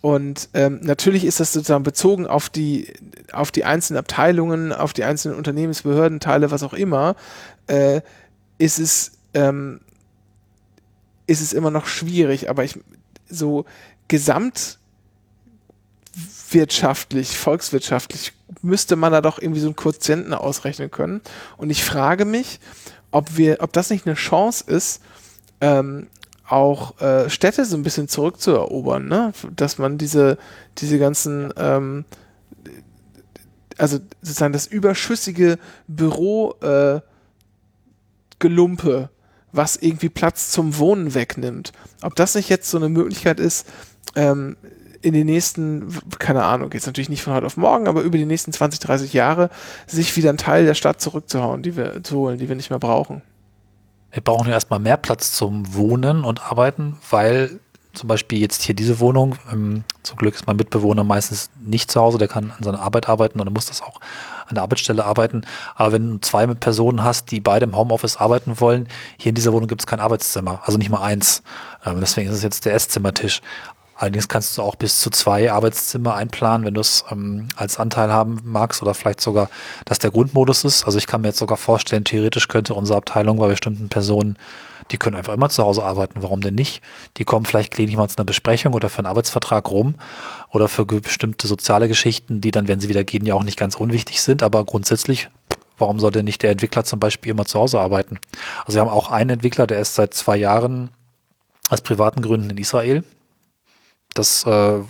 Und 0.00 0.48
ähm, 0.54 0.80
natürlich 0.82 1.24
ist 1.24 1.40
das 1.40 1.52
sozusagen 1.52 1.84
bezogen 1.84 2.26
auf 2.26 2.48
die, 2.48 2.92
auf 3.32 3.50
die 3.50 3.64
einzelnen 3.64 3.98
Abteilungen, 3.98 4.72
auf 4.72 4.92
die 4.92 5.04
einzelnen 5.04 5.36
Unternehmensbehörden, 5.36 6.20
Teile, 6.20 6.50
was 6.50 6.62
auch 6.62 6.74
immer, 6.74 7.16
äh, 7.66 8.00
ist 8.58 8.78
es, 8.78 9.12
ähm, 9.34 9.80
ist 11.26 11.40
es 11.40 11.52
immer 11.52 11.70
noch 11.70 11.86
schwierig. 11.86 12.50
Aber 12.50 12.64
ich, 12.64 12.78
so 13.28 13.64
gesamt 14.08 14.78
wirtschaftlich, 16.50 17.36
volkswirtschaftlich 17.36 18.32
müsste 18.62 18.96
man 18.96 19.12
da 19.12 19.20
doch 19.20 19.38
irgendwie 19.40 19.60
so 19.60 19.68
einen 19.68 19.76
Quotienten 19.76 20.34
ausrechnen 20.34 20.90
können. 20.90 21.20
Und 21.56 21.70
ich 21.70 21.84
frage 21.84 22.24
mich, 22.24 22.60
ob 23.10 23.36
wir, 23.36 23.58
ob 23.60 23.72
das 23.72 23.90
nicht 23.90 24.06
eine 24.06 24.14
Chance 24.14 24.64
ist, 24.66 25.02
ähm, 25.60 26.08
auch 26.48 27.00
äh, 27.00 27.28
Städte 27.28 27.64
so 27.64 27.76
ein 27.76 27.82
bisschen 27.82 28.08
zurückzuerobern, 28.08 29.08
ne? 29.08 29.32
Dass 29.54 29.78
man 29.78 29.98
diese, 29.98 30.38
diese 30.78 30.98
ganzen, 30.98 31.52
ähm, 31.56 32.04
also 33.78 33.98
sozusagen 34.22 34.52
das 34.52 34.66
überschüssige 34.66 35.58
Büro 35.88 36.54
äh, 36.60 37.00
Gelumpe, 38.38 39.10
was 39.52 39.76
irgendwie 39.76 40.08
Platz 40.08 40.50
zum 40.50 40.78
Wohnen 40.78 41.14
wegnimmt. 41.14 41.72
Ob 42.02 42.14
das 42.14 42.34
nicht 42.34 42.48
jetzt 42.48 42.70
so 42.70 42.76
eine 42.76 42.88
Möglichkeit 42.88 43.40
ist, 43.40 43.66
ähm, 44.14 44.56
in 45.02 45.12
den 45.12 45.26
nächsten, 45.26 45.96
keine 46.18 46.44
Ahnung, 46.44 46.70
jetzt 46.72 46.86
natürlich 46.86 47.08
nicht 47.08 47.22
von 47.22 47.34
heute 47.34 47.46
auf 47.46 47.56
morgen, 47.56 47.88
aber 47.88 48.02
über 48.02 48.18
die 48.18 48.24
nächsten 48.24 48.52
20, 48.52 48.80
30 48.80 49.12
Jahre 49.12 49.50
sich 49.86 50.16
wieder 50.16 50.28
einen 50.28 50.38
Teil 50.38 50.64
der 50.64 50.74
Stadt 50.74 51.00
zurückzuhauen, 51.00 51.62
die 51.62 51.76
wir 51.76 52.02
zu 52.02 52.16
holen, 52.16 52.38
die 52.38 52.48
wir 52.48 52.56
nicht 52.56 52.70
mehr 52.70 52.78
brauchen. 52.78 53.22
Wir 54.12 54.22
brauchen 54.22 54.48
ja 54.48 54.54
erstmal 54.54 54.78
mehr 54.78 54.96
Platz 54.96 55.32
zum 55.32 55.74
Wohnen 55.74 56.24
und 56.24 56.42
Arbeiten, 56.50 56.96
weil 57.10 57.60
zum 57.96 58.08
Beispiel 58.08 58.38
jetzt 58.38 58.62
hier 58.62 58.74
diese 58.74 59.00
Wohnung, 59.00 59.36
ähm, 59.52 59.84
zum 60.02 60.18
Glück 60.18 60.34
ist 60.34 60.46
mein 60.46 60.56
Mitbewohner 60.56 61.02
meistens 61.02 61.50
nicht 61.60 61.90
zu 61.90 62.00
Hause, 62.00 62.18
der 62.18 62.28
kann 62.28 62.52
an 62.56 62.62
seiner 62.62 62.80
Arbeit 62.80 63.08
arbeiten 63.08 63.40
oder 63.40 63.50
muss 63.50 63.66
das 63.66 63.82
auch 63.82 64.00
an 64.46 64.54
der 64.54 64.62
Arbeitsstelle 64.62 65.04
arbeiten. 65.04 65.42
Aber 65.74 65.92
wenn 65.92 66.12
du 66.12 66.20
zwei 66.20 66.46
Personen 66.46 67.02
hast, 67.02 67.30
die 67.30 67.40
beide 67.40 67.64
im 67.64 67.76
Homeoffice 67.76 68.16
arbeiten 68.16 68.60
wollen, 68.60 68.88
hier 69.16 69.30
in 69.30 69.34
dieser 69.34 69.52
Wohnung 69.52 69.68
gibt 69.68 69.82
es 69.82 69.86
kein 69.86 70.00
Arbeitszimmer, 70.00 70.60
also 70.64 70.78
nicht 70.78 70.90
mal 70.90 71.02
eins. 71.02 71.42
Ähm, 71.84 71.98
deswegen 72.00 72.28
ist 72.28 72.36
es 72.36 72.42
jetzt 72.42 72.64
der 72.64 72.74
Esszimmertisch. 72.74 73.40
Allerdings 73.96 74.28
kannst 74.28 74.58
du 74.58 74.62
auch 74.62 74.74
bis 74.74 75.00
zu 75.00 75.08
zwei 75.10 75.50
Arbeitszimmer 75.50 76.14
einplanen, 76.14 76.66
wenn 76.66 76.74
du 76.74 76.80
es 76.82 77.04
ähm, 77.10 77.48
als 77.56 77.78
Anteil 77.78 78.12
haben 78.12 78.40
magst 78.44 78.82
oder 78.82 78.92
vielleicht 78.92 79.22
sogar, 79.22 79.48
dass 79.86 79.98
der 79.98 80.10
Grundmodus 80.10 80.64
ist. 80.64 80.84
Also 80.84 80.98
ich 80.98 81.06
kann 81.06 81.22
mir 81.22 81.28
jetzt 81.28 81.38
sogar 81.38 81.56
vorstellen, 81.56 82.04
theoretisch 82.04 82.48
könnte 82.48 82.74
unsere 82.74 82.98
Abteilung 82.98 83.38
bei 83.38 83.48
bestimmten 83.48 83.88
Personen, 83.88 84.36
die 84.90 84.98
können 84.98 85.16
einfach 85.16 85.32
immer 85.32 85.48
zu 85.48 85.64
Hause 85.64 85.82
arbeiten. 85.82 86.22
Warum 86.22 86.42
denn 86.42 86.54
nicht? 86.54 86.82
Die 87.16 87.24
kommen 87.24 87.46
vielleicht 87.46 87.72
gelegentlich 87.72 87.96
mal 87.96 88.08
zu 88.08 88.18
einer 88.18 88.26
Besprechung 88.26 88.74
oder 88.74 88.90
für 88.90 88.98
einen 88.98 89.06
Arbeitsvertrag 89.06 89.70
rum 89.70 89.94
oder 90.50 90.68
für 90.68 90.84
bestimmte 90.84 91.46
soziale 91.46 91.88
Geschichten, 91.88 92.40
die 92.40 92.50
dann, 92.50 92.68
wenn 92.68 92.80
sie 92.80 92.88
wieder 92.90 93.02
gehen, 93.02 93.24
ja 93.24 93.34
auch 93.34 93.42
nicht 93.42 93.58
ganz 93.58 93.76
unwichtig 93.76 94.20
sind. 94.20 94.42
Aber 94.42 94.64
grundsätzlich 94.64 95.30
warum 95.78 96.00
sollte 96.00 96.22
nicht 96.22 96.42
der 96.42 96.50
Entwickler 96.50 96.84
zum 96.84 97.00
Beispiel 97.00 97.32
immer 97.32 97.44
zu 97.46 97.58
Hause 97.58 97.80
arbeiten? 97.80 98.18
Also 98.64 98.76
wir 98.76 98.82
haben 98.82 98.90
auch 98.90 99.10
einen 99.10 99.30
Entwickler, 99.30 99.66
der 99.66 99.80
ist 99.80 99.94
seit 99.94 100.14
zwei 100.14 100.36
Jahren 100.36 100.90
aus 101.68 101.80
privaten 101.80 102.22
Gründen 102.22 102.50
in 102.50 102.58
Israel. 102.58 103.04
Das 104.16 104.44
äh, 104.46 104.80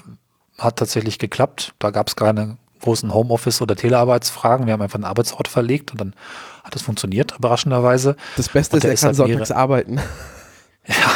hat 0.58 0.76
tatsächlich 0.76 1.18
geklappt. 1.18 1.74
Da 1.78 1.90
gab 1.90 2.08
es 2.08 2.16
keine 2.16 2.56
großen 2.80 3.12
Homeoffice- 3.12 3.60
oder 3.60 3.76
Telearbeitsfragen. 3.76 4.66
Wir 4.66 4.72
haben 4.72 4.82
einfach 4.82 4.96
einen 4.96 5.04
Arbeitsort 5.04 5.48
verlegt 5.48 5.92
und 5.92 6.00
dann 6.00 6.14
hat 6.62 6.76
es 6.76 6.82
funktioniert, 6.82 7.34
überraschenderweise. 7.36 8.16
Das 8.36 8.48
Beste 8.48 8.76
ist, 8.76 8.84
er 8.84 8.94
kann 8.94 9.14
sonntags 9.14 9.50
arbeiten. 9.50 10.00
Ja, 10.88 11.10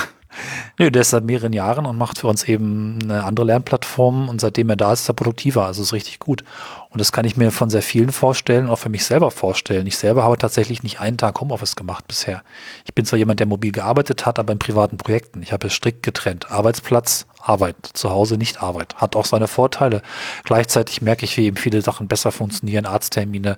Nö, 0.80 0.90
der 0.90 1.02
ist 1.02 1.10
seit 1.10 1.24
mehreren 1.24 1.52
Jahren 1.52 1.84
und 1.84 1.98
macht 1.98 2.20
für 2.20 2.26
uns 2.26 2.44
eben 2.44 2.98
eine 3.02 3.24
andere 3.24 3.44
Lernplattform 3.44 4.30
und 4.30 4.40
seitdem 4.40 4.70
er 4.70 4.76
da 4.76 4.94
ist, 4.94 5.02
ist 5.02 5.10
er 5.10 5.12
produktiver. 5.12 5.66
Also 5.66 5.82
ist 5.82 5.92
richtig 5.92 6.20
gut. 6.20 6.42
Und 6.88 7.00
das 7.00 7.12
kann 7.12 7.26
ich 7.26 7.36
mir 7.36 7.52
von 7.52 7.68
sehr 7.68 7.82
vielen 7.82 8.10
vorstellen, 8.12 8.66
auch 8.66 8.78
für 8.78 8.88
mich 8.88 9.04
selber 9.04 9.30
vorstellen. 9.30 9.86
Ich 9.86 9.98
selber 9.98 10.24
habe 10.24 10.38
tatsächlich 10.38 10.82
nicht 10.82 10.98
einen 10.98 11.18
Tag 11.18 11.38
Homeoffice 11.38 11.76
gemacht 11.76 12.08
bisher. 12.08 12.42
Ich 12.86 12.94
bin 12.94 13.04
zwar 13.04 13.18
jemand, 13.18 13.40
der 13.40 13.46
mobil 13.46 13.72
gearbeitet 13.72 14.24
hat, 14.24 14.38
aber 14.38 14.54
in 14.54 14.58
privaten 14.58 14.96
Projekten. 14.96 15.42
Ich 15.42 15.52
habe 15.52 15.66
es 15.66 15.74
strikt 15.74 16.02
getrennt. 16.02 16.50
Arbeitsplatz, 16.50 17.26
Arbeit. 17.40 17.76
Zu 17.92 18.10
Hause 18.10 18.38
nicht 18.38 18.62
Arbeit. 18.62 18.96
Hat 18.96 19.16
auch 19.16 19.24
seine 19.24 19.48
Vorteile. 19.48 20.02
Gleichzeitig 20.44 21.00
merke 21.00 21.24
ich, 21.24 21.36
wie 21.36 21.46
eben 21.46 21.56
viele 21.56 21.80
Sachen 21.80 22.08
besser 22.08 22.32
funktionieren. 22.32 22.86
Arzttermine, 22.86 23.56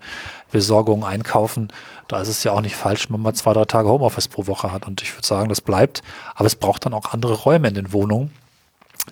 Besorgung, 0.50 1.04
Einkaufen. 1.04 1.68
Da 2.08 2.20
ist 2.20 2.28
es 2.28 2.44
ja 2.44 2.52
auch 2.52 2.60
nicht 2.60 2.76
falsch, 2.76 3.10
wenn 3.10 3.20
man 3.20 3.34
zwei, 3.34 3.54
drei 3.54 3.64
Tage 3.64 3.88
Homeoffice 3.88 4.28
pro 4.28 4.46
Woche 4.46 4.72
hat. 4.72 4.86
Und 4.86 5.00
ich 5.00 5.16
würde 5.16 5.26
sagen, 5.26 5.48
das 5.48 5.62
bleibt. 5.62 6.02
Aber 6.34 6.46
es 6.46 6.56
braucht 6.56 6.84
dann 6.84 6.92
auch 6.92 7.11
andere 7.12 7.34
Räume 7.34 7.68
in 7.68 7.74
den 7.74 7.92
Wohnungen, 7.92 8.30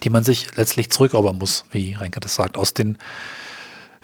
die 0.02 0.10
man 0.10 0.24
sich 0.24 0.56
letztlich 0.56 0.90
zurückerobern 0.90 1.38
muss, 1.38 1.64
wie 1.70 1.94
Renke 1.94 2.20
das 2.20 2.34
sagt, 2.34 2.56
aus 2.56 2.74
den 2.74 2.98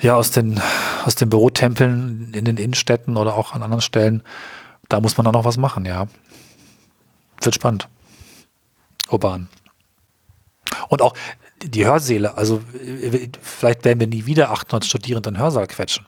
ja, 0.01 0.15
aus 0.15 0.31
den, 0.31 0.61
aus 1.05 1.15
den 1.15 1.31
Bürotempeln 1.31 2.33
in 2.35 2.45
den 2.45 2.59
Innenstädten 2.59 3.17
oder 3.17 3.35
auch 3.35 3.53
an 3.55 3.63
anderen 3.63 3.81
Stellen. 3.81 4.23
Da 4.89 5.01
muss 5.01 5.17
man 5.17 5.25
dann 5.25 5.33
noch 5.33 5.45
was 5.45 5.57
machen, 5.57 5.85
ja. 5.85 6.07
Wird 7.41 7.55
spannend. 7.55 7.89
Urban. 9.09 9.49
Und 10.89 11.03
auch 11.03 11.15
die 11.63 11.87
Hörsäle, 11.87 12.37
also 12.37 12.61
vielleicht 13.41 13.85
werden 13.85 14.01
wir 14.01 14.07
nie 14.07 14.27
wieder 14.27 14.51
800 14.51 14.85
Studierende 14.85 15.31
in 15.31 15.39
Hörsaal 15.39 15.67
quetschen. 15.67 16.07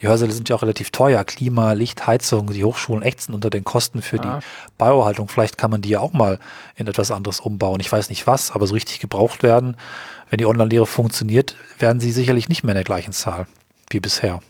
Die 0.00 0.06
Hörsäle 0.06 0.32
sind 0.32 0.48
ja 0.48 0.56
auch 0.56 0.62
relativ 0.62 0.90
teuer. 0.90 1.24
Klima, 1.24 1.72
Licht, 1.72 2.06
Heizung, 2.06 2.52
die 2.52 2.64
Hochschulen 2.64 3.02
ächzen 3.02 3.34
unter 3.34 3.50
den 3.50 3.64
Kosten 3.64 4.02
für 4.02 4.16
ja. 4.16 4.38
die 4.38 4.44
Bauerhaltung. 4.76 5.28
Vielleicht 5.28 5.58
kann 5.58 5.70
man 5.70 5.82
die 5.82 5.88
ja 5.90 6.00
auch 6.00 6.12
mal 6.12 6.38
in 6.76 6.86
etwas 6.86 7.10
anderes 7.10 7.40
umbauen. 7.40 7.80
Ich 7.80 7.90
weiß 7.90 8.08
nicht 8.08 8.26
was, 8.26 8.52
aber 8.52 8.66
so 8.66 8.74
richtig 8.74 9.00
gebraucht 9.00 9.42
werden, 9.42 9.76
wenn 10.30 10.38
die 10.38 10.46
Online-Lehre 10.46 10.86
funktioniert, 10.86 11.56
werden 11.78 12.00
sie 12.00 12.12
sicherlich 12.12 12.48
nicht 12.48 12.62
mehr 12.62 12.72
in 12.72 12.78
der 12.78 12.84
gleichen 12.84 13.12
Zahl 13.12 13.46
wie 13.90 14.00
bisher. 14.00 14.40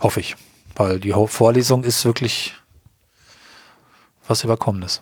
Hoffe 0.00 0.20
ich. 0.20 0.36
Weil 0.76 1.00
die 1.00 1.12
Vorlesung 1.12 1.84
ist 1.84 2.04
wirklich 2.04 2.54
was 4.26 4.44
Überkommenes. 4.44 5.00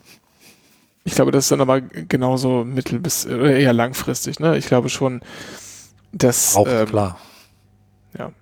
Ich 1.05 1.15
glaube, 1.15 1.33
das 1.33 1.45
ist 1.45 1.51
dann 1.51 1.61
aber 1.61 1.81
genauso 1.81 2.65
mittel- 2.65 3.01
bis 3.01 3.25
eher 3.25 3.73
langfristig. 3.73 4.39
Ne? 4.39 4.57
Ich 4.57 4.67
glaube 4.67 4.89
schon, 4.89 5.21
dass. 6.13 6.57
Auch 6.57 6.67
ähm, 6.69 6.87
klar. 6.87 7.19
Ja 8.17 8.33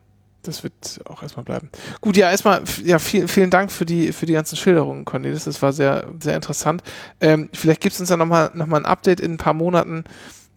das 0.47 0.63
wird 0.63 1.01
auch 1.07 1.23
erstmal 1.23 1.45
bleiben. 1.45 1.71
Gut, 2.01 2.17
ja, 2.17 2.31
erstmal, 2.31 2.63
ja, 2.85 2.99
viel, 2.99 3.29
vielen 3.29 3.51
Dank 3.51 3.73
für 3.73 3.85
die, 3.85 4.13
für 4.13 4.27
die 4.27 4.33
ganzen 4.33 4.57
Schilderungen, 4.57 5.05
Cornelis. 5.05 5.45
Das 5.45 5.61
war 5.63 5.73
sehr, 5.73 6.07
sehr 6.21 6.37
interessant. 6.37 6.83
Ähm, 7.21 7.49
vielleicht 7.53 7.81
gibt 7.81 7.95
es 7.95 8.01
uns 8.01 8.11
ja 8.11 8.17
nochmal 8.17 8.51
noch 8.55 8.67
mal 8.67 8.79
ein 8.79 8.87
Update 8.87 9.21
in 9.21 9.33
ein 9.33 9.39
paar 9.39 9.55
Monaten, 9.55 10.05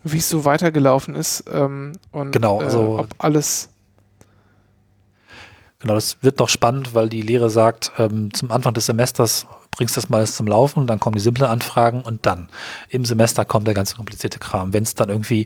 wie 0.03 0.17
es 0.17 0.29
so 0.29 0.45
weitergelaufen 0.45 1.15
ist 1.15 1.45
ähm, 1.51 1.93
und 2.11 2.31
genau, 2.31 2.59
also, 2.59 2.79
äh, 2.79 3.01
ob 3.01 3.07
alles. 3.17 3.69
Genau, 5.79 5.93
das 5.93 6.17
wird 6.21 6.39
noch 6.39 6.49
spannend, 6.49 6.95
weil 6.95 7.07
die 7.07 7.21
Lehre 7.21 7.49
sagt, 7.49 7.91
ähm, 7.99 8.33
zum 8.33 8.51
Anfang 8.51 8.73
des 8.73 8.88
Semesters 8.88 9.45
bringst 9.71 9.95
du 9.95 10.01
das 10.01 10.09
mal 10.09 10.25
zum 10.25 10.47
Laufen, 10.47 10.88
dann 10.88 10.99
kommen 10.99 11.15
die 11.15 11.21
simple 11.21 11.47
Anfragen 11.47 12.01
und 12.01 12.25
dann 12.25 12.49
im 12.89 13.05
Semester 13.05 13.45
kommt 13.45 13.67
der 13.67 13.75
ganze 13.75 13.95
komplizierte 13.95 14.39
Kram. 14.39 14.73
Wenn 14.73 14.83
es 14.83 14.95
dann 14.95 15.09
irgendwie 15.09 15.45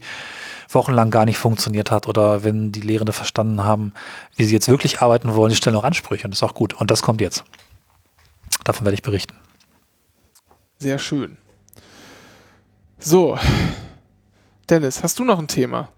wochenlang 0.74 1.12
gar 1.12 1.26
nicht 1.26 1.38
funktioniert 1.38 1.92
hat 1.92 2.08
oder 2.08 2.44
wenn 2.44 2.72
die 2.72 2.82
Lehrende 2.82 3.14
verstanden 3.14 3.64
haben, 3.64 3.94
wie 4.36 4.46
sie 4.46 4.54
jetzt 4.54 4.68
wirklich 4.68 5.02
arbeiten 5.02 5.36
wollen, 5.36 5.50
die 5.50 5.56
stellen 5.56 5.76
auch 5.76 5.84
Ansprüche 5.84 6.26
und 6.26 6.32
das 6.32 6.40
ist 6.40 6.44
auch 6.44 6.54
gut. 6.54 6.74
Und 6.74 6.92
das 6.92 7.02
kommt 7.02 7.22
jetzt. 7.22 7.44
Davon 8.64 8.86
werde 8.86 8.96
ich 8.96 9.02
berichten. 9.02 9.36
Sehr 10.78 11.00
schön. 11.00 11.38
So. 13.00 13.38
Dennis, 14.70 15.04
hast 15.04 15.20
du 15.20 15.24
noch 15.24 15.40
ein 15.40 15.48
Thema? 15.48 15.90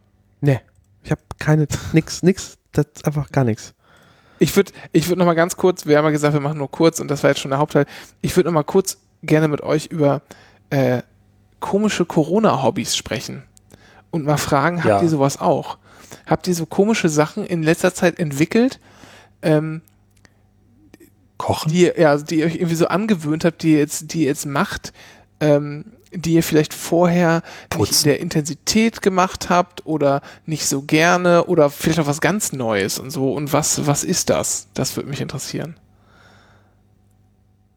Nee. 0.41 0.59
Ich 1.03 1.11
habe 1.11 1.21
keine, 1.37 1.67
nix, 1.91 2.23
nix, 2.23 2.57
das 2.71 2.87
ist 2.95 3.05
einfach 3.05 3.29
gar 3.31 3.43
nichts. 3.43 3.73
Ich 4.39 4.55
würde 4.55 4.71
ich 4.91 5.07
würd 5.07 5.19
noch 5.19 5.25
mal 5.25 5.35
ganz 5.35 5.55
kurz, 5.57 5.85
wir 5.85 5.97
haben 5.97 6.05
ja 6.05 6.11
gesagt, 6.11 6.33
wir 6.33 6.41
machen 6.41 6.57
nur 6.57 6.71
kurz 6.71 6.99
und 6.99 7.09
das 7.09 7.23
war 7.23 7.29
jetzt 7.29 7.39
schon 7.39 7.51
der 7.51 7.59
Hauptteil. 7.59 7.85
Ich 8.21 8.35
würde 8.35 8.49
noch 8.49 8.53
mal 8.53 8.63
kurz 8.63 8.97
gerne 9.21 9.47
mit 9.47 9.61
euch 9.61 9.87
über 9.87 10.21
äh, 10.69 11.01
komische 11.59 12.05
Corona-Hobbys 12.05 12.95
sprechen 12.95 13.43
und 14.13 14.25
mal 14.25 14.37
fragen, 14.37 14.77
habt 14.77 14.87
ja. 14.87 15.01
ihr 15.01 15.09
sowas 15.09 15.41
auch? 15.41 15.79
Habt 16.27 16.47
ihr 16.47 16.53
so 16.53 16.67
komische 16.67 17.09
Sachen 17.09 17.45
in 17.45 17.63
letzter 17.63 17.95
Zeit 17.95 18.19
entwickelt? 18.19 18.79
Ähm, 19.41 19.81
Kochen? 21.37 21.71
Die, 21.71 21.91
ja, 21.97 22.15
die 22.17 22.39
ihr 22.39 22.45
euch 22.45 22.55
irgendwie 22.55 22.75
so 22.75 22.87
angewöhnt 22.87 23.43
habt, 23.43 23.63
die 23.63 23.73
ihr 23.73 23.79
jetzt, 23.79 24.13
die 24.13 24.21
ihr 24.21 24.27
jetzt 24.27 24.45
macht, 24.45 24.93
ähm, 25.39 25.85
die 26.13 26.35
ihr 26.35 26.43
vielleicht 26.43 26.75
vorher 26.75 27.41
Putzen. 27.69 27.81
nicht 27.81 28.05
in 28.05 28.09
der 28.11 28.19
Intensität 28.19 29.01
gemacht 29.01 29.49
habt 29.49 29.83
oder 29.87 30.21
nicht 30.45 30.67
so 30.67 30.83
gerne 30.83 31.45
oder 31.45 31.71
vielleicht 31.71 31.99
auch 31.99 32.05
was 32.05 32.21
ganz 32.21 32.53
Neues 32.53 32.99
und 32.99 33.09
so. 33.09 33.33
Und 33.33 33.51
was, 33.51 33.87
was 33.87 34.03
ist 34.03 34.29
das? 34.29 34.67
Das 34.75 34.95
würde 34.95 35.09
mich 35.09 35.21
interessieren. 35.21 35.75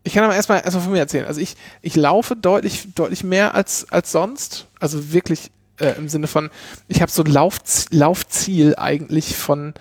Ich 0.03 0.13
kann 0.13 0.23
aber 0.23 0.37
erstmal, 0.37 0.59
erstmal 0.59 0.85
von 0.85 0.93
mir 0.93 0.99
erzählen. 0.99 1.25
Also 1.25 1.41
ich, 1.41 1.57
ich 1.81 1.97
laufe 1.97 2.37
deutlich, 2.37 2.89
deutlich 2.95 3.25
mehr 3.25 3.55
als, 3.55 3.91
als 3.91 4.13
sonst. 4.13 4.67
Also 4.79 5.15
wirklich 5.15 5.51
äh, 5.81 5.93
im 5.97 6.09
Sinne 6.09 6.27
von, 6.27 6.51
ich 6.89 7.03
habe 7.03 7.11
so 7.11 7.23
Lauf, 7.23 7.59
Laufziel 7.91 8.75
eigentlich 8.77 9.37
von 9.37 9.75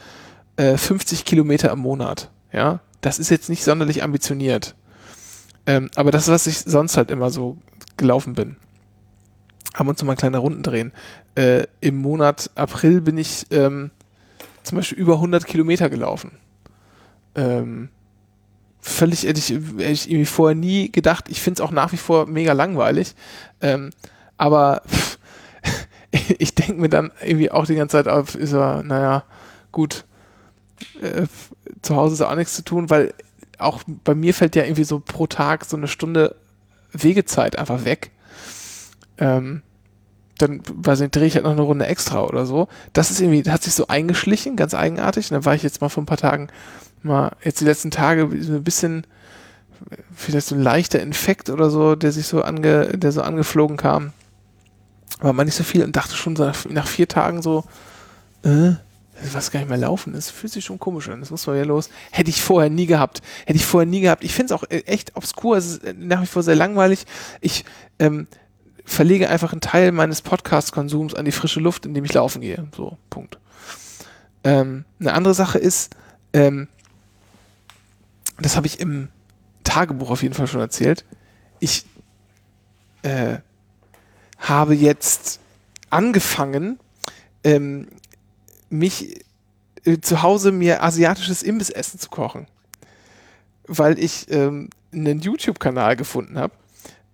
äh, 0.57 0.77
50 0.77 1.25
Kilometer 1.25 1.71
im 1.71 1.79
Monat. 1.79 2.29
Ja, 2.51 2.79
das 3.01 3.19
ist 3.19 3.29
jetzt 3.29 3.49
nicht 3.49 3.63
sonderlich 3.63 4.03
ambitioniert. 4.03 4.75
Ähm, 5.65 5.89
aber 5.95 6.11
das 6.11 6.23
ist, 6.23 6.33
was 6.33 6.47
ich 6.47 6.59
sonst 6.59 6.97
halt 6.97 7.11
immer 7.11 7.29
so 7.29 7.57
gelaufen 7.97 8.33
bin. 8.33 8.57
Haben 9.73 9.89
uns 9.89 10.03
mal 10.03 10.15
kleine 10.15 10.37
Runden 10.37 10.63
drehen. 10.63 10.93
Äh, 11.35 11.65
Im 11.81 11.97
Monat 11.97 12.49
April 12.55 13.01
bin 13.01 13.17
ich 13.17 13.47
ähm, 13.51 13.91
zum 14.63 14.77
Beispiel 14.77 14.97
über 14.97 15.15
100 15.15 15.45
Kilometer 15.45 15.89
gelaufen. 15.89 16.31
Ähm, 17.35 17.89
völlig 18.79 19.23
hätte 19.23 19.39
ich, 19.39 19.49
hätte 19.49 19.91
ich 19.91 20.09
irgendwie 20.09 20.25
vorher 20.25 20.55
nie 20.55 20.91
gedacht. 20.91 21.25
Ich 21.29 21.41
finde 21.41 21.61
es 21.61 21.67
auch 21.67 21.71
nach 21.71 21.91
wie 21.91 21.97
vor 21.97 22.27
mega 22.27 22.53
langweilig. 22.53 23.15
Ähm, 23.59 23.89
aber 24.37 24.83
pff, 24.87 25.17
ich 26.39 26.55
denke 26.55 26.81
mir 26.81 26.89
dann 26.89 27.11
irgendwie 27.23 27.51
auch 27.51 27.65
die 27.65 27.75
ganze 27.75 27.97
Zeit 27.97 28.07
auf, 28.07 28.35
ist 28.35 28.53
er, 28.53 28.83
naja, 28.83 29.23
gut, 29.71 30.05
äh, 31.01 31.27
zu 31.81 31.95
Hause 31.95 32.15
ist 32.15 32.21
auch 32.21 32.35
nichts 32.35 32.55
zu 32.55 32.63
tun, 32.63 32.89
weil 32.89 33.13
auch 33.57 33.83
bei 34.03 34.15
mir 34.15 34.33
fällt 34.33 34.55
ja 34.55 34.63
irgendwie 34.63 34.83
so 34.83 34.99
pro 34.99 35.27
Tag 35.27 35.65
so 35.65 35.77
eine 35.77 35.87
Stunde 35.87 36.35
Wegezeit 36.91 37.57
einfach 37.57 37.85
weg. 37.85 38.11
Ähm, 39.17 39.61
dann, 40.37 40.61
weiß 40.65 40.99
nicht, 40.99 41.15
drehe 41.15 41.27
ich 41.27 41.35
halt 41.35 41.45
noch 41.45 41.53
eine 41.53 41.61
Runde 41.61 41.85
extra 41.85 42.23
oder 42.23 42.45
so. 42.45 42.67
Das 42.91 43.11
ist 43.11 43.21
irgendwie, 43.21 43.49
hat 43.49 43.63
sich 43.63 43.73
so 43.73 43.87
eingeschlichen, 43.87 44.57
ganz 44.57 44.73
eigenartig. 44.73 45.31
Und 45.31 45.35
dann 45.35 45.45
war 45.45 45.55
ich 45.55 45.63
jetzt 45.63 45.79
mal 45.79 45.87
vor 45.87 46.03
ein 46.03 46.07
paar 46.07 46.17
Tagen 46.17 46.49
mal, 47.03 47.31
jetzt 47.43 47.61
die 47.61 47.65
letzten 47.65 47.91
Tage 47.91 48.29
so 48.41 48.53
ein 48.53 48.63
bisschen, 48.63 49.07
vielleicht 50.13 50.47
so 50.47 50.55
ein 50.55 50.61
leichter 50.61 50.99
Infekt 50.99 51.49
oder 51.49 51.69
so, 51.69 51.95
der 51.95 52.11
sich 52.11 52.27
so 52.27 52.41
ange, 52.41 52.97
der 52.97 53.13
so 53.13 53.21
angeflogen 53.21 53.77
kam 53.77 54.11
war 55.19 55.33
man 55.33 55.45
nicht 55.45 55.55
so 55.55 55.63
viel 55.63 55.83
und 55.83 55.95
dachte 55.95 56.15
schon 56.15 56.33
nach, 56.33 56.87
vier 56.87 57.07
Tagen 57.07 57.41
so, 57.41 57.63
äh, 58.43 58.73
was 59.33 59.49
gar 59.49 59.59
nicht 59.61 59.69
mehr 59.69 59.77
laufen 59.77 60.11
das 60.11 60.29
fühlt 60.29 60.51
sich 60.51 60.65
schon 60.65 60.77
komisch 60.77 61.07
an, 61.09 61.21
das 61.21 61.31
muss 61.31 61.47
mal 61.47 61.55
ja 61.57 61.63
los. 61.63 61.89
Hätte 62.11 62.29
ich 62.29 62.41
vorher 62.41 62.69
nie 62.69 62.85
gehabt. 62.85 63.21
Hätte 63.45 63.57
ich 63.57 63.65
vorher 63.65 63.89
nie 63.89 64.01
gehabt. 64.01 64.23
Ich 64.23 64.33
finde 64.33 64.53
es 64.53 64.59
auch 64.59 64.63
äh, 64.69 64.79
echt 64.85 65.15
obskur, 65.15 65.57
es 65.57 65.65
ist 65.65 65.83
äh, 65.83 65.93
nach 65.97 66.21
wie 66.21 66.27
vor 66.27 66.43
sehr 66.43 66.55
langweilig. 66.55 67.05
Ich 67.39 67.63
ähm, 67.99 68.27
verlege 68.83 69.29
einfach 69.29 69.51
einen 69.51 69.61
Teil 69.61 69.91
meines 69.91 70.21
Podcast-Konsums 70.21 71.15
an 71.15 71.25
die 71.25 71.31
frische 71.31 71.59
Luft, 71.59 71.85
indem 71.85 72.05
ich 72.05 72.13
laufen 72.13 72.41
gehe. 72.41 72.67
So, 72.75 72.97
Punkt. 73.09 73.39
Ähm, 74.43 74.85
eine 74.99 75.13
andere 75.13 75.33
Sache 75.33 75.57
ist, 75.57 75.95
ähm, 76.33 76.67
das 78.39 78.55
habe 78.55 78.67
ich 78.67 78.79
im 78.79 79.09
Tagebuch 79.63 80.11
auf 80.11 80.23
jeden 80.23 80.35
Fall 80.35 80.47
schon 80.47 80.61
erzählt. 80.61 81.05
Ich 81.59 81.85
äh, 83.01 83.37
habe 84.37 84.75
jetzt 84.75 85.39
angefangen, 85.89 86.79
ähm, 87.43 87.87
mich 88.69 89.23
äh, 89.85 89.99
zu 89.99 90.21
Hause 90.21 90.51
mir 90.51 90.83
asiatisches 90.83 91.43
Imbissessen 91.43 91.99
zu 91.99 92.09
kochen. 92.09 92.47
Weil 93.67 93.97
ich 93.99 94.29
ähm, 94.29 94.69
einen 94.93 95.19
YouTube-Kanal 95.19 95.95
gefunden 95.95 96.37
habe, 96.37 96.53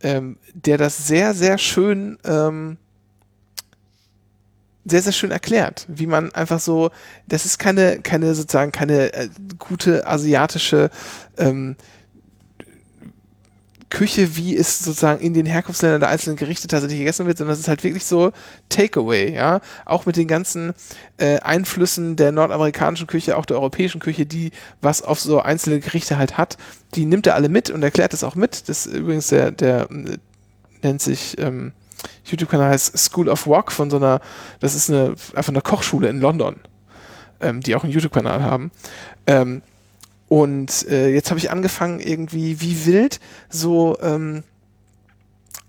ähm, 0.02 0.38
der 0.54 0.78
das 0.78 1.08
sehr, 1.08 1.34
sehr 1.34 1.58
schön 1.58 2.18
ähm, 2.24 2.78
sehr, 4.86 5.02
sehr 5.02 5.12
schön 5.12 5.32
erklärt, 5.32 5.86
wie 5.88 6.08
man 6.08 6.34
einfach 6.34 6.60
so, 6.60 6.90
das 7.28 7.46
ist 7.46 7.60
keine, 7.60 8.00
keine 8.02 8.34
sozusagen 8.34 8.72
keine 8.72 9.14
äh, 9.14 9.30
gute 9.60 10.08
asiatische 10.08 10.90
ähm, 11.38 11.76
Küche, 13.92 14.38
wie 14.38 14.56
es 14.56 14.80
sozusagen 14.80 15.22
in 15.22 15.36
den 15.36 15.46
Herkunftsländern 15.46 16.00
der 16.00 16.10
einzelnen 16.10 16.38
Gerichte 16.38 16.68
tatsächlich 16.68 17.00
gegessen 17.00 17.28
wird, 17.28 17.38
sondern 17.38 17.54
es 17.54 17.60
ist 17.60 17.68
halt 17.68 17.84
wirklich 17.84 18.06
so 18.06 18.32
Takeaway, 18.70 19.36
ja. 19.36 19.60
Auch 19.86 20.08
mit 20.08 20.16
den 20.16 20.28
ganzen 20.28 20.74
äh, 21.18 21.40
Einflüssen 21.42 22.16
der 22.16 22.32
nordamerikanischen 22.32 23.06
Küche, 23.06 23.38
auch 23.38 23.46
der 23.46 23.58
europäischen 23.58 24.00
Küche, 24.00 24.26
die 24.26 24.52
was 24.82 25.04
auf 25.04 25.20
so 25.20 25.42
einzelne 25.42 25.82
Gerichte 25.82 26.18
halt 26.18 26.38
hat, 26.38 26.58
die 26.96 27.06
nimmt 27.06 27.28
er 27.28 27.36
alle 27.36 27.50
mit 27.50 27.70
und 27.70 27.84
erklärt 27.84 28.14
es 28.14 28.24
auch 28.24 28.36
mit. 28.36 28.70
Das 28.70 28.88
ist 28.88 28.96
übrigens 28.96 29.28
der, 29.28 29.52
der 29.52 29.92
äh, 29.92 30.18
nennt 30.82 31.02
sich 31.02 31.38
ähm, 31.38 31.74
YouTube-Kanal 32.26 32.72
heißt 32.72 32.98
School 32.98 33.30
of 33.30 33.46
Wok 33.46 33.72
von 33.72 33.90
so 33.90 33.98
einer, 33.98 34.22
das 34.62 34.74
ist 34.74 34.90
eine, 34.90 35.16
einfach 35.36 35.52
eine 35.52 35.62
Kochschule 35.62 36.08
in 36.08 36.20
London, 36.20 36.56
ähm, 37.42 37.60
die 37.62 37.76
auch 37.76 37.84
einen 37.84 37.94
YouTube-Kanal 37.94 38.42
haben. 38.42 38.72
Ähm, 39.28 39.62
und 40.32 40.88
äh, 40.88 41.10
jetzt 41.10 41.30
habe 41.30 41.42
ich 41.42 41.52
angefangen, 41.52 42.00
irgendwie 42.00 42.62
wie 42.62 42.86
wild 42.86 43.20
so 43.50 43.98
ähm, 44.02 44.44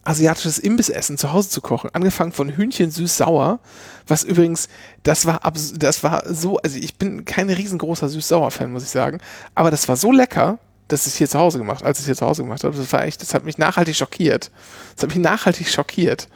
asiatisches 0.04 0.60
Imbissessen 0.60 1.18
zu 1.18 1.32
Hause 1.32 1.48
zu 1.48 1.60
kochen. 1.60 1.90
Angefangen 1.92 2.30
von 2.30 2.48
Hühnchen 2.48 2.92
süß-sauer, 2.92 3.58
was 4.06 4.22
übrigens, 4.22 4.68
das 5.02 5.26
war 5.26 5.40
das 5.74 6.04
war 6.04 6.32
so, 6.32 6.58
also 6.58 6.78
ich 6.78 6.94
bin 6.94 7.24
kein 7.24 7.50
riesengroßer 7.50 8.08
süß-sauer-Fan, 8.08 8.70
muss 8.70 8.84
ich 8.84 8.90
sagen, 8.90 9.18
aber 9.56 9.72
das 9.72 9.88
war 9.88 9.96
so 9.96 10.12
lecker, 10.12 10.60
dass 10.86 11.08
ich 11.08 11.14
hier 11.14 11.28
zu 11.28 11.40
Hause 11.40 11.58
gemacht, 11.58 11.82
als 11.84 11.98
ich 11.98 12.06
hier 12.06 12.14
zu 12.14 12.24
Hause 12.24 12.44
gemacht 12.44 12.62
habe. 12.62 12.76
Das 12.76 12.92
war 12.92 13.02
echt, 13.02 13.20
das 13.20 13.34
hat 13.34 13.44
mich 13.44 13.58
nachhaltig 13.58 13.96
schockiert. 13.96 14.52
Das 14.94 15.02
hat 15.02 15.10
mich 15.10 15.24
nachhaltig 15.24 15.70
schockiert, 15.70 16.28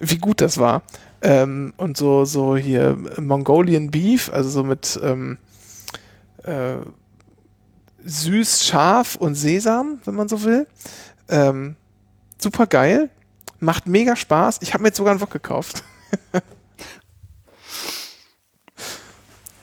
wie 0.00 0.18
gut 0.18 0.40
das 0.40 0.58
war. 0.58 0.82
Ähm, 1.22 1.74
und 1.76 1.96
so, 1.96 2.24
so 2.24 2.56
hier 2.56 2.98
Mongolian 3.20 3.92
Beef, 3.92 4.32
also 4.32 4.50
so 4.50 4.64
mit 4.64 4.98
ähm, 5.00 5.38
äh, 6.42 6.78
süß, 8.04 8.64
scharf 8.66 9.16
und 9.16 9.34
Sesam, 9.34 10.00
wenn 10.04 10.14
man 10.14 10.28
so 10.28 10.42
will. 10.42 10.66
Ähm, 11.28 11.76
super 12.38 12.66
geil. 12.66 13.10
Macht 13.60 13.86
mega 13.86 14.16
Spaß. 14.16 14.58
Ich 14.60 14.74
habe 14.74 14.82
mir 14.82 14.88
jetzt 14.88 14.96
sogar 14.96 15.12
einen 15.12 15.20
Wok 15.20 15.30
gekauft. 15.30 15.84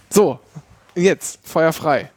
so, 0.10 0.40
jetzt, 0.96 1.40
Feuer 1.44 1.74
frei. 1.74 2.12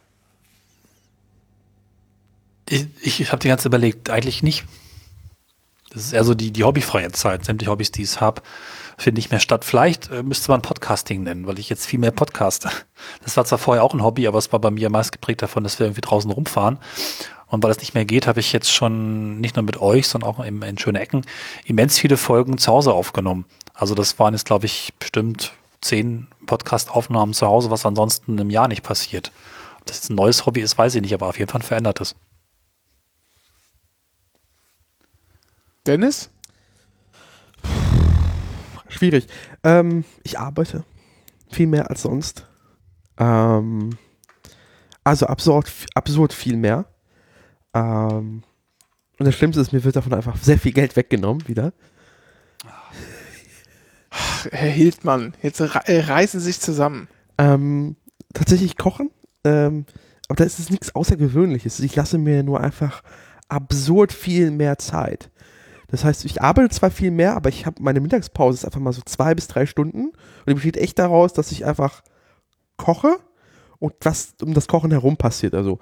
Ich, 2.69 3.19
ich 3.19 3.31
habe 3.31 3.41
die 3.41 3.49
ganze 3.49 3.67
überlegt, 3.67 4.09
eigentlich 4.09 4.41
nicht. 4.43 4.65
Das 5.89 6.05
ist 6.05 6.13
eher 6.13 6.23
so 6.23 6.33
die, 6.33 6.51
die 6.51 6.63
hobbyfreie 6.63 7.11
Zeit. 7.11 7.45
Sämtliche 7.45 7.69
Hobbys, 7.69 7.91
die 7.91 8.03
ich 8.03 8.19
habe, 8.19 8.41
finde 8.97 9.19
ich 9.19 9.31
mehr 9.31 9.39
statt. 9.39 9.65
Vielleicht 9.65 10.11
äh, 10.11 10.23
müsste 10.23 10.51
man 10.51 10.61
Podcasting 10.61 11.23
nennen, 11.23 11.47
weil 11.47 11.59
ich 11.59 11.69
jetzt 11.69 11.85
viel 11.85 11.99
mehr 11.99 12.11
podcaste. 12.11 12.69
Das 13.23 13.35
war 13.37 13.45
zwar 13.45 13.57
vorher 13.57 13.83
auch 13.83 13.93
ein 13.93 14.03
Hobby, 14.03 14.27
aber 14.27 14.37
es 14.37 14.51
war 14.51 14.59
bei 14.59 14.71
mir 14.71 14.89
meist 14.89 15.11
geprägt 15.11 15.41
davon, 15.41 15.63
dass 15.63 15.79
wir 15.79 15.87
irgendwie 15.87 16.01
draußen 16.01 16.31
rumfahren. 16.31 16.79
Und 17.47 17.63
weil 17.63 17.71
es 17.71 17.79
nicht 17.79 17.93
mehr 17.93 18.05
geht, 18.05 18.25
habe 18.25 18.39
ich 18.39 18.51
jetzt 18.51 18.71
schon 18.71 19.39
nicht 19.39 19.55
nur 19.55 19.63
mit 19.63 19.79
euch, 19.79 20.07
sondern 20.07 20.29
auch 20.29 20.39
in, 20.43 20.61
in 20.61 20.77
schöne 20.77 20.99
Ecken 20.99 21.25
immens 21.65 21.99
viele 21.99 22.17
Folgen 22.17 22.57
zu 22.57 22.71
Hause 22.71 22.93
aufgenommen. 22.93 23.45
Also 23.73 23.93
das 23.93 24.17
waren 24.19 24.33
jetzt, 24.33 24.45
glaube 24.45 24.65
ich, 24.65 24.93
bestimmt 24.97 25.53
zehn 25.81 26.27
Podcast-Aufnahmen 26.45 27.33
zu 27.33 27.45
Hause, 27.45 27.69
was 27.69 27.85
ansonsten 27.85 28.37
im 28.37 28.49
Jahr 28.49 28.67
nicht 28.67 28.83
passiert. 28.83 29.31
Ob 29.79 29.85
das 29.85 29.97
jetzt 29.97 30.09
ein 30.09 30.15
neues 30.15 30.45
Hobby 30.45 30.61
ist, 30.61 30.77
weiß 30.77 30.95
ich 30.95 31.01
nicht, 31.01 31.13
aber 31.13 31.27
auf 31.27 31.37
jeden 31.37 31.51
Fall 31.51 31.61
verändert 31.61 32.01
es. 32.01 32.15
Dennis? 35.85 36.29
Schwierig. 38.93 39.27
Ähm, 39.63 40.05
ich 40.23 40.39
arbeite 40.39 40.83
viel 41.49 41.67
mehr 41.67 41.89
als 41.89 42.03
sonst. 42.03 42.47
Ähm, 43.17 43.97
also 45.03 45.25
absurd, 45.25 45.71
absurd 45.95 46.33
viel 46.33 46.57
mehr. 46.57 46.85
Ähm, 47.73 48.43
und 49.19 49.25
das 49.25 49.35
Schlimmste 49.35 49.61
ist, 49.61 49.73
mir 49.73 49.83
wird 49.83 49.95
davon 49.95 50.13
einfach 50.13 50.37
sehr 50.37 50.59
viel 50.59 50.73
Geld 50.73 50.95
weggenommen 50.95 51.47
wieder. 51.47 51.73
Herr 54.51 54.69
Hildmann, 54.69 55.33
jetzt 55.41 55.59
äh, 55.59 55.65
reißen 55.65 56.39
Sie 56.39 56.47
sich 56.47 56.59
zusammen. 56.59 57.07
Ähm, 57.37 57.95
tatsächlich 58.33 58.77
kochen, 58.77 59.09
ähm, 59.43 59.85
aber 60.27 60.37
da 60.37 60.43
ist 60.43 60.59
es 60.59 60.69
nichts 60.69 60.93
Außergewöhnliches. 60.93 61.79
Ich 61.79 61.95
lasse 61.95 62.17
mir 62.19 62.43
nur 62.43 62.61
einfach 62.61 63.01
absurd 63.49 64.13
viel 64.13 64.51
mehr 64.51 64.77
Zeit. 64.77 65.31
Das 65.93 66.03
heißt, 66.03 66.25
ich 66.25 66.41
arbeite 66.41 66.69
zwar 66.73 66.89
viel 66.89 67.11
mehr, 67.11 67.35
aber 67.35 67.49
ich 67.49 67.67
habe 67.67 67.79
meine 67.79 68.01
Mittagspause 68.01 68.55
ist 68.57 68.65
einfach 68.65 68.79
mal 68.79 68.93
so 68.93 69.03
zwei 69.05 69.35
bis 69.35 69.47
drei 69.47 69.67
Stunden 69.67 70.05
und 70.07 70.47
die 70.47 70.55
besteht 70.55 70.75
echt 70.75 70.97
daraus, 70.97 71.33
dass 71.33 71.51
ich 71.51 71.65
einfach 71.65 72.01
koche 72.77 73.17
und 73.77 73.93
was 74.01 74.33
um 74.41 74.55
das 74.55 74.67
Kochen 74.67 74.89
herum 74.89 75.17
passiert. 75.17 75.53
Also 75.53 75.77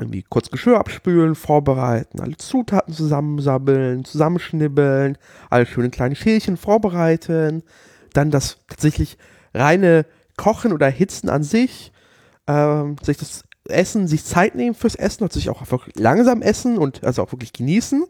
irgendwie 0.00 0.22
kurz 0.22 0.48
Geschirr 0.50 0.78
abspülen, 0.78 1.34
vorbereiten, 1.34 2.22
alle 2.22 2.38
Zutaten 2.38 2.94
zusammensammeln, 2.94 4.06
zusammenschnibbeln, 4.06 5.18
alle 5.50 5.66
schöne 5.66 5.90
kleine 5.90 6.16
Schälchen 6.16 6.56
vorbereiten, 6.56 7.64
dann 8.14 8.30
das 8.30 8.56
tatsächlich 8.66 9.18
reine 9.52 10.06
Kochen 10.38 10.72
oder 10.72 10.88
Hitzen 10.88 11.28
an 11.28 11.42
sich, 11.42 11.92
ähm, 12.46 12.96
sich 13.02 13.18
das 13.18 13.44
Essen, 13.68 14.08
sich 14.08 14.24
Zeit 14.24 14.54
nehmen 14.54 14.74
fürs 14.74 14.94
Essen 14.94 15.22
und 15.22 15.34
sich 15.34 15.50
auch 15.50 15.60
einfach 15.60 15.86
langsam 15.96 16.40
essen 16.40 16.78
und 16.78 17.04
also 17.04 17.22
auch 17.22 17.32
wirklich 17.32 17.52
genießen 17.52 18.04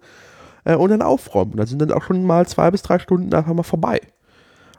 äh, 0.65 0.75
und 0.75 0.91
dann 0.91 1.03
aufräumen. 1.03 1.53
Und 1.53 1.59
dann 1.59 1.67
sind 1.67 1.81
dann 1.81 1.93
auch 1.93 2.03
schon 2.03 2.25
mal 2.25 2.47
zwei 2.47 2.71
bis 2.71 2.83
drei 2.83 2.99
Stunden 2.99 3.33
einfach 3.35 3.53
mal 3.53 3.63
vorbei. 3.63 4.01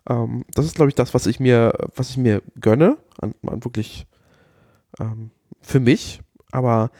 Ähm, 0.09 0.45
das 0.53 0.65
ist, 0.65 0.75
glaube 0.75 0.89
ich, 0.89 0.95
das, 0.95 1.13
was 1.13 1.25
ich 1.27 1.39
mir, 1.39 1.73
was 1.95 2.09
ich 2.09 2.17
mir 2.17 2.41
gönne, 2.59 2.97
an, 3.19 3.33
an 3.45 3.63
wirklich 3.63 4.07
ähm, 4.99 5.31
für 5.61 5.79
mich. 5.79 6.21
Aber 6.51 6.91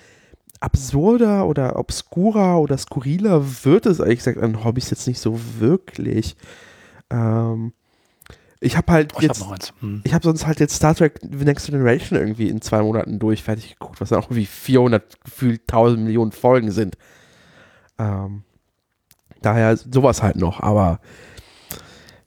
absurder 0.60 1.46
oder 1.46 1.78
obskurer 1.78 2.60
oder 2.60 2.78
skurriler 2.78 3.44
wird 3.64 3.86
es 3.86 4.00
ehrlich 4.00 4.20
gesagt 4.20 4.38
an 4.38 4.64
Hobbys 4.64 4.90
jetzt 4.90 5.08
nicht 5.08 5.20
so 5.20 5.40
wirklich. 5.60 6.36
Ähm, 7.10 7.74
ich 8.60 8.78
habe 8.78 8.92
halt 8.92 9.14
oh, 9.16 9.22
jetzt, 9.22 9.42
ich 9.42 9.48
habe 9.48 9.60
hm. 9.82 10.02
hab 10.12 10.24
sonst 10.24 10.48
halt 10.48 10.60
jetzt 10.60 10.76
Star 10.76 10.96
Trek 10.96 11.20
The 11.22 11.46
Next 11.46 11.68
Generation 11.68 12.18
irgendwie 12.18 12.50
in 12.50 12.62
zwei 12.62 12.82
Monaten 12.82 13.20
durch 13.20 13.44
fertig 13.44 13.78
geguckt, 13.78 14.02
was 14.02 14.10
dann 14.10 14.20
auch 14.20 14.32
wie 14.32 14.46
400 14.46 15.24
gefühlt 15.24 15.62
1000 15.62 16.04
Millionen 16.04 16.32
Folgen 16.32 16.72
sind. 16.72 16.98
Ähm, 18.00 18.44
Daher 19.42 19.78
sowas 19.78 20.24
halt 20.24 20.38
noch, 20.38 20.62
aber 20.62 21.00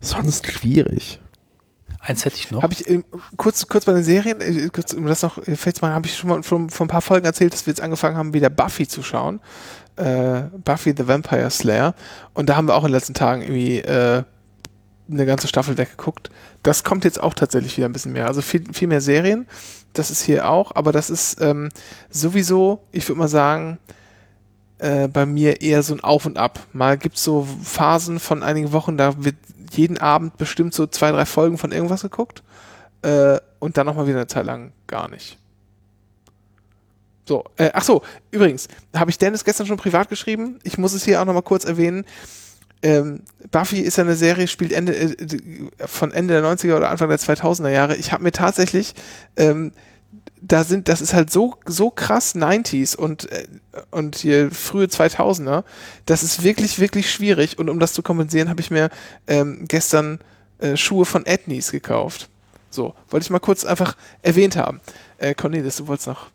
sonst 0.01 0.47
schwierig. 0.47 1.21
Eins 2.01 2.25
hätte 2.25 2.37
ich 2.37 2.51
noch. 2.51 2.63
Habe 2.63 2.73
ich 2.73 2.89
äh, 2.89 3.03
kurz, 3.37 3.67
kurz 3.67 3.85
bei 3.85 3.93
den 3.93 4.05
Serien, 4.05 4.41
äh, 4.41 4.69
kurz, 4.69 4.93
um 4.95 5.07
das 5.07 5.23
noch 5.23 5.43
fällt 5.43 5.83
mal, 5.83 5.93
habe 5.93 6.07
ich 6.07 6.17
schon 6.17 6.31
mal 6.31 6.43
von, 6.43 6.71
von 6.71 6.87
ein 6.87 6.89
paar 6.89 7.03
Folgen 7.03 7.27
erzählt, 7.27 7.53
dass 7.53 7.67
wir 7.67 7.73
jetzt 7.73 7.81
angefangen 7.81 8.17
haben, 8.17 8.35
wieder 8.35 8.51
Buffy 8.51 8.87
zu 8.87 9.03
schauen. 9.03 9.41
Äh, 9.97 10.43
Buffy 10.65 10.95
the 10.97 11.09
Vampire 11.09 11.51
Slayer. 11.51 11.95
Und 12.35 12.49
da 12.49 12.57
haben 12.57 12.69
wir 12.69 12.77
auch 12.77 12.85
in 12.85 12.89
den 12.89 12.95
letzten 12.95 13.15
Tagen 13.15 13.43
irgendwie 13.43 13.81
äh, 13.81 14.23
eine 15.11 15.27
ganze 15.27 15.49
Staffel 15.49 15.77
weggeguckt. 15.77 16.31
Das 16.63 16.85
kommt 16.85 17.05
jetzt 17.05 17.21
auch 17.21 17.35
tatsächlich 17.35 17.77
wieder 17.77 17.89
ein 17.89 17.93
bisschen 17.93 18.13
mehr. 18.13 18.27
Also 18.27 18.43
viel, 18.43 18.65
viel 18.73 18.89
mehr 18.89 19.01
Serien. 19.01 19.47
Das 19.93 20.11
ist 20.11 20.23
hier 20.23 20.49
auch, 20.49 20.77
aber 20.77 20.93
das 20.93 21.11
ist 21.11 21.41
ähm, 21.41 21.71
sowieso, 22.11 22.85
ich 22.93 23.09
würde 23.09 23.19
mal 23.19 23.29
sagen, 23.29 23.79
äh, 24.79 25.09
bei 25.09 25.27
mir 25.27 25.61
eher 25.61 25.83
so 25.83 25.95
ein 25.95 26.01
Auf 26.01 26.27
und 26.27 26.39
Ab. 26.39 26.61
Mal 26.73 26.99
gibt 26.99 27.17
es 27.17 27.25
so 27.25 27.47
Phasen 27.63 28.21
von 28.21 28.43
einigen 28.43 28.73
Wochen, 28.73 28.97
da 28.97 29.25
wird 29.25 29.37
jeden 29.73 29.99
Abend 29.99 30.37
bestimmt 30.39 30.75
so 30.75 30.87
zwei, 30.87 31.11
drei 31.11 31.27
Folgen 31.27 31.59
von 31.59 31.73
irgendwas 31.73 32.03
geguckt 32.03 32.43
äh, 33.03 33.39
und 33.59 33.77
dann 33.77 33.87
nochmal 33.87 34.07
wieder 34.07 34.19
eine 34.19 34.27
Zeit 34.27 34.47
lang 34.47 34.73
gar 34.87 35.09
nicht. 35.09 35.39
So, 37.27 37.45
äh, 37.57 37.71
ach 37.75 37.85
so, 37.85 38.03
übrigens, 38.31 38.69
habe 38.97 39.11
ich 39.11 39.19
Dennis 39.19 39.45
gestern 39.45 39.67
schon 39.67 39.77
privat 39.77 40.09
geschrieben. 40.09 40.59
Ich 40.63 40.79
muss 40.79 40.95
es 40.95 41.05
hier 41.05 41.21
auch 41.21 41.27
nochmal 41.27 41.43
kurz 41.43 41.67
erwähnen. 41.67 42.07
Ähm, 42.81 43.23
Buffy 43.51 43.81
ist 43.81 43.99
ja 43.99 44.05
eine 44.05 44.15
Serie, 44.15 44.47
spielt 44.49 44.73
Ende, 44.73 44.95
äh, 44.95 45.17
von 45.87 46.13
Ende 46.13 46.41
der 46.41 46.45
90er 46.45 46.77
oder 46.77 46.91
Anfang 46.91 47.09
der 47.09 47.19
2000er 47.19 47.69
Jahre. 47.69 47.97
Ich 47.97 48.13
habe 48.13 48.23
mir 48.23 48.33
tatsächlich 48.33 48.95
ähm, 49.37 49.73
da 50.41 50.65
sind, 50.65 50.89
das 50.89 51.01
ist 51.01 51.15
halt 51.15 51.31
so, 51.31 51.57
so 51.67 51.91
krass 51.91 52.35
90s 52.35 52.97
und, 52.97 53.31
äh, 53.31 53.47
und 53.91 54.17
hier 54.17 54.51
frühe 54.51 54.87
2000er. 54.87 55.65
Das 56.07 56.23
ist 56.23 56.43
wirklich, 56.43 56.79
wirklich 56.79 57.11
schwierig. 57.11 57.59
Und 57.59 57.69
um 57.69 57.81
das 57.81 57.93
zu 57.93 58.03
kompensieren, 58.03 58.49
habe 58.49 58.61
ich 58.61 58.71
mir 58.71 58.91
ähm, 59.27 59.65
gestern 59.69 60.21
äh, 60.59 60.77
Schuhe 60.77 61.05
von 61.05 61.27
Etnies 61.27 61.71
gekauft. 61.71 62.29
So, 62.71 62.95
wollte 63.11 63.25
ich 63.25 63.31
mal 63.31 63.39
kurz 63.39 63.65
einfach 63.65 63.97
erwähnt 64.23 64.57
haben. 64.57 64.81
Äh, 65.19 65.35
Cornelis, 65.35 65.77
du 65.77 65.87
wolltest 65.87 66.09
noch. 66.09 66.27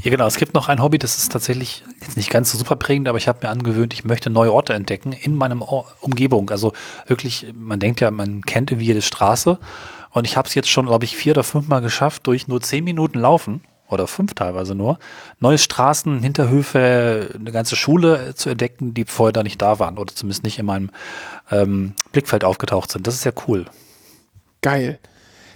Ja, 0.00 0.10
genau. 0.10 0.26
Es 0.26 0.36
gibt 0.36 0.54
noch 0.54 0.68
ein 0.68 0.80
Hobby, 0.80 0.98
das 0.98 1.18
ist 1.18 1.32
tatsächlich 1.32 1.84
jetzt 2.00 2.16
nicht 2.16 2.30
ganz 2.30 2.52
so 2.52 2.58
super 2.58 2.76
prägend, 2.76 3.08
aber 3.08 3.18
ich 3.18 3.26
habe 3.26 3.40
mir 3.42 3.50
angewöhnt, 3.50 3.92
ich 3.92 4.04
möchte 4.04 4.30
neue 4.30 4.52
Orte 4.52 4.74
entdecken 4.74 5.12
in 5.12 5.34
meinem 5.34 5.62
Umgebung. 6.00 6.50
Also 6.50 6.72
wirklich, 7.06 7.46
man 7.54 7.80
denkt 7.80 8.00
ja, 8.00 8.10
man 8.10 8.42
kennt 8.42 8.70
irgendwie 8.70 8.86
jede 8.86 9.02
Straße. 9.02 9.58
Und 10.10 10.26
ich 10.26 10.36
habe 10.36 10.48
es 10.48 10.54
jetzt 10.54 10.70
schon, 10.70 10.86
glaube 10.86 11.04
ich, 11.04 11.16
vier 11.16 11.32
oder 11.32 11.44
fünf 11.44 11.68
Mal 11.68 11.80
geschafft, 11.80 12.26
durch 12.26 12.48
nur 12.48 12.60
zehn 12.60 12.84
Minuten 12.84 13.18
Laufen 13.18 13.62
oder 13.88 14.06
fünf 14.06 14.34
teilweise 14.34 14.74
nur, 14.74 14.98
neue 15.40 15.58
Straßen, 15.58 16.20
Hinterhöfe, 16.20 17.30
eine 17.34 17.52
ganze 17.52 17.76
Schule 17.76 18.34
zu 18.34 18.50
entdecken, 18.50 18.94
die 18.94 19.04
vorher 19.06 19.32
da 19.32 19.42
nicht 19.42 19.62
da 19.62 19.78
waren 19.78 19.98
oder 19.98 20.14
zumindest 20.14 20.44
nicht 20.44 20.58
in 20.58 20.66
meinem 20.66 20.90
ähm, 21.50 21.94
Blickfeld 22.12 22.44
aufgetaucht 22.44 22.90
sind. 22.90 23.06
Das 23.06 23.14
ist 23.14 23.24
ja 23.24 23.32
cool. 23.46 23.66
Geil. 24.60 24.98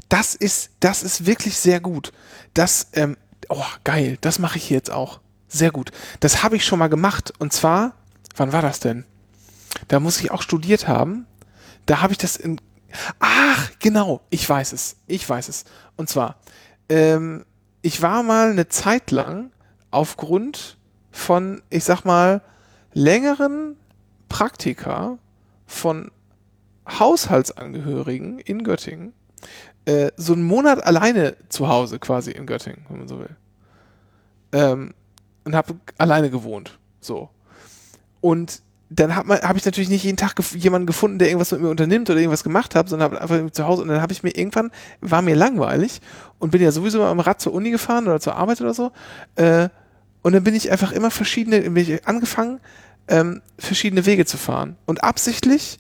Das 0.08 0.34
ist, 0.34 0.70
das 0.80 1.02
ist 1.02 1.26
wirklich 1.26 1.56
sehr 1.56 1.80
gut. 1.80 2.12
Das, 2.54 2.88
ähm, 2.92 3.16
oh, 3.48 3.64
geil, 3.84 4.18
das 4.20 4.38
mache 4.38 4.58
ich 4.58 4.70
jetzt 4.70 4.90
auch. 4.90 5.20
Sehr 5.48 5.70
gut. 5.70 5.90
Das 6.20 6.42
habe 6.42 6.56
ich 6.56 6.64
schon 6.64 6.78
mal 6.78 6.88
gemacht. 6.88 7.32
Und 7.38 7.52
zwar, 7.52 7.94
wann 8.36 8.52
war 8.52 8.62
das 8.62 8.80
denn? 8.80 9.04
Da 9.88 10.00
muss 10.00 10.20
ich 10.20 10.30
auch 10.30 10.42
studiert 10.42 10.88
haben. 10.88 11.26
Da 11.86 12.00
habe 12.00 12.12
ich 12.12 12.18
das 12.18 12.36
in. 12.36 12.60
Ach, 13.18 13.70
genau, 13.78 14.20
ich 14.30 14.48
weiß 14.48 14.72
es. 14.72 14.96
Ich 15.06 15.28
weiß 15.28 15.48
es. 15.48 15.64
Und 15.96 16.08
zwar, 16.08 16.36
ähm, 16.88 17.44
ich 17.80 18.02
war 18.02 18.22
mal 18.22 18.50
eine 18.50 18.68
Zeit 18.68 19.10
lang 19.10 19.50
aufgrund 19.90 20.78
von, 21.10 21.62
ich 21.70 21.84
sag 21.84 22.04
mal, 22.04 22.42
längeren 22.92 23.76
Praktika 24.28 25.18
von 25.66 26.10
Haushaltsangehörigen 26.86 28.38
in 28.38 28.64
Göttingen 28.64 29.12
äh, 29.84 30.12
so 30.16 30.32
einen 30.32 30.44
Monat 30.44 30.84
alleine 30.84 31.36
zu 31.48 31.68
Hause 31.68 31.98
quasi 31.98 32.30
in 32.30 32.46
Göttingen, 32.46 32.84
wenn 32.88 32.98
man 32.98 33.08
so 33.08 33.18
will. 33.18 33.36
Ähm, 34.52 34.94
und 35.44 35.54
habe 35.54 35.74
alleine 35.98 36.30
gewohnt. 36.30 36.78
So. 37.00 37.30
Und 38.20 38.62
dann 38.94 39.16
habe 39.16 39.34
hab 39.36 39.56
ich 39.56 39.64
natürlich 39.64 39.88
nicht 39.88 40.04
jeden 40.04 40.16
Tag 40.16 40.36
gef 40.36 40.54
jemanden 40.54 40.86
gefunden, 40.86 41.18
der 41.18 41.28
irgendwas 41.28 41.52
mit 41.52 41.60
mir 41.60 41.68
unternimmt 41.68 42.10
oder 42.10 42.18
irgendwas 42.18 42.44
gemacht 42.44 42.74
hat, 42.74 42.88
sondern 42.88 43.12
hab 43.12 43.20
einfach 43.20 43.50
zu 43.50 43.66
Hause 43.66 43.82
und 43.82 43.88
dann 43.88 44.02
habe 44.02 44.12
ich 44.12 44.22
mir 44.22 44.36
irgendwann, 44.36 44.70
war 45.00 45.22
mir 45.22 45.34
langweilig 45.34 46.00
und 46.38 46.50
bin 46.50 46.62
ja 46.62 46.72
sowieso 46.72 46.98
mal 46.98 47.10
am 47.10 47.20
Rad 47.20 47.40
zur 47.40 47.52
Uni 47.52 47.70
gefahren 47.70 48.06
oder 48.06 48.20
zur 48.20 48.36
Arbeit 48.36 48.60
oder 48.60 48.74
so. 48.74 48.92
Äh, 49.36 49.68
und 50.22 50.32
dann 50.32 50.44
bin 50.44 50.54
ich 50.54 50.70
einfach 50.70 50.92
immer 50.92 51.10
verschiedene, 51.10 51.60
bin 51.62 51.76
ich 51.76 52.06
angefangen, 52.06 52.60
ähm, 53.08 53.42
verschiedene 53.58 54.06
Wege 54.06 54.24
zu 54.24 54.36
fahren. 54.36 54.76
Und 54.86 55.02
absichtlich 55.02 55.78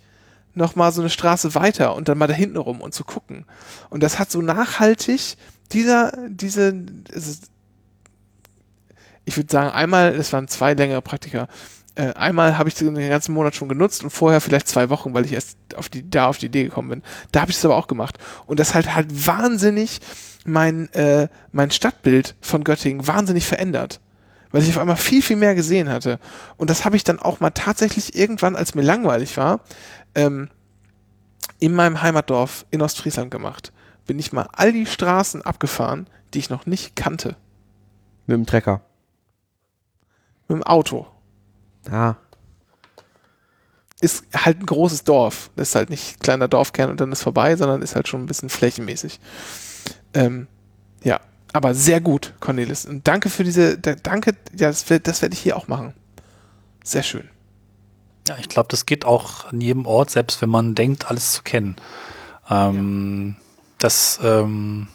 noch 0.54 0.74
mal 0.74 0.92
so 0.92 1.00
eine 1.00 1.10
Straße 1.10 1.54
weiter 1.54 1.94
und 1.94 2.08
dann 2.08 2.18
mal 2.18 2.26
da 2.26 2.34
hinten 2.34 2.56
rum 2.56 2.80
und 2.80 2.92
zu 2.94 3.04
gucken. 3.04 3.46
Und 3.90 4.02
das 4.02 4.18
hat 4.18 4.30
so 4.30 4.42
nachhaltig 4.42 5.36
dieser, 5.72 6.12
diese, 6.28 6.74
ich 9.24 9.36
würde 9.36 9.50
sagen, 9.50 9.70
einmal, 9.70 10.14
es 10.14 10.32
waren 10.32 10.48
zwei 10.48 10.74
längere 10.74 11.02
Praktika, 11.02 11.48
äh, 11.94 12.12
einmal 12.14 12.56
habe 12.56 12.68
ich 12.68 12.74
den 12.74 12.94
ganzen 12.94 13.34
Monat 13.34 13.54
schon 13.54 13.68
genutzt 13.68 14.02
und 14.02 14.10
vorher 14.10 14.40
vielleicht 14.40 14.68
zwei 14.68 14.88
Wochen, 14.88 15.12
weil 15.14 15.24
ich 15.24 15.32
erst 15.32 15.58
auf 15.76 15.88
die, 15.88 16.08
da 16.08 16.26
auf 16.26 16.38
die 16.38 16.46
Idee 16.46 16.64
gekommen 16.64 16.88
bin. 16.88 17.02
Da 17.32 17.42
habe 17.42 17.50
ich 17.50 17.58
es 17.58 17.64
aber 17.64 17.76
auch 17.76 17.86
gemacht. 17.86 18.18
Und 18.46 18.60
das 18.60 18.74
hat 18.74 18.94
halt 18.94 19.26
wahnsinnig 19.26 20.00
mein, 20.44 20.92
äh, 20.94 21.28
mein 21.52 21.70
Stadtbild 21.70 22.34
von 22.40 22.64
Göttingen 22.64 23.06
wahnsinnig 23.06 23.46
verändert. 23.46 24.00
Weil 24.50 24.62
ich 24.62 24.70
auf 24.70 24.78
einmal 24.78 24.96
viel, 24.96 25.22
viel 25.22 25.36
mehr 25.36 25.54
gesehen 25.54 25.88
hatte. 25.88 26.18
Und 26.56 26.68
das 26.68 26.84
habe 26.84 26.96
ich 26.96 27.04
dann 27.04 27.18
auch 27.18 27.40
mal 27.40 27.50
tatsächlich 27.50 28.14
irgendwann, 28.14 28.56
als 28.56 28.74
mir 28.74 28.82
langweilig 28.82 29.36
war, 29.36 29.60
ähm, 30.14 30.50
in 31.58 31.74
meinem 31.74 32.02
Heimatdorf 32.02 32.66
in 32.70 32.82
Ostfriesland 32.82 33.30
gemacht. 33.30 33.72
Bin 34.06 34.18
ich 34.18 34.32
mal 34.32 34.48
all 34.52 34.72
die 34.72 34.86
Straßen 34.86 35.42
abgefahren, 35.42 36.06
die 36.34 36.38
ich 36.38 36.50
noch 36.50 36.66
nicht 36.66 36.96
kannte. 36.96 37.36
Mit 38.26 38.36
dem 38.36 38.46
Trecker. 38.46 38.82
Mit 40.48 40.56
dem 40.56 40.62
Auto. 40.64 41.06
Ah. 41.90 42.14
Ist 44.00 44.24
halt 44.34 44.60
ein 44.60 44.66
großes 44.66 45.04
Dorf. 45.04 45.50
Das 45.56 45.70
ist 45.70 45.74
halt 45.74 45.90
nicht 45.90 46.20
kleiner 46.20 46.48
Dorfkern 46.48 46.90
und 46.90 47.00
dann 47.00 47.12
ist 47.12 47.22
vorbei, 47.22 47.56
sondern 47.56 47.82
ist 47.82 47.94
halt 47.94 48.08
schon 48.08 48.22
ein 48.22 48.26
bisschen 48.26 48.48
flächenmäßig. 48.48 49.20
Ähm, 50.14 50.48
ja, 51.02 51.20
aber 51.52 51.74
sehr 51.74 52.00
gut, 52.00 52.34
Cornelis. 52.40 52.86
Und 52.86 53.06
danke 53.06 53.30
für 53.30 53.44
diese, 53.44 53.78
danke, 53.78 54.34
ja, 54.56 54.68
das, 54.68 54.84
das 54.84 55.22
werde 55.22 55.34
ich 55.34 55.40
hier 55.40 55.56
auch 55.56 55.68
machen. 55.68 55.94
Sehr 56.82 57.02
schön. 57.02 57.28
Ja, 58.28 58.36
ich 58.38 58.48
glaube, 58.48 58.68
das 58.68 58.86
geht 58.86 59.04
auch 59.04 59.46
an 59.46 59.60
jedem 59.60 59.86
Ort, 59.86 60.10
selbst 60.10 60.40
wenn 60.42 60.50
man 60.50 60.74
denkt, 60.74 61.10
alles 61.10 61.32
zu 61.32 61.42
kennen. 61.42 61.76
Ähm, 62.48 63.36
ja. 63.36 63.42
Das, 63.78 64.20
ähm, 64.22 64.88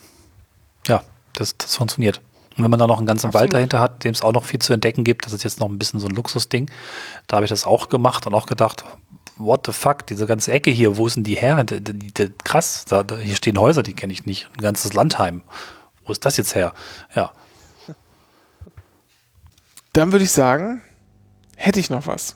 ja, 0.87 1.03
das, 1.33 1.57
das 1.57 1.75
funktioniert. 1.75 2.21
Und 2.57 2.63
wenn 2.63 2.71
man 2.71 2.79
da 2.79 2.87
noch 2.87 2.97
einen 2.97 3.05
ganzen 3.05 3.27
Absolut. 3.27 3.41
Wald 3.43 3.53
dahinter 3.53 3.79
hat, 3.79 4.03
dem 4.03 4.11
es 4.11 4.23
auch 4.23 4.33
noch 4.33 4.43
viel 4.43 4.59
zu 4.59 4.73
entdecken 4.73 5.03
gibt, 5.03 5.25
das 5.25 5.33
ist 5.33 5.43
jetzt 5.43 5.59
noch 5.59 5.69
ein 5.69 5.77
bisschen 5.77 5.99
so 5.99 6.07
ein 6.07 6.15
Luxusding. 6.15 6.69
Da 7.27 7.37
habe 7.37 7.45
ich 7.45 7.49
das 7.49 7.65
auch 7.65 7.89
gemacht 7.89 8.25
und 8.25 8.33
auch 8.33 8.47
gedacht, 8.47 8.83
what 9.37 9.65
the 9.65 9.71
fuck, 9.71 10.07
diese 10.07 10.25
ganze 10.25 10.51
Ecke 10.51 10.71
hier, 10.71 10.97
wo 10.97 11.05
ist 11.05 11.15
denn 11.15 11.23
die 11.23 11.35
her? 11.35 11.63
Die, 11.63 12.33
krass, 12.43 12.85
da, 12.85 13.03
da, 13.03 13.17
hier 13.17 13.35
stehen 13.35 13.59
Häuser, 13.59 13.83
die 13.83 13.93
kenne 13.93 14.11
ich 14.11 14.25
nicht. 14.25 14.49
Ein 14.57 14.61
ganzes 14.61 14.93
Landheim. 14.93 15.43
Wo 16.05 16.11
ist 16.11 16.25
das 16.25 16.37
jetzt 16.37 16.55
her? 16.55 16.73
Ja. 17.15 17.31
Dann 19.93 20.11
würde 20.11 20.25
ich 20.25 20.31
sagen, 20.31 20.81
hätte 21.55 21.79
ich 21.79 21.89
noch 21.89 22.07
was. 22.07 22.35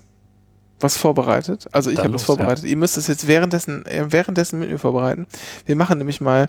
Was 0.80 0.98
vorbereitet. 0.98 1.68
Also 1.72 1.92
ich 1.92 2.00
habe 2.00 2.16
es 2.16 2.24
vorbereitet. 2.24 2.64
Ja. 2.64 2.72
Ihr 2.72 2.78
müsst 2.78 2.98
es 2.98 3.08
jetzt 3.08 3.28
währenddessen, 3.28 3.86
äh, 3.86 4.12
währenddessen 4.12 4.60
mit 4.60 4.70
mir 4.70 4.80
vorbereiten. 4.80 5.28
Wir 5.66 5.76
machen 5.76 6.00
nämlich 6.00 6.22
mal 6.22 6.48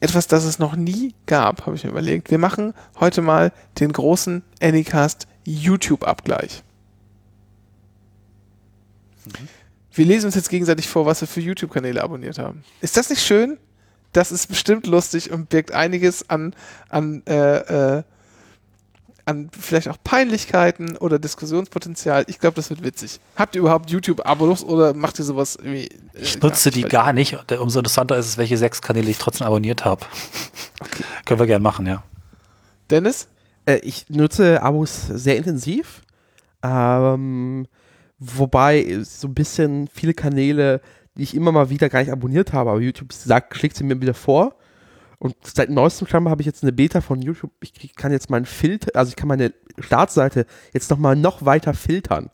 etwas, 0.00 0.26
das 0.26 0.44
es 0.44 0.58
noch 0.58 0.76
nie 0.76 1.14
gab, 1.26 1.66
habe 1.66 1.76
ich 1.76 1.84
mir 1.84 1.90
überlegt. 1.90 2.30
Wir 2.30 2.38
machen 2.38 2.74
heute 3.00 3.22
mal 3.22 3.52
den 3.80 3.92
großen 3.92 4.42
Anycast 4.60 5.26
YouTube-Abgleich. 5.44 6.62
Mhm. 9.24 9.48
Wir 9.92 10.04
lesen 10.04 10.26
uns 10.26 10.34
jetzt 10.34 10.50
gegenseitig 10.50 10.88
vor, 10.88 11.06
was 11.06 11.22
wir 11.22 11.28
für 11.28 11.40
YouTube-Kanäle 11.40 12.02
abonniert 12.02 12.38
haben. 12.38 12.62
Ist 12.82 12.98
das 12.98 13.08
nicht 13.08 13.22
schön? 13.22 13.58
Das 14.12 14.30
ist 14.30 14.46
bestimmt 14.46 14.86
lustig 14.86 15.30
und 15.30 15.48
birgt 15.48 15.72
einiges 15.72 16.28
an, 16.28 16.54
an 16.90 17.22
äh, 17.26 17.98
äh, 17.98 18.02
an 19.26 19.50
vielleicht 19.58 19.88
auch 19.88 19.96
Peinlichkeiten 20.02 20.96
oder 20.96 21.18
Diskussionspotenzial. 21.18 22.24
Ich 22.28 22.38
glaube, 22.38 22.54
das 22.54 22.70
wird 22.70 22.84
witzig. 22.84 23.20
Habt 23.34 23.56
ihr 23.56 23.60
überhaupt 23.60 23.90
YouTube-Abos 23.90 24.64
oder 24.64 24.94
macht 24.94 25.18
ihr 25.18 25.24
sowas 25.24 25.56
irgendwie? 25.56 25.88
Äh, 26.14 26.22
ich 26.22 26.40
nutze 26.40 26.70
die 26.70 26.82
gar 26.82 27.12
nicht. 27.12 27.36
Umso 27.58 27.80
interessanter 27.80 28.16
ist 28.16 28.26
es, 28.26 28.38
welche 28.38 28.56
sechs 28.56 28.80
Kanäle 28.80 29.10
ich 29.10 29.18
trotzdem 29.18 29.46
abonniert 29.46 29.84
habe. 29.84 30.06
Okay. 30.80 31.02
Können 31.24 31.40
wir 31.40 31.46
gerne 31.46 31.62
machen, 31.62 31.86
ja. 31.86 32.04
Dennis? 32.88 33.28
Äh, 33.66 33.78
ich 33.78 34.08
nutze 34.08 34.62
Abos 34.62 35.06
sehr 35.08 35.36
intensiv. 35.36 36.02
Ähm, 36.62 37.66
wobei 38.18 39.00
so 39.02 39.26
ein 39.26 39.34
bisschen 39.34 39.88
viele 39.92 40.14
Kanäle, 40.14 40.80
die 41.16 41.24
ich 41.24 41.34
immer 41.34 41.50
mal 41.50 41.68
wieder 41.68 41.88
gar 41.88 41.98
nicht 41.98 42.12
abonniert 42.12 42.52
habe, 42.52 42.70
aber 42.70 42.80
YouTube 42.80 43.12
sagt, 43.12 43.56
schlägt 43.56 43.76
sie 43.76 43.84
mir 43.84 44.00
wieder 44.00 44.14
vor. 44.14 44.54
Und 45.18 45.34
seit 45.42 45.70
neuestem 45.70 46.06
scheinbar 46.06 46.30
habe 46.30 46.42
ich 46.42 46.46
jetzt 46.46 46.62
eine 46.62 46.72
Beta 46.72 47.00
von 47.00 47.22
YouTube. 47.22 47.52
Ich 47.60 47.94
kann 47.94 48.12
jetzt 48.12 48.28
meinen 48.30 48.44
Filter, 48.44 48.90
also 48.94 49.10
ich 49.10 49.16
kann 49.16 49.28
meine 49.28 49.54
Startseite 49.78 50.46
jetzt 50.72 50.90
nochmal 50.90 51.16
noch 51.16 51.44
weiter 51.44 51.74
filtern. 51.74 52.30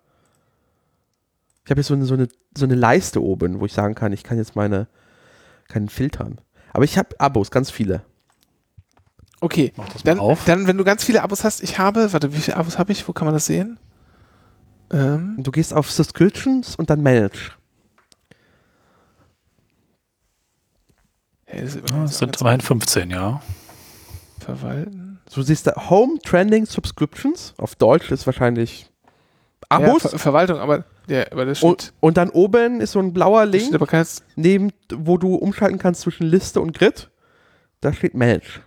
Ich 1.65 1.71
habe 1.71 1.81
jetzt 1.81 1.89
so 1.89 1.95
eine, 1.95 2.05
so, 2.05 2.15
eine, 2.15 2.29
so 2.57 2.65
eine 2.65 2.75
Leiste 2.75 3.23
oben, 3.23 3.61
wo 3.61 3.67
ich 3.67 3.73
sagen 3.73 3.95
kann, 3.95 4.13
ich 4.13 4.25
kann 4.25 4.37
jetzt 4.37 4.57
meine, 4.57 4.89
kann 5.69 5.89
filtern. 5.89 6.41
Aber 6.73 6.85
ich 6.85 6.99
habe 6.99 7.21
Abos, 7.21 7.51
ganz 7.51 7.71
viele. 7.71 8.03
Okay, 9.41 9.73
dann, 10.05 10.21
dann, 10.47 10.67
wenn 10.67 10.79
du 10.79 10.85
ganz 10.85 11.05
viele 11.05 11.23
Abos 11.23 11.45
hast, 11.45 11.63
ich 11.63 11.79
habe, 11.79 12.13
warte, 12.13 12.33
wie 12.33 12.39
viele 12.39 12.57
Abos 12.57 12.79
habe 12.79 12.93
ich? 12.93 13.07
Wo 13.07 13.13
kann 13.13 13.27
man 13.27 13.35
das 13.35 13.47
sehen? 13.47 13.79
Ähm. 14.93 15.37
Du 15.39 15.51
gehst 15.51 15.75
auf 15.75 15.91
Subscriptions 15.91 16.77
und 16.77 16.91
dann 16.91 17.03
Manage. 17.03 17.53
Sind 22.07 22.41
immerhin 22.41 22.61
15, 22.61 23.11
ja. 23.11 23.43
Verwalten. 24.41 25.21
So 25.29 25.43
siehst 25.43 25.67
du 25.67 25.73
Home 25.91 26.19
Trending 26.25 26.67
Subscriptions. 26.67 27.55
Auf 27.59 27.75
Deutsch 27.77 28.11
ist 28.11 28.27
wahrscheinlich 28.27 28.91
Abos. 29.69 30.03
Ja, 30.03 30.11
Ver 30.11 30.19
Verwaltung, 30.19 30.59
aber, 30.59 30.85
ja, 31.09 31.25
aber 31.31 31.47
das 31.47 31.59
steht. 31.59 31.71
Und, 31.71 31.93
und, 32.01 32.17
dann 32.17 32.31
oben 32.31 32.81
ist 32.81 32.93
so 32.93 32.99
ein 32.99 33.13
blauer 33.13 33.47
Link, 33.47 33.75
aber 33.75 34.05
neben, 34.37 34.73
wo 34.95 35.17
du 35.17 35.35
umschalten 35.35 35.79
kannst 35.79 36.03
zwischen 36.03 36.27
Liste 36.27 36.61
und 36.61 36.77
Grid. 36.77 37.11
Da 37.81 37.93
steht 37.93 38.15
Manage. 38.15 38.61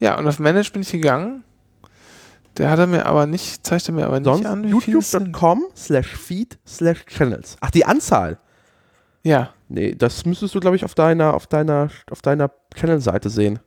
Ja, 0.00 0.16
und 0.18 0.26
auf 0.28 0.38
Manage 0.38 0.70
bin 0.72 0.82
ich 0.82 0.92
gegangen. 0.92 1.44
Der 2.56 2.70
hat 2.70 2.78
er 2.78 2.86
mir 2.86 3.06
aber 3.06 3.26
nicht, 3.26 3.66
zeigt 3.66 3.88
er 3.88 3.94
mir 3.94 4.06
aber 4.06 4.20
nicht 4.20 4.26
Sonst 4.26 4.46
an. 4.46 4.64
YouTube.com 4.64 5.64
slash 5.76 6.08
feed 6.08 6.58
slash 6.66 7.04
channels. 7.06 7.56
Ach, 7.60 7.70
die 7.70 7.84
Anzahl. 7.84 8.38
Ja. 9.22 9.52
Nee, 9.68 9.94
das 9.94 10.24
müsstest 10.24 10.54
du, 10.54 10.60
glaube 10.60 10.76
ich, 10.76 10.84
auf 10.84 10.94
deiner, 10.94 11.34
auf 11.34 11.46
deiner, 11.46 11.90
auf 12.10 12.22
deiner 12.22 12.50
Channel-Seite 12.74 13.30
sehen. 13.30 13.58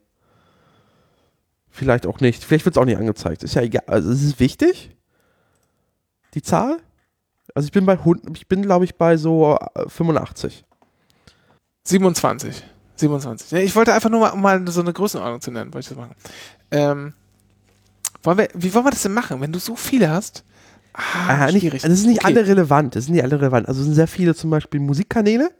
Vielleicht 1.70 2.06
auch 2.06 2.20
nicht. 2.20 2.44
Vielleicht 2.44 2.66
wird 2.66 2.76
es 2.76 2.82
auch 2.82 2.86
nicht 2.86 2.98
angezeigt. 2.98 3.44
Ist 3.44 3.56
ja 3.56 3.62
egal. 3.62 3.84
Also 3.88 4.10
ist 4.12 4.24
es 4.24 4.40
wichtig? 4.40 4.96
Die 6.34 6.42
Zahl? 6.42 6.78
Also 7.56 7.66
ich 7.66 7.72
bin 7.72 7.86
bei 7.86 7.98
ich 8.34 8.48
bin, 8.48 8.62
glaube 8.62 8.86
ich, 8.86 8.96
bei 8.96 9.18
so 9.18 9.58
85. 9.88 10.66
27. 11.84 12.64
27. 12.96 13.60
Ich 13.64 13.76
wollte 13.76 13.94
einfach 13.94 14.10
nur 14.10 14.20
mal, 14.20 14.30
um 14.30 14.42
mal 14.42 14.66
so 14.68 14.82
eine 14.82 14.94
Größenordnung 14.94 15.42
zu 15.42 15.52
nennen, 15.52 15.74
wollte 15.74 15.86
ich 15.86 15.90
das 15.90 15.98
machen. 15.98 16.16
Ähm, 16.70 17.14
wollen 18.24 18.38
wir, 18.38 18.50
wie 18.54 18.74
wollen 18.74 18.86
wir 18.86 18.92
das 18.92 19.02
denn 19.02 19.14
machen, 19.14 19.42
wenn 19.42 19.52
du 19.52 19.60
so 19.60 19.76
viele 19.76 20.10
hast? 20.10 20.44
Ah, 21.28 21.52
nicht, 21.52 21.72
also 21.72 21.88
das 21.88 22.00
sind 22.00 22.10
nicht 22.10 22.24
okay. 22.24 22.34
alle 22.34 22.48
relevant. 22.48 22.96
Das 22.96 23.06
sind 23.06 23.16
nicht 23.16 23.24
alle 23.24 23.40
relevant. 23.40 23.68
Also 23.68 23.82
es 23.82 23.86
sind 23.86 23.96
sehr 23.96 24.08
viele 24.08 24.36
zum 24.36 24.50
Beispiel 24.50 24.80
Musikkanäle. 24.80 25.52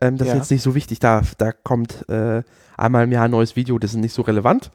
Ähm, 0.00 0.16
das 0.16 0.28
ja. 0.28 0.34
ist 0.34 0.38
jetzt 0.38 0.50
nicht 0.50 0.62
so 0.62 0.74
wichtig. 0.74 0.98
Da, 0.98 1.22
da 1.38 1.52
kommt 1.52 2.08
äh, 2.08 2.42
einmal 2.76 3.04
im 3.04 3.12
Jahr 3.12 3.24
ein 3.24 3.30
neues 3.30 3.56
Video. 3.56 3.78
Das 3.78 3.92
ist 3.92 3.98
nicht 3.98 4.14
so 4.14 4.22
relevant. 4.22 4.70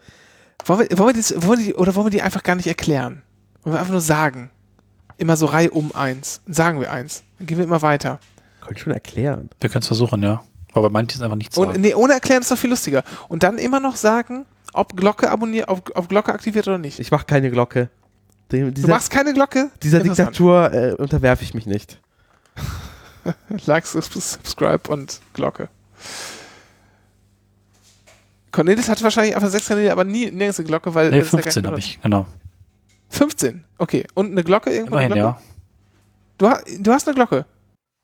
Wollen 0.66 0.88
wir, 0.90 0.98
wollen 0.98 1.16
wir 1.16 1.22
das, 1.22 1.34
wollen 1.46 1.60
wir 1.60 1.66
die, 1.66 1.74
oder 1.76 1.96
wollen 1.96 2.08
wir 2.08 2.12
die 2.12 2.22
einfach 2.22 2.44
gar 2.44 2.56
nicht 2.56 2.68
erklären? 2.68 3.22
Wollen 3.64 3.76
wir 3.76 3.80
einfach 3.80 3.92
nur 3.92 4.02
sagen? 4.02 4.52
Immer 5.18 5.38
so 5.38 5.46
Reihe 5.46 5.72
um 5.72 5.96
eins. 5.96 6.42
sagen 6.48 6.80
wir 6.80 6.92
eins. 6.92 7.24
Dann 7.40 7.48
gehen 7.48 7.58
wir 7.58 7.66
immer 7.66 7.82
weiter. 7.82 8.20
Könnt 8.62 8.80
schon 8.80 8.94
erklären. 8.94 9.50
Wir 9.60 9.70
können 9.70 9.82
es 9.82 9.88
versuchen, 9.88 10.24
ja. 10.24 10.44
Aber 10.74 10.90
manches 10.90 11.22
einfach 11.22 11.38
nicht 11.38 11.54
sagen. 11.54 11.70
Und, 11.70 11.82
nee, 11.82 11.94
ohne 11.94 12.14
erklären 12.14 12.42
ist 12.42 12.52
doch 12.52 12.58
viel 12.58 12.70
lustiger. 12.70 13.04
Und 13.30 13.44
dann 13.44 13.58
immer 13.58 13.80
noch 13.80 13.96
sagen, 13.96 14.46
ob 14.74 14.98
Glocke 14.98 15.32
abonniert, 15.32 15.70
ob, 15.70 15.92
ob 15.96 16.10
Glocke 16.10 16.34
aktiviert 16.34 16.68
oder 16.68 16.78
nicht. 16.78 17.00
Ich 17.00 17.12
mache 17.12 17.26
keine 17.26 17.50
Glocke. 17.50 17.90
Dieser, 18.52 18.72
du 18.72 18.88
machst 18.88 19.10
keine 19.10 19.34
Glocke? 19.34 19.72
Dieser 19.82 20.00
Diktatur 20.02 20.72
äh, 20.72 20.94
unterwerfe 20.94 21.44
ich 21.44 21.54
mich 21.54 21.66
nicht. 21.66 22.00
like, 23.66 23.86
subscribe 23.86 24.90
und 24.90 25.20
Glocke. 25.34 25.70
Cornelis 28.52 28.88
hat 28.88 29.04
wahrscheinlich 29.04 29.36
einfach 29.36 29.50
sechs 29.50 29.68
Kanäle, 29.68 29.92
aber 29.92 30.04
nie 30.04 30.32
nirgends 30.32 30.60
eine 30.60 30.68
Glocke, 30.68 30.94
weil. 30.94 31.10
Nee, 31.10 31.24
15 31.24 31.64
ja 31.64 31.70
habe 31.70 31.80
ich, 31.80 32.00
genau. 32.02 32.26
15, 33.10 33.64
okay. 33.78 34.06
Und 34.14 34.32
eine 34.32 34.44
Glocke 34.44 34.70
irgendwo? 34.70 34.96
Immerhin, 34.96 35.14
Glocke? 35.14 35.40
ja. 35.40 35.42
Du, 36.38 36.82
du 36.84 36.92
hast 36.92 37.08
eine 37.08 37.16
Glocke? 37.16 37.46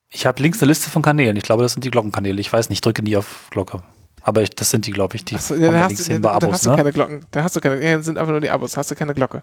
Ich 0.09 0.25
habe 0.25 0.41
links 0.41 0.61
eine 0.61 0.69
Liste 0.69 0.89
von 0.89 1.01
Kanälen. 1.01 1.37
Ich 1.37 1.43
glaube, 1.43 1.63
das 1.63 1.73
sind 1.73 1.83
die 1.85 1.91
Glockenkanäle. 1.91 2.39
Ich 2.41 2.51
weiß 2.51 2.69
nicht, 2.69 2.77
ich 2.77 2.81
drücke 2.81 3.01
nie 3.01 3.15
auf 3.15 3.47
Glocke. 3.49 3.81
Aber 4.23 4.41
ich, 4.41 4.49
das 4.51 4.69
sind 4.69 4.85
die, 4.85 4.91
glaube 4.91 5.15
ich, 5.15 5.25
die 5.25 5.35
Achso, 5.35 5.55
ja, 5.55 5.71
dann, 5.71 5.83
hast 5.83 6.07
du, 6.07 6.13
ja, 6.13 6.17
Abos, 6.19 6.39
dann 6.39 6.51
hast 6.51 6.65
du 6.65 6.69
ne? 6.69 6.75
keine 6.75 6.91
Glocken. 6.91 7.25
Dann 7.31 7.43
hast 7.43 7.55
du 7.55 7.61
keine, 7.61 7.83
ja, 7.83 8.01
sind 8.01 8.17
einfach 8.17 8.31
nur 8.31 8.41
die 8.41 8.49
Abos, 8.49 8.77
hast 8.77 8.91
du 8.91 8.95
keine 8.95 9.13
Glocke. 9.13 9.41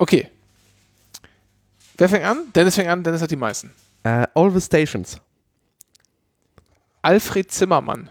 Okay. 0.00 0.30
Wer 1.98 2.08
fängt 2.08 2.24
an? 2.24 2.46
Dennis 2.54 2.74
fängt 2.74 2.88
an, 2.88 3.02
Dennis 3.02 3.20
hat 3.20 3.30
die 3.30 3.36
meisten. 3.36 3.70
Uh, 4.02 4.24
all 4.32 4.50
the 4.50 4.60
Stations. 4.60 5.18
Alfred 7.02 7.52
Zimmermann. 7.52 8.08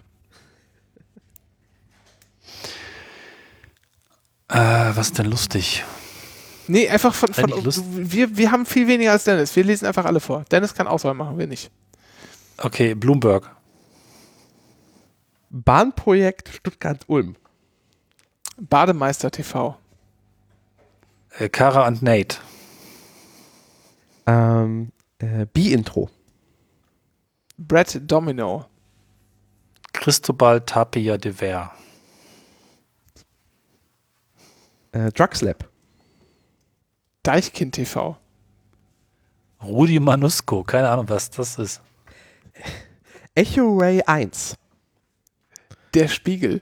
Äh, 4.49 4.57
was 4.93 5.07
ist 5.07 5.17
denn 5.17 5.25
lustig? 5.25 5.83
Nee, 6.67 6.87
einfach 6.87 7.15
von, 7.15 7.33
von 7.33 7.51
wir, 7.55 8.37
wir 8.37 8.51
haben 8.51 8.67
viel 8.67 8.87
weniger 8.87 9.11
als 9.11 9.23
Dennis. 9.23 9.55
Wir 9.55 9.63
lesen 9.63 9.87
einfach 9.87 10.05
alle 10.05 10.19
vor. 10.19 10.45
Dennis 10.51 10.75
kann 10.75 10.85
Auswahl 10.85 11.15
machen, 11.15 11.39
wir 11.39 11.47
nicht. 11.47 11.71
Okay, 12.57 12.93
Bloomberg. 12.93 13.49
Bahnprojekt 15.49 16.49
Stuttgart-Ulm. 16.49 17.35
Bademeister 18.57 19.31
TV. 19.31 19.78
Äh, 21.37 21.49
Kara 21.49 21.87
und 21.87 22.01
Nate. 22.01 22.37
Ähm, 24.25 24.91
äh, 25.19 25.45
B-Intro. 25.45 26.09
Brett 27.57 27.99
Domino. 28.09 28.65
Cristobal 29.93 30.61
Tapia 30.61 31.17
de 31.17 31.33
Ver. 31.33 31.71
Äh, 34.91 35.11
Drugslab. 35.11 35.69
Deichkind 37.23 37.75
TV. 37.75 38.17
Rudi 39.61 39.99
Manusco, 39.99 40.63
keine 40.63 40.89
Ahnung, 40.89 41.09
was 41.09 41.29
das 41.29 41.59
ist. 41.59 41.81
Echo 43.35 43.77
Ray 43.77 44.01
1. 44.01 44.55
Der 45.93 46.07
Spiegel. 46.07 46.61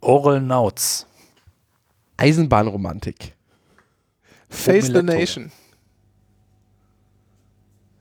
Oral 0.00 0.40
Nauts. 0.40 1.06
Eisenbahnromantik. 2.20 3.34
Face 4.48 4.86
the 4.86 5.02
Nation. 5.02 5.50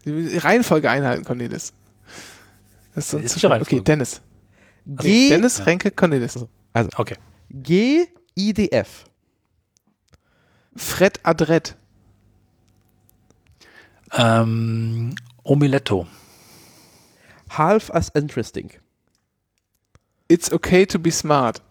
Die 0.05 0.37
Reihenfolge 0.37 0.89
einhalten, 0.89 1.23
Cornelis. 1.23 1.73
Das 2.95 3.13
ist, 3.13 3.35
ist 3.35 3.39
schon, 3.39 3.51
okay, 3.51 3.81
Dennis. 3.81 4.21
G 4.85 5.29
Dennis, 5.29 5.65
Renke, 5.65 5.91
Cornelis. 5.91 6.45
Also, 6.73 6.89
okay. 6.97 7.15
G-I-D-F. 7.51 9.05
Fred 10.75 11.19
Adret. 11.23 11.75
Ähm, 14.13 15.15
Omiletto. 15.43 16.07
Half 17.49 17.89
as 17.91 18.09
interesting. 18.09 18.71
It's 20.27 20.51
okay 20.51 20.85
to 20.85 20.99
be 20.99 21.11
smart. 21.11 21.61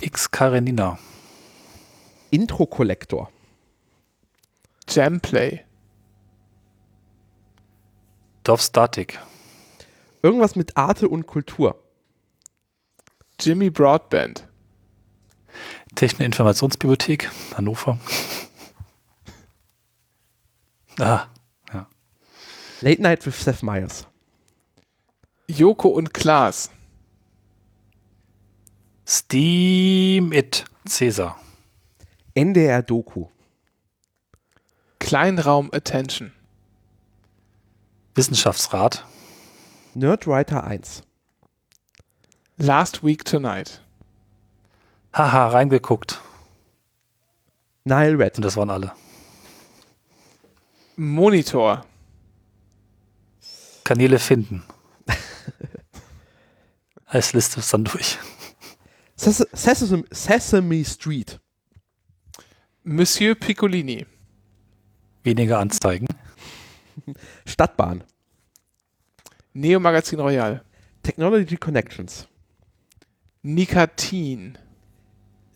X 0.00 0.30
Karenina. 0.30 0.98
Intro 2.30 2.66
Collector. 2.66 3.30
Jamplay. 4.88 5.64
Dorf 8.44 8.62
Static. 8.62 9.18
Irgendwas 10.22 10.56
mit 10.56 10.76
Arte 10.76 11.08
und 11.08 11.26
Kultur. 11.26 11.82
Jimmy 13.40 13.70
Broadband. 13.70 14.46
Technik-Informationsbibliothek, 15.94 17.30
Hannover. 17.56 17.98
ah, 21.00 21.26
ja. 21.72 21.88
Late 22.80 23.02
Night 23.02 23.26
with 23.26 23.34
Seth 23.42 23.62
Meyers. 23.62 24.06
Joko 25.48 25.88
und 25.88 26.14
Klaas. 26.14 26.70
Steam 29.10 30.34
It, 30.34 30.66
Cäsar. 30.86 31.40
NDR 32.34 32.82
Doku. 32.82 33.28
Kleinraum 34.98 35.70
Attention. 35.72 36.30
Wissenschaftsrat. 38.14 39.06
Nerdwriter 39.94 40.64
1. 40.64 41.04
Last 42.58 43.02
Week 43.02 43.24
Tonight. 43.24 43.80
Haha, 45.14 45.48
reingeguckt. 45.48 46.20
Nile 47.84 48.18
Red. 48.18 48.36
Und 48.36 48.42
das 48.42 48.58
waren 48.58 48.68
alle. 48.68 48.92
Monitor. 50.96 51.86
Kanäle 53.84 54.18
finden. 54.18 54.64
Als 57.06 57.32
Liste 57.32 57.60
ist 57.60 57.72
dann 57.72 57.84
durch. 57.84 58.18
Ses 59.18 59.44
Sesame, 59.52 60.04
Sesame 60.12 60.84
Street. 60.84 61.40
Monsieur 62.84 63.34
Piccolini. 63.34 64.06
Weniger 65.24 65.58
Anzeigen. 65.58 66.06
Stadtbahn. 67.44 68.04
Neo 69.54 69.80
Magazin 69.80 70.20
Royal. 70.20 70.60
Technology 71.02 71.56
Connections. 71.56 72.28
Nikatin. 73.44 74.56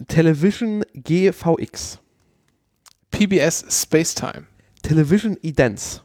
Television 0.09 0.83
GVX. 0.97 1.99
PBS 3.13 3.65
Spacetime. 3.71 4.47
Television 4.83 5.37
Edents. 5.45 6.01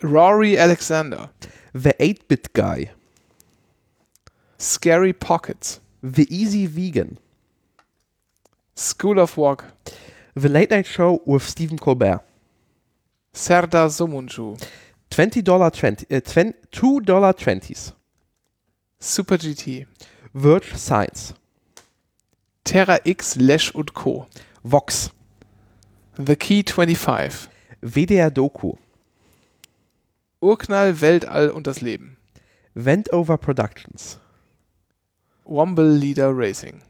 Rory 0.00 0.56
Alexander. 0.56 1.30
The 1.72 1.94
8-Bit 1.98 2.52
Guy. 2.52 2.90
Scary 4.58 5.12
Pockets. 5.12 5.80
The 6.02 6.26
Easy 6.30 6.66
Vegan. 6.66 7.18
School 8.74 9.18
of 9.18 9.36
Walk. 9.36 9.64
The 10.34 10.48
Late 10.48 10.70
Night 10.70 10.86
Show 10.86 11.20
with 11.24 11.42
Stephen 11.48 11.78
Colbert. 11.78 12.20
Serdar 13.32 13.88
Somunju. 13.90 14.56
$20 15.10 15.70
20, 15.70 16.10
äh, 16.10 16.20
$2 16.20 17.94
Super 18.98 19.38
GT. 19.38 19.86
Verge 20.34 20.76
Science. 20.76 21.34
Terra 22.64 22.98
X, 23.04 23.36
Lash 23.36 23.70
und 23.70 23.94
Co. 23.94 24.26
Vox. 24.62 25.10
The 26.18 26.36
Key 26.36 26.64
25. 26.64 27.48
WDR 27.82 28.30
Doku. 28.30 28.74
Urknall, 30.40 31.00
Weltall 31.00 31.50
und 31.50 31.66
das 31.66 31.80
Leben. 31.80 32.16
Ventover 32.74 33.38
Productions. 33.38 34.18
Womble 35.46 35.88
Leader 35.88 36.30
Racing. 36.32 36.82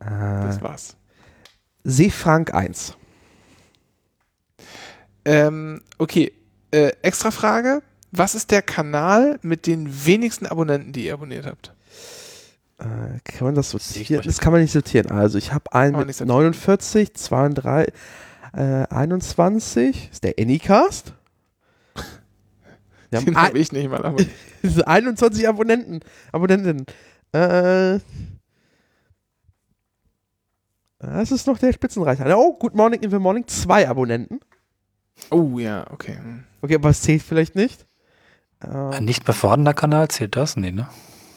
Äh, 0.00 0.06
das 0.08 0.60
war's. 0.60 0.96
Seefrank 1.84 2.52
1. 2.52 2.96
Ähm, 5.24 5.82
okay, 5.98 6.32
äh, 6.70 6.92
extra 7.02 7.30
Frage. 7.30 7.82
Was 8.12 8.34
ist 8.34 8.50
der 8.50 8.62
Kanal 8.62 9.38
mit 9.42 9.66
den 9.66 10.06
wenigsten 10.06 10.46
Abonnenten, 10.46 10.92
die 10.92 11.06
ihr 11.06 11.14
abonniert 11.14 11.46
habt? 11.46 11.74
Äh, 12.78 13.20
kann 13.24 13.46
man 13.46 13.54
das 13.54 13.70
sortieren? 13.70 14.22
Das 14.24 14.38
kann 14.38 14.52
man 14.52 14.62
nicht 14.62 14.72
sortieren. 14.72 15.10
Also 15.10 15.38
ich 15.38 15.52
habe 15.52 15.72
einen 15.72 16.06
mit 16.06 16.20
49, 16.20 17.14
32, 17.14 17.92
äh, 18.52 18.86
21. 18.88 20.10
Ist 20.12 20.24
der 20.24 20.34
Anycast? 20.38 21.12
Den 23.12 23.36
habe 23.36 23.58
ich 23.58 23.72
nicht 23.72 23.90
mal. 23.90 24.04
Aber 24.04 24.22
21 24.86 25.48
Abonnenten. 25.48 26.00
Abonnentinnen. 26.32 26.86
Äh, 27.32 28.00
das 30.98 31.30
ist 31.30 31.46
noch 31.46 31.58
der 31.58 31.72
Spitzenreiter. 31.72 32.36
Oh, 32.36 32.54
Good 32.58 32.74
Morning 32.74 33.00
in 33.02 33.10
the 33.10 33.18
Morning. 33.18 33.46
Zwei 33.46 33.88
Abonnenten. 33.88 34.40
oh 35.30 35.58
ja, 35.58 35.86
okay. 35.90 36.18
Okay, 36.62 36.74
aber 36.74 36.90
es 36.90 37.02
zählt 37.02 37.22
vielleicht 37.22 37.54
nicht. 37.54 37.86
Ein 38.60 38.92
Äh, 38.92 39.00
nicht 39.02 39.26
mehr 39.26 39.34
vorhandener 39.34 39.74
Kanal, 39.74 40.08
zählt 40.08 40.36
das? 40.36 40.56
Nee, 40.56 40.72
ne? 40.72 40.88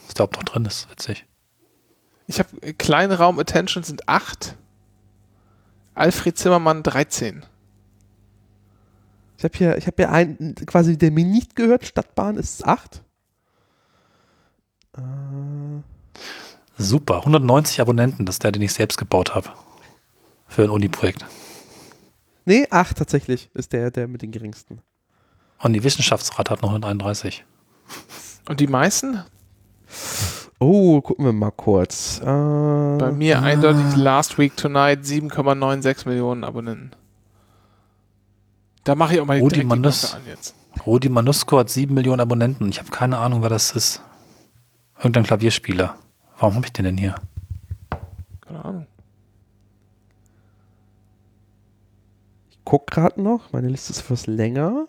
Was 0.06 0.14
da 0.14 0.24
überhaupt 0.24 0.36
noch 0.36 0.44
drin 0.44 0.64
ist, 0.64 0.90
witzig. 0.90 1.26
Ich 2.26 2.38
habe 2.38 2.74
kleine 2.74 3.18
Raum 3.18 3.38
Attention 3.38 3.82
sind 3.84 4.08
8. 4.08 4.56
Alfred 5.94 6.38
Zimmermann 6.38 6.82
13. 6.82 7.44
ich 9.36 9.44
habe 9.44 9.56
hier, 9.58 9.76
ich 9.76 9.86
hab 9.86 9.96
hier 9.96 10.10
einen, 10.10 10.54
quasi, 10.66 10.96
der 10.96 11.10
mir 11.10 11.24
nicht 11.26 11.56
gehört. 11.56 11.84
Stadtbahn 11.84 12.36
ist 12.36 12.64
8. 12.66 13.02
Äh, 14.96 15.00
Super, 16.78 17.18
190 17.18 17.80
Abonnenten, 17.80 18.24
das 18.24 18.36
ist 18.36 18.44
der, 18.44 18.52
den 18.52 18.62
ich 18.62 18.72
selbst 18.72 18.96
gebaut 18.96 19.34
habe. 19.34 19.50
Für 20.46 20.62
ein 20.64 20.70
Uni-Projekt. 20.70 21.24
nee, 22.46 22.66
8 22.70 22.96
tatsächlich 22.96 23.50
ist 23.54 23.72
der, 23.72 23.90
der 23.90 24.08
mit 24.08 24.22
den 24.22 24.30
geringsten. 24.32 24.80
Und 25.62 25.74
die 25.74 25.84
Wissenschaftsrat 25.84 26.48
hat 26.50 26.62
noch 26.62 26.70
131. 26.70 27.44
Und 28.48 28.60
die 28.60 28.66
meisten? 28.66 29.22
Oh, 30.58 31.00
gucken 31.02 31.24
wir 31.26 31.32
mal 31.32 31.50
kurz. 31.50 32.18
Äh, 32.20 32.24
Bei 32.24 33.12
mir 33.12 33.42
eindeutig 33.42 33.96
Last 33.96 34.38
Week 34.38 34.56
Tonight 34.56 35.00
7,96 35.04 36.08
Millionen 36.08 36.44
Abonnenten. 36.44 36.92
Da 38.84 38.94
mache 38.94 39.14
ich 39.14 39.20
auch 39.20 39.26
mal 39.26 39.36
die 39.36 39.42
Rudi 39.42 39.64
Manus. 39.64 40.14
An 40.14 40.22
jetzt. 40.26 40.54
Rudi 40.86 41.08
Manusko 41.10 41.58
hat 41.58 41.68
7 41.68 41.92
Millionen 41.92 42.20
Abonnenten. 42.20 42.68
Ich 42.70 42.78
habe 42.78 42.90
keine 42.90 43.18
Ahnung, 43.18 43.42
wer 43.42 43.50
das 43.50 43.72
ist. 43.72 44.02
Irgendein 45.00 45.24
Klavierspieler. 45.24 45.96
Warum 46.38 46.56
habe 46.56 46.66
ich 46.66 46.72
den 46.72 46.84
denn 46.84 46.98
hier? 46.98 47.14
Keine 48.42 48.64
Ahnung. 48.64 48.86
Ich 52.50 52.58
guck 52.64 52.86
gerade 52.86 53.20
noch. 53.20 53.50
Meine 53.52 53.68
Liste 53.68 53.92
ist 53.92 54.00
etwas 54.00 54.26
länger. 54.26 54.86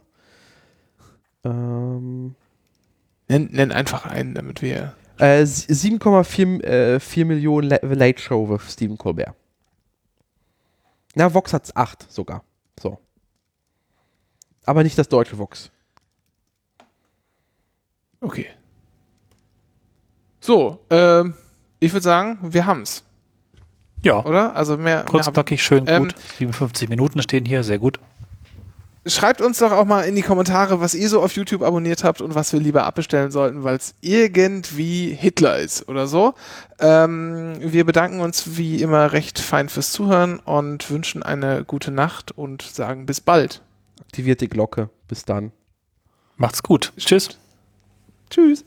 Ähm, 1.43 2.35
Nenn, 3.29 3.49
nenn 3.51 3.71
einfach 3.71 4.05
einen, 4.05 4.35
damit 4.35 4.61
wir. 4.61 4.95
äh, 5.17 5.43
7,4 5.43 6.61
äh, 6.63 6.99
4 6.99 7.25
Millionen 7.25 7.69
Late 7.69 8.21
Show 8.21 8.49
with 8.49 8.69
Stephen 8.71 8.97
Colbert. 8.97 9.33
Na, 11.15 11.33
Vox 11.33 11.53
hat's 11.53 11.73
8 11.75 12.11
sogar. 12.11 12.43
So. 12.79 12.99
Aber 14.65 14.83
nicht 14.83 14.97
das 14.97 15.07
deutsche 15.09 15.37
Vox. 15.37 15.71
Okay. 18.19 18.47
So, 20.51 20.79
ähm, 20.89 21.33
ich 21.79 21.93
würde 21.93 22.03
sagen, 22.03 22.37
wir 22.41 22.65
haben's, 22.65 23.05
Ja, 24.03 24.21
oder? 24.25 24.53
Also 24.53 24.75
mehr. 24.75 25.05
kurz, 25.07 25.27
mehr 25.27 25.31
knackig, 25.33 25.63
schön 25.63 25.85
Ähm, 25.87 26.03
gut. 26.03 26.15
57 26.39 26.89
Minuten 26.89 27.21
stehen 27.21 27.45
hier, 27.45 27.63
sehr 27.63 27.79
gut. 27.79 28.01
Schreibt 29.05 29.39
uns 29.39 29.59
doch 29.59 29.71
auch 29.71 29.85
mal 29.85 30.01
in 30.01 30.13
die 30.17 30.23
Kommentare, 30.23 30.81
was 30.81 30.93
ihr 30.93 31.07
so 31.07 31.21
auf 31.23 31.37
YouTube 31.37 31.61
abonniert 31.61 32.03
habt 32.03 32.19
und 32.19 32.35
was 32.35 32.51
wir 32.51 32.59
lieber 32.59 32.83
abbestellen 32.83 33.31
sollten, 33.31 33.63
weil 33.63 33.77
es 33.77 33.95
irgendwie 34.01 35.13
Hitler 35.13 35.57
ist 35.57 35.87
oder 35.87 36.05
so. 36.05 36.33
Ähm, 36.81 37.55
wir 37.61 37.85
bedanken 37.85 38.19
uns 38.19 38.57
wie 38.57 38.81
immer 38.81 39.13
recht 39.13 39.39
fein 39.39 39.69
fürs 39.69 39.93
Zuhören 39.93 40.39
und 40.39 40.91
wünschen 40.91 41.23
eine 41.23 41.63
gute 41.63 41.91
Nacht 41.91 42.33
und 42.37 42.61
sagen 42.61 43.05
bis 43.05 43.21
bald. 43.21 43.61
Aktiviert 44.01 44.41
die 44.41 44.49
Glocke. 44.49 44.89
Bis 45.07 45.23
dann. 45.23 45.53
Macht's 46.35 46.61
gut. 46.61 46.91
Tschüss. 46.97 47.37
Tschüss. 48.29 48.65